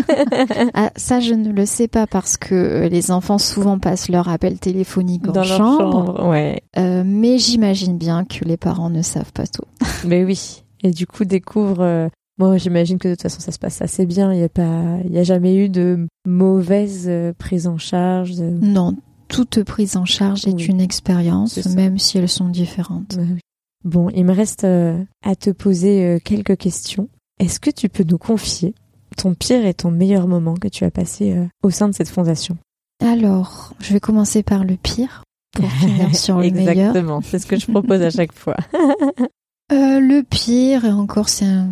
ah, 0.73 0.91
ça, 0.95 1.19
je 1.19 1.33
ne 1.33 1.51
le 1.51 1.65
sais 1.65 1.87
pas 1.87 2.07
parce 2.07 2.37
que 2.37 2.55
euh, 2.55 2.89
les 2.89 3.11
enfants 3.11 3.37
souvent 3.37 3.79
passent 3.79 4.09
leur 4.09 4.27
appel 4.29 4.59
téléphonique 4.59 5.27
en 5.27 5.31
Dans 5.31 5.43
leur 5.43 5.57
chambre. 5.57 5.79
chambre. 6.17 6.27
Ouais. 6.29 6.61
Euh, 6.77 7.03
mais 7.05 7.37
j'imagine 7.37 7.97
bien 7.97 8.25
que 8.25 8.43
les 8.45 8.57
parents 8.57 8.89
ne 8.89 9.01
savent 9.01 9.31
pas 9.31 9.47
tout. 9.47 9.63
Mais 10.05 10.23
oui. 10.25 10.63
Et 10.83 10.91
du 10.91 11.07
coup, 11.07 11.25
découvre. 11.25 11.81
euh, 11.81 12.07
Moi, 12.37 12.57
j'imagine 12.57 12.97
que 12.99 13.07
de 13.07 13.13
toute 13.15 13.23
façon, 13.23 13.39
ça 13.39 13.51
se 13.51 13.59
passe 13.59 13.81
assez 13.81 14.05
bien. 14.05 14.33
Il 14.33 14.39
y 14.39 14.43
a 14.43 14.49
pas, 14.49 14.97
il 15.05 15.11
y 15.13 15.17
a 15.19 15.23
jamais 15.23 15.55
eu 15.55 15.69
de 15.69 16.07
mauvaise 16.25 17.05
euh, 17.07 17.33
prise 17.37 17.67
en 17.67 17.77
charge. 17.77 18.35
de- 18.35 18.43
Non, 18.61 18.95
toute 19.27 19.63
prise 19.63 19.97
en 19.97 20.05
charge 20.05 20.45
est 20.47 20.53
Oui. 20.53 20.65
une 20.65 20.81
expérience, 20.81 21.65
même 21.75 21.97
si 21.97 22.17
elles 22.17 22.29
sont 22.29 22.49
différentes. 22.49 23.17
Oui. 23.19 23.39
Bon, 23.83 24.09
il 24.09 24.25
me 24.25 24.33
reste 24.33 24.63
euh, 24.65 25.01
à 25.23 25.35
te 25.35 25.49
poser 25.49 26.19
quelques 26.25 26.57
questions. 26.57 27.07
Est-ce 27.39 27.59
que 27.59 27.69
tu 27.69 27.87
peux 27.87 28.03
nous 28.03 28.17
confier 28.17 28.73
ton 29.15 29.33
pire 29.33 29.65
et 29.65 29.73
ton 29.73 29.91
meilleur 29.91 30.27
moment 30.27 30.55
que 30.55 30.67
tu 30.67 30.83
as 30.83 30.91
passé 30.91 31.33
euh, 31.33 31.45
au 31.63 31.69
sein 31.69 31.87
de 31.87 31.93
cette 31.93 32.09
fondation? 32.09 32.57
Alors, 33.03 33.73
je 33.79 33.93
vais 33.93 33.99
commencer 33.99 34.41
par 34.41 34.63
le 34.63 34.75
pire 34.75 35.23
pour 35.53 35.71
finir 35.71 36.15
sur 36.15 36.39
le 36.39 36.49
meilleur. 36.49 36.69
Exactement, 36.89 37.21
c'est 37.21 37.39
ce 37.39 37.45
que 37.45 37.57
je 37.57 37.67
propose 37.67 38.01
à 38.01 38.09
chaque 38.09 38.33
fois. 38.33 38.57
Euh, 39.73 39.99
le 39.99 40.23
pire, 40.23 40.85
et 40.85 40.93
encore 40.93 41.27
c'est 41.27 41.43
un, 41.43 41.67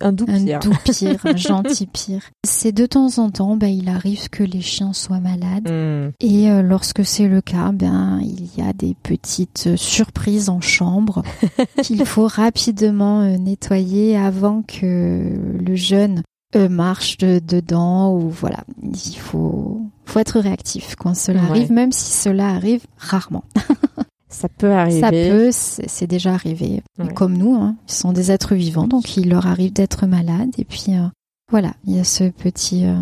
Un 0.00 0.12
doux 0.12 0.24
un 0.28 0.44
pire. 0.44 0.60
doux 0.60 0.72
pire, 0.84 1.18
un 1.24 1.36
gentil 1.36 1.86
pire. 1.86 2.22
C'est 2.46 2.70
de 2.72 2.86
temps 2.86 3.18
en 3.18 3.30
temps, 3.30 3.56
ben, 3.56 3.66
il 3.66 3.88
arrive 3.88 4.28
que 4.30 4.44
les 4.44 4.60
chiens 4.60 4.92
soient 4.92 5.18
malades. 5.20 5.68
Hmm. 5.68 6.12
Et 6.20 6.50
euh, 6.50 6.62
lorsque 6.62 7.04
c'est 7.04 7.26
le 7.26 7.40
cas, 7.40 7.72
ben 7.72 8.20
il 8.22 8.48
y 8.56 8.62
a 8.62 8.72
des 8.72 8.94
petites 9.02 9.64
euh, 9.66 9.76
surprises 9.76 10.48
en 10.48 10.60
chambre 10.60 11.22
qu'il 11.82 12.04
faut 12.06 12.28
rapidement 12.28 13.22
euh, 13.22 13.36
nettoyer 13.36 14.16
avant 14.16 14.62
que 14.62 15.32
le 15.60 15.74
jeune 15.76 16.22
euh, 16.56 16.68
marche 16.68 17.18
de- 17.18 17.40
dedans 17.44 18.14
ou 18.14 18.28
voilà. 18.30 18.64
Il 18.82 19.16
faut 19.18 19.80
faut 20.04 20.18
être 20.18 20.40
réactif 20.40 20.96
quand 20.96 21.14
cela 21.14 21.40
Ouais. 21.42 21.50
arrive, 21.50 21.70
même 21.72 21.92
si 21.92 22.10
cela 22.12 22.48
arrive 22.48 22.84
rarement. 22.98 23.44
Ça 24.30 24.48
peut 24.48 24.72
arriver. 24.72 25.00
Ça 25.00 25.10
peut, 25.10 25.50
c'est 25.52 26.06
déjà 26.06 26.32
arrivé. 26.32 26.82
Ouais. 26.98 27.12
Comme 27.12 27.36
nous, 27.36 27.54
hein, 27.56 27.76
ils 27.88 27.92
sont 27.92 28.12
des 28.12 28.30
êtres 28.30 28.54
vivants, 28.54 28.86
donc 28.86 29.16
il 29.16 29.28
leur 29.28 29.46
arrive 29.46 29.72
d'être 29.72 30.06
malades. 30.06 30.54
Et 30.56 30.64
puis 30.64 30.86
euh, 30.90 31.06
voilà, 31.50 31.74
il 31.84 31.96
y 31.96 32.00
a 32.00 32.04
ce 32.04 32.30
petit 32.30 32.86
euh, 32.86 33.00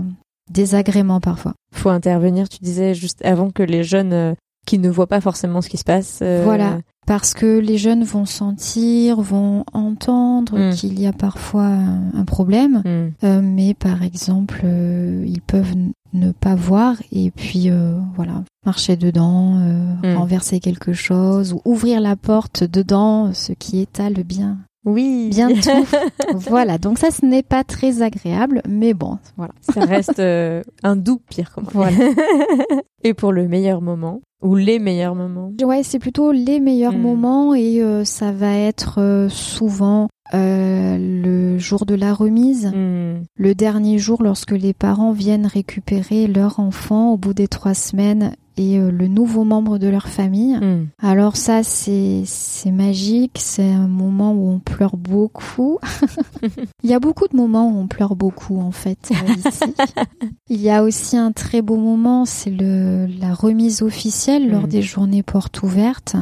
désagrément 0.51 1.21
parfois. 1.21 1.55
Faut 1.73 1.91
intervenir, 1.91 2.49
tu 2.49 2.59
disais 2.63 2.95
juste 2.95 3.25
avant 3.25 3.51
que 3.51 3.63
les 3.63 3.85
jeunes 3.85 4.15
euh, 4.15 4.35
qui 4.69 4.79
ne 4.79 4.89
voient 4.91 5.07
pas 5.07 5.21
forcément 5.21 5.61
ce 5.63 5.69
qui 5.69 5.79
se 5.79 5.85
passe. 5.85 6.21
euh, 6.23 6.43
Voilà. 6.45 6.79
parce 7.07 7.33
que 7.33 7.59
les 7.59 7.79
jeunes 7.79 8.05
vont 8.05 8.27
sentir, 8.27 9.21
vont 9.23 9.65
entendre 9.73 10.59
Mm. 10.59 10.73
qu'il 10.75 11.01
y 11.01 11.07
a 11.07 11.13
parfois 11.13 11.65
un, 11.65 12.13
un 12.15 12.25
problème, 12.25 12.83
Mm. 12.85 13.25
Euh, 13.25 13.41
mais 13.43 13.73
par 13.75 14.03
exemple, 14.03 14.61
euh, 14.65 15.25
ils 15.27 15.41
peuvent 15.41 15.75
ne 16.13 16.33
pas 16.33 16.55
voir 16.55 16.97
et 17.13 17.31
puis 17.31 17.71
voilà, 18.15 18.45
marcher 18.67 18.97
dedans, 18.97 19.55
Mm. 20.03 20.17
renverser 20.17 20.61
quelque 20.61 20.93
chose 20.93 21.53
ou 21.55 21.61
ouvrir 21.65 22.01
la 22.01 22.17
porte 22.17 22.63
dedans, 22.65 23.33
ce 23.33 23.53
qui 23.53 23.81
étale 23.81 24.23
bien, 24.25 24.59
Oui. 24.85 25.29
bien 25.31 25.49
tout. 25.49 25.87
voilà, 26.49 26.79
donc 26.79 26.99
ça, 26.99 27.11
ce 27.11 27.25
n'est 27.27 27.43
pas 27.43 27.65
très 27.65 28.03
agréable, 28.03 28.63
mais 28.69 28.95
bon, 28.95 29.19
voilà. 29.37 29.53
Ça 29.61 29.81
reste 29.85 30.19
euh, 30.19 30.63
un 30.83 30.97
doux 30.97 31.21
pire. 31.31 31.53
Comme. 31.55 31.65
Voilà. 31.73 31.97
Et 33.05 33.15
pour 33.15 33.33
le 33.33 33.47
meilleur 33.49 33.81
moment 33.81 34.21
ou 34.43 34.55
les 34.57 34.79
meilleurs 34.79 35.15
moments? 35.15 35.53
Ouais, 35.63 35.83
c'est 35.83 35.99
plutôt 35.99 36.33
les 36.33 36.61
meilleurs 36.61 36.93
Mm. 36.97 37.01
moments 37.01 37.55
et 37.55 37.81
euh, 37.83 38.05
ça 38.05 38.31
va 38.33 38.55
être 38.57 39.01
euh, 39.01 39.29
souvent 39.29 40.09
euh, 40.35 40.97
le 40.99 41.59
jour 41.59 41.87
de 41.87 41.95
la 41.95 42.13
remise, 42.15 42.67
Mm. 42.67 43.23
le 43.37 43.55
dernier 43.55 43.99
jour 43.99 44.23
lorsque 44.23 44.53
les 44.53 44.73
parents 44.75 45.13
viennent 45.13 45.47
récupérer 45.47 46.27
leur 46.29 46.61
enfant 46.61 47.13
au 47.13 47.17
bout 47.17 47.35
des 47.35 47.49
trois 47.49 47.75
semaines 47.75 48.33
et 48.61 48.79
euh, 48.79 48.91
le 48.91 49.09
nouveau 49.09 49.45
membre 49.45 49.79
de 49.79 49.89
leur 49.89 50.09
famille. 50.09 50.57
Mm. 50.57 50.89
Alors 51.03 51.37
ça, 51.37 51.63
c'est 51.63 52.25
magique, 52.71 53.39
c'est 53.39 53.71
un 53.71 53.89
moment 53.89 54.33
où 54.33 54.49
on 54.51 54.59
pleure 54.59 54.97
beaucoup. 54.97 55.79
Il 56.83 56.91
y 56.91 56.95
a 56.95 57.01
beaucoup 57.01 57.27
de 57.29 57.37
moments 57.37 57.69
où 57.71 57.79
on 57.79 57.87
pleure 57.87 58.17
beaucoup 58.17 58.61
en 58.61 58.71
fait 58.73 59.11
ici. 59.47 59.75
Il 60.49 60.61
y 60.61 60.71
a 60.71 60.83
aussi 60.83 61.17
un 61.17 61.33
très 61.33 61.63
beau 61.63 61.77
moment, 61.77 62.25
c'est 62.25 62.51
la 62.51 63.35
remise 63.35 63.83
officielle 63.83 64.49
lors 64.51 64.63
Mhm. 64.63 64.69
des 64.69 64.83
journées 64.83 65.23
portes 65.23 65.63
ouvertes. 65.63 66.17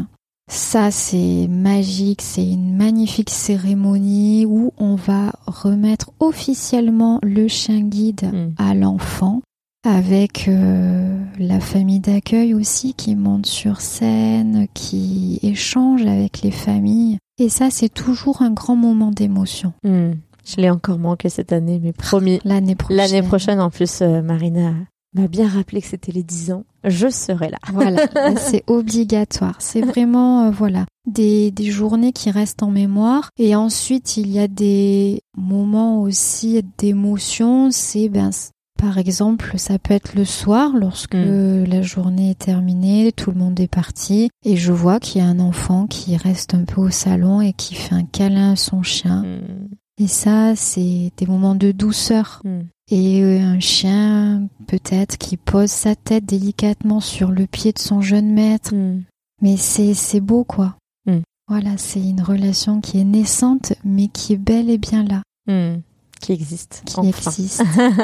Ça, 0.49 0.93
c'est 0.93 1.49
magique, 1.51 2.23
c'est 2.23 2.47
une 2.49 2.77
magnifique 2.77 3.31
cérémonie 3.31 4.47
où 4.47 4.73
on 4.79 4.95
va 4.95 5.33
remettre 5.47 6.11
officiellement 6.21 7.19
le 7.25 7.49
chien 7.49 7.81
guide 7.81 8.31
Mm. 8.33 8.55
à 8.59 8.75
l'enfant 8.75 9.43
avec 9.87 10.49
euh, 10.49 11.17
la 11.39 11.61
famille 11.61 12.01
d'accueil 12.01 12.55
aussi 12.55 12.95
qui 12.95 13.15
monte 13.15 13.47
sur 13.47 13.81
scène, 13.81 14.67
qui 14.75 15.39
échange 15.43 16.05
avec 16.05 16.43
les 16.43 16.51
familles. 16.51 17.19
Et 17.39 17.49
ça, 17.49 17.71
c'est 17.71 17.89
toujours 17.89 18.43
un 18.43 18.51
grand 18.51 18.77
moment 18.77 19.11
d'émotion. 19.11 19.73
Mm. 19.85 20.13
Je 20.45 20.57
l'ai 20.61 20.71
encore 20.71 20.99
manqué 20.99 21.29
cette 21.29 21.53
année, 21.53 21.81
mais 21.83 21.93
promis. 21.93 22.41
L'année 22.45 22.75
prochaine. 22.75 22.97
L'année 22.97 23.23
prochaine, 23.23 23.61
en 23.61 23.71
plus, 23.71 24.03
euh, 24.03 24.23
Marina 24.23 24.75
m'a 25.15 25.29
bien 25.29 25.49
rappelé 25.49 25.81
que 25.81 25.89
c'était 25.89 26.13
les 26.13 26.23
10 26.23 26.53
ans. 26.53 26.65
Je 26.85 27.09
serai 27.09 27.49
là. 27.49 27.59
Voilà, 27.73 28.07
là, 28.15 28.37
c'est 28.37 28.65
obligatoire. 28.67 29.57
C'est 29.61 29.81
vraiment, 29.81 30.47
euh, 30.47 30.51
voilà, 30.51 30.85
des, 31.07 31.51
des 31.51 31.71
journées 31.71 32.13
qui 32.13 32.31
restent 32.31 32.63
en 32.63 32.71
mémoire. 32.71 33.31
Et 33.39 33.55
ensuite, 33.55 34.17
il 34.17 34.31
y 34.31 34.39
a 34.39 34.49
des 34.49 35.23
moments 35.37 36.03
aussi 36.03 36.63
d'émotion. 36.79 37.71
C'est, 37.71 38.09
ben, 38.09 38.31
par 38.77 38.99
exemple, 38.99 39.53
ça 39.57 39.79
peut 39.79 39.95
être 39.95 40.15
le 40.15 40.25
soir, 40.25 40.73
lorsque 40.75 41.15
Mm. 41.15 41.65
la 41.65 41.83
journée 41.83 42.31
est 42.31 42.39
terminée, 42.39 43.13
tout 43.13 43.31
le 43.31 43.39
monde 43.39 43.59
est 43.59 43.69
parti, 43.69 44.31
et 44.45 44.57
je 44.57 44.73
vois 44.73 45.01
qu'il 45.01 45.21
y 45.21 45.25
a 45.25 45.29
un 45.29 45.41
enfant 45.41 45.87
qui 45.87 46.17
reste 46.17 46.55
un 46.55 46.65
peu 46.65 46.81
au 46.81 46.91
salon 46.91 47.41
et 47.41 47.53
qui 47.53 47.75
fait 47.75 47.95
un 47.95 48.05
câlin 48.05 48.53
à 48.53 48.57
son 48.57 48.83
chien. 48.83 49.23
Mm. 49.23 49.69
Et 49.99 50.09
ça, 50.09 50.55
c'est 50.57 51.11
des 51.17 51.27
moments 51.27 51.55
de 51.55 51.73
douceur. 51.73 52.43
Mm. 52.45 52.61
Et 52.91 53.23
euh, 53.23 53.41
un 53.41 53.61
chien, 53.61 54.49
peut-être, 54.67 55.19
qui 55.19 55.37
pose 55.37 55.71
sa 55.71 55.97
tête 55.97 56.25
délicatement 56.27 57.01
sur 57.01 57.31
le 57.31 57.47
pied 57.47 57.73
de 57.73 57.79
son 57.79 58.01
jeune 58.01 58.33
maître. 58.33 58.73
Mais 59.43 59.57
c'est, 59.57 60.21
beau, 60.21 60.45
quoi. 60.45 60.77
Voilà, 61.49 61.77
c'est 61.77 62.01
une 62.01 62.23
relation 62.23 62.81
qui 62.81 62.99
est 62.99 63.05
naissante, 63.05 63.75
mais 63.85 64.09
qui 64.09 64.33
est 64.33 64.37
bel 64.37 64.69
et 64.69 64.79
bien 64.79 65.05
là. 65.05 65.23
Qui 66.21 66.33
existe. 66.33 66.83
qui 66.87 66.99
enfin. 66.99 67.31
existe. 67.31 67.63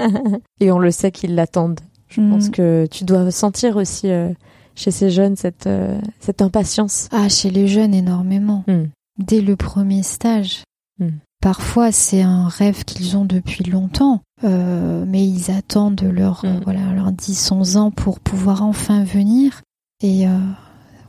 Et 0.61 0.71
on 0.71 0.79
le 0.79 0.91
sait 0.91 1.11
qu'ils 1.11 1.35
l'attendent. 1.35 1.81
Je 2.09 2.21
Mm. 2.21 2.31
pense 2.31 2.49
que 2.51 2.87
tu 2.91 3.05
dois 3.05 3.31
sentir 3.31 3.77
aussi 3.77 4.11
euh, 4.11 4.29
chez 4.75 4.91
ces 4.91 5.11
jeunes 5.11 5.35
cette, 5.37 5.67
euh, 5.67 5.99
cette 6.21 6.43
impatience. 6.43 7.09
Ah, 7.11 7.29
chez 7.29 7.51
les 7.51 7.67
jeunes, 7.69 7.95
énormément. 7.95 8.65
Mm. 8.69 8.85
Dès 9.19 9.41
le 9.41 9.57
premier 9.57 10.03
stage. 10.03 10.63
Mm. 10.99 11.09
Parfois, 11.41 11.91
c'est 11.91 12.23
un 12.23 12.49
rêve 12.49 12.85
qu'ils 12.85 13.17
ont 13.17 13.25
depuis 13.25 13.65
longtemps, 13.65 14.21
euh, 14.45 15.05
mais 15.09 15.27
ils 15.27 15.51
attendent 15.51 16.03
leur, 16.03 16.45
voilà, 16.65 16.93
leurs 16.95 17.11
10-11 17.13 17.77
ans 17.77 17.91
pour 17.91 18.21
pouvoir 18.21 18.63
enfin 18.63 19.03
venir. 19.05 19.63
Et 20.05 20.25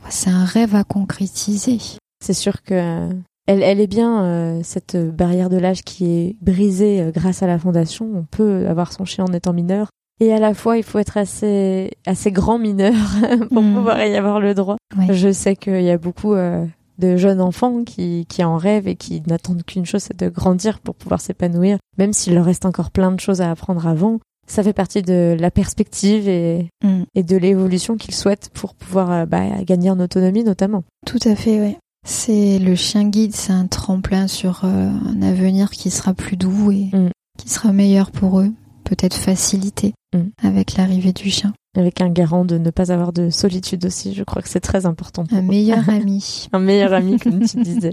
c'est 0.08 0.30
un 0.30 0.44
rêve 0.44 0.74
à 0.74 0.82
concrétiser. 0.84 1.78
C'est 2.20 2.34
sûr 2.34 2.62
que 2.62 3.10
elle, 3.46 3.62
elle 3.62 3.80
est 3.80 3.86
bien 3.86 4.24
euh, 4.24 4.60
cette 4.62 4.96
barrière 4.96 5.50
de 5.50 5.56
l'âge 5.58 5.82
qui 5.82 6.06
est 6.06 6.36
brisée 6.40 7.00
euh, 7.02 7.10
grâce 7.10 7.42
à 7.42 7.46
la 7.46 7.58
fondation. 7.58 8.08
On 8.14 8.24
peut 8.24 8.66
avoir 8.68 8.92
son 8.92 9.04
chien 9.04 9.24
en 9.24 9.32
étant 9.32 9.52
mineur. 9.52 9.88
Et 10.20 10.32
à 10.32 10.38
la 10.38 10.54
fois, 10.54 10.76
il 10.76 10.84
faut 10.84 10.98
être 11.00 11.16
assez, 11.16 11.90
assez 12.06 12.30
grand 12.30 12.58
mineur 12.58 12.94
pour 13.52 13.62
Mm. 13.62 13.74
pouvoir 13.74 14.04
y 14.04 14.16
avoir 14.16 14.40
le 14.40 14.54
droit. 14.54 14.76
Ouais. 14.96 15.12
Je 15.12 15.32
sais 15.32 15.56
qu'il 15.56 15.82
y 15.82 15.90
a 15.90 15.98
beaucoup 15.98 16.34
euh, 16.34 16.64
de 16.98 17.16
jeunes 17.16 17.40
enfants 17.40 17.82
qui, 17.84 18.24
qui 18.28 18.44
en 18.44 18.56
rêvent 18.56 18.86
et 18.86 18.94
qui 18.94 19.22
n'attendent 19.26 19.64
qu'une 19.64 19.84
chose, 19.86 20.02
c'est 20.04 20.16
de 20.16 20.28
grandir 20.28 20.78
pour 20.78 20.94
pouvoir 20.94 21.20
s'épanouir, 21.20 21.78
même 21.98 22.12
s'il 22.12 22.34
leur 22.34 22.44
reste 22.44 22.64
encore 22.64 22.92
plein 22.92 23.10
de 23.10 23.18
choses 23.18 23.40
à 23.40 23.50
apprendre 23.50 23.86
avant. 23.88 24.20
Ça 24.46 24.62
fait 24.62 24.72
partie 24.74 25.02
de 25.02 25.36
la 25.40 25.50
perspective 25.50 26.28
et, 26.28 26.68
Mm. 26.84 27.02
et 27.16 27.22
de 27.24 27.36
l'évolution 27.36 27.96
qu'ils 27.96 28.14
souhaitent 28.14 28.50
pour 28.54 28.74
pouvoir 28.74 29.10
euh, 29.10 29.26
bah, 29.26 29.42
gagner 29.64 29.90
en 29.90 29.98
autonomie 29.98 30.44
notamment. 30.44 30.84
Tout 31.06 31.18
à 31.24 31.34
fait, 31.34 31.60
oui. 31.60 31.76
C'est 32.04 32.58
le 32.58 32.74
chien 32.74 33.08
guide, 33.08 33.34
c'est 33.34 33.52
un 33.52 33.66
tremplin 33.66 34.28
sur 34.28 34.60
euh, 34.64 34.90
un 34.90 35.22
avenir 35.22 35.70
qui 35.70 35.90
sera 35.90 36.12
plus 36.14 36.36
doux 36.36 36.70
et 36.70 36.90
Mm. 36.92 37.08
qui 37.38 37.48
sera 37.48 37.72
meilleur 37.72 38.10
pour 38.10 38.40
eux, 38.40 38.52
peut-être 38.84 39.16
facilité 39.16 39.94
Mm. 40.14 40.18
avec 40.46 40.76
l'arrivée 40.76 41.12
du 41.12 41.30
chien. 41.30 41.54
Avec 41.76 42.00
un 42.00 42.08
garant 42.10 42.44
de 42.44 42.56
ne 42.58 42.70
pas 42.70 42.92
avoir 42.92 43.12
de 43.12 43.30
solitude 43.30 43.84
aussi, 43.86 44.14
je 44.14 44.22
crois 44.22 44.42
que 44.42 44.48
c'est 44.48 44.60
très 44.60 44.86
important. 44.86 45.24
pour 45.24 45.36
Un 45.38 45.42
meilleur 45.42 45.88
ami. 45.88 46.46
un 46.52 46.58
meilleur 46.60 46.92
ami, 46.92 47.18
comme 47.18 47.40
tu 47.44 47.62
disais. 47.62 47.92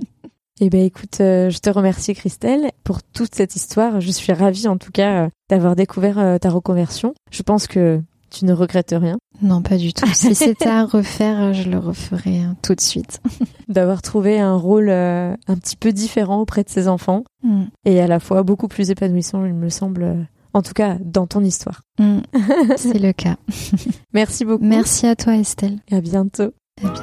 Eh 0.59 0.69
ben 0.69 0.81
écoute, 0.85 1.19
euh, 1.21 1.49
je 1.49 1.57
te 1.57 1.69
remercie 1.71 2.13
Christelle 2.13 2.69
pour 2.83 3.01
toute 3.01 3.33
cette 3.33 3.55
histoire. 3.55 3.99
Je 4.01 4.11
suis 4.11 4.31
ravie 4.33 4.67
en 4.67 4.77
tout 4.77 4.91
cas 4.91 5.23
euh, 5.25 5.29
d'avoir 5.49 5.75
découvert 5.75 6.19
euh, 6.19 6.37
ta 6.37 6.51
reconversion. 6.51 7.15
Je 7.31 7.41
pense 7.41 7.65
que 7.65 7.99
tu 8.29 8.45
ne 8.45 8.53
regrettes 8.53 8.93
rien, 8.95 9.17
Non, 9.41 9.61
pas 9.61 9.77
du 9.77 9.93
tout. 9.93 10.05
Si 10.13 10.35
c'était 10.35 10.67
à 10.69 10.85
refaire, 10.85 11.53
je 11.53 11.69
le 11.69 11.77
referais 11.79 12.39
hein, 12.39 12.55
tout 12.61 12.75
de 12.75 12.81
suite. 12.81 13.21
d'avoir 13.69 14.01
trouvé 14.01 14.39
un 14.39 14.55
rôle 14.55 14.89
euh, 14.89 15.33
un 15.47 15.55
petit 15.55 15.75
peu 15.75 15.91
différent 15.91 16.39
auprès 16.41 16.63
de 16.63 16.69
ses 16.69 16.87
enfants 16.87 17.23
Mm. 17.43 17.63
et 17.85 17.99
à 17.99 18.05
la 18.07 18.19
fois 18.19 18.43
beaucoup 18.43 18.67
plus 18.67 18.91
épanouissant, 18.91 19.45
il 19.45 19.53
me 19.55 19.69
semble, 19.69 20.03
euh, 20.03 20.13
en 20.53 20.61
tout 20.61 20.73
cas 20.73 20.97
dans 21.03 21.25
ton 21.25 21.43
histoire. 21.43 21.81
Mm. 21.99 22.19
C'est 22.77 22.99
le 22.99 23.13
cas. 23.13 23.37
Merci 24.13 24.45
beaucoup. 24.45 24.63
Merci 24.63 25.07
à 25.07 25.15
toi, 25.15 25.35
Estelle. 25.35 25.79
Et 25.89 25.95
à 25.95 26.01
bientôt. 26.01 26.51
À 26.83 26.87
bientôt. 26.89 27.01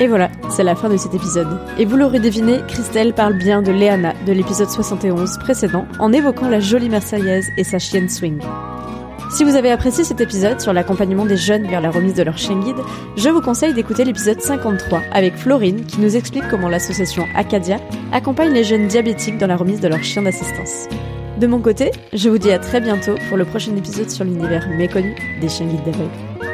Et 0.00 0.06
voilà, 0.06 0.30
c'est 0.48 0.64
la 0.64 0.74
fin 0.76 0.88
de 0.88 0.96
cet 0.96 1.12
épisode. 1.14 1.60
Et 1.78 1.84
vous 1.84 1.94
l'aurez 1.94 2.20
deviné, 2.20 2.60
Christelle 2.68 3.12
parle 3.12 3.36
bien 3.36 3.60
de 3.60 3.70
Léana 3.70 4.14
de 4.26 4.32
l'épisode 4.32 4.70
71 4.70 5.36
précédent 5.40 5.84
en 5.98 6.10
évoquant 6.10 6.48
la 6.48 6.58
jolie 6.58 6.88
Marseillaise 6.88 7.44
et 7.58 7.64
sa 7.64 7.78
chienne 7.78 8.08
swing. 8.08 8.38
Si 9.30 9.44
vous 9.44 9.54
avez 9.54 9.70
apprécié 9.70 10.02
cet 10.02 10.20
épisode 10.20 10.60
sur 10.60 10.72
l'accompagnement 10.72 11.24
des 11.24 11.36
jeunes 11.36 11.66
vers 11.68 11.80
la 11.80 11.90
remise 11.90 12.14
de 12.14 12.24
leur 12.24 12.36
chien 12.36 12.58
guide, 12.58 12.82
je 13.16 13.28
vous 13.28 13.40
conseille 13.40 13.72
d'écouter 13.72 14.04
l'épisode 14.04 14.40
53 14.40 15.02
avec 15.12 15.36
Florine 15.36 15.86
qui 15.86 16.00
nous 16.00 16.16
explique 16.16 16.48
comment 16.48 16.68
l'association 16.68 17.26
Acadia 17.36 17.78
accompagne 18.10 18.52
les 18.52 18.64
jeunes 18.64 18.88
diabétiques 18.88 19.38
dans 19.38 19.46
la 19.46 19.56
remise 19.56 19.80
de 19.80 19.86
leur 19.86 20.02
chien 20.02 20.22
d'assistance. 20.22 20.88
De 21.38 21.46
mon 21.46 21.60
côté, 21.60 21.92
je 22.12 22.28
vous 22.28 22.38
dis 22.38 22.50
à 22.50 22.58
très 22.58 22.80
bientôt 22.80 23.14
pour 23.28 23.36
le 23.36 23.44
prochain 23.44 23.76
épisode 23.76 24.10
sur 24.10 24.24
l'univers 24.24 24.68
méconnu 24.68 25.14
des 25.40 25.48
chiens 25.48 25.66
guides 25.66 25.84
d'aveugles. 25.84 26.49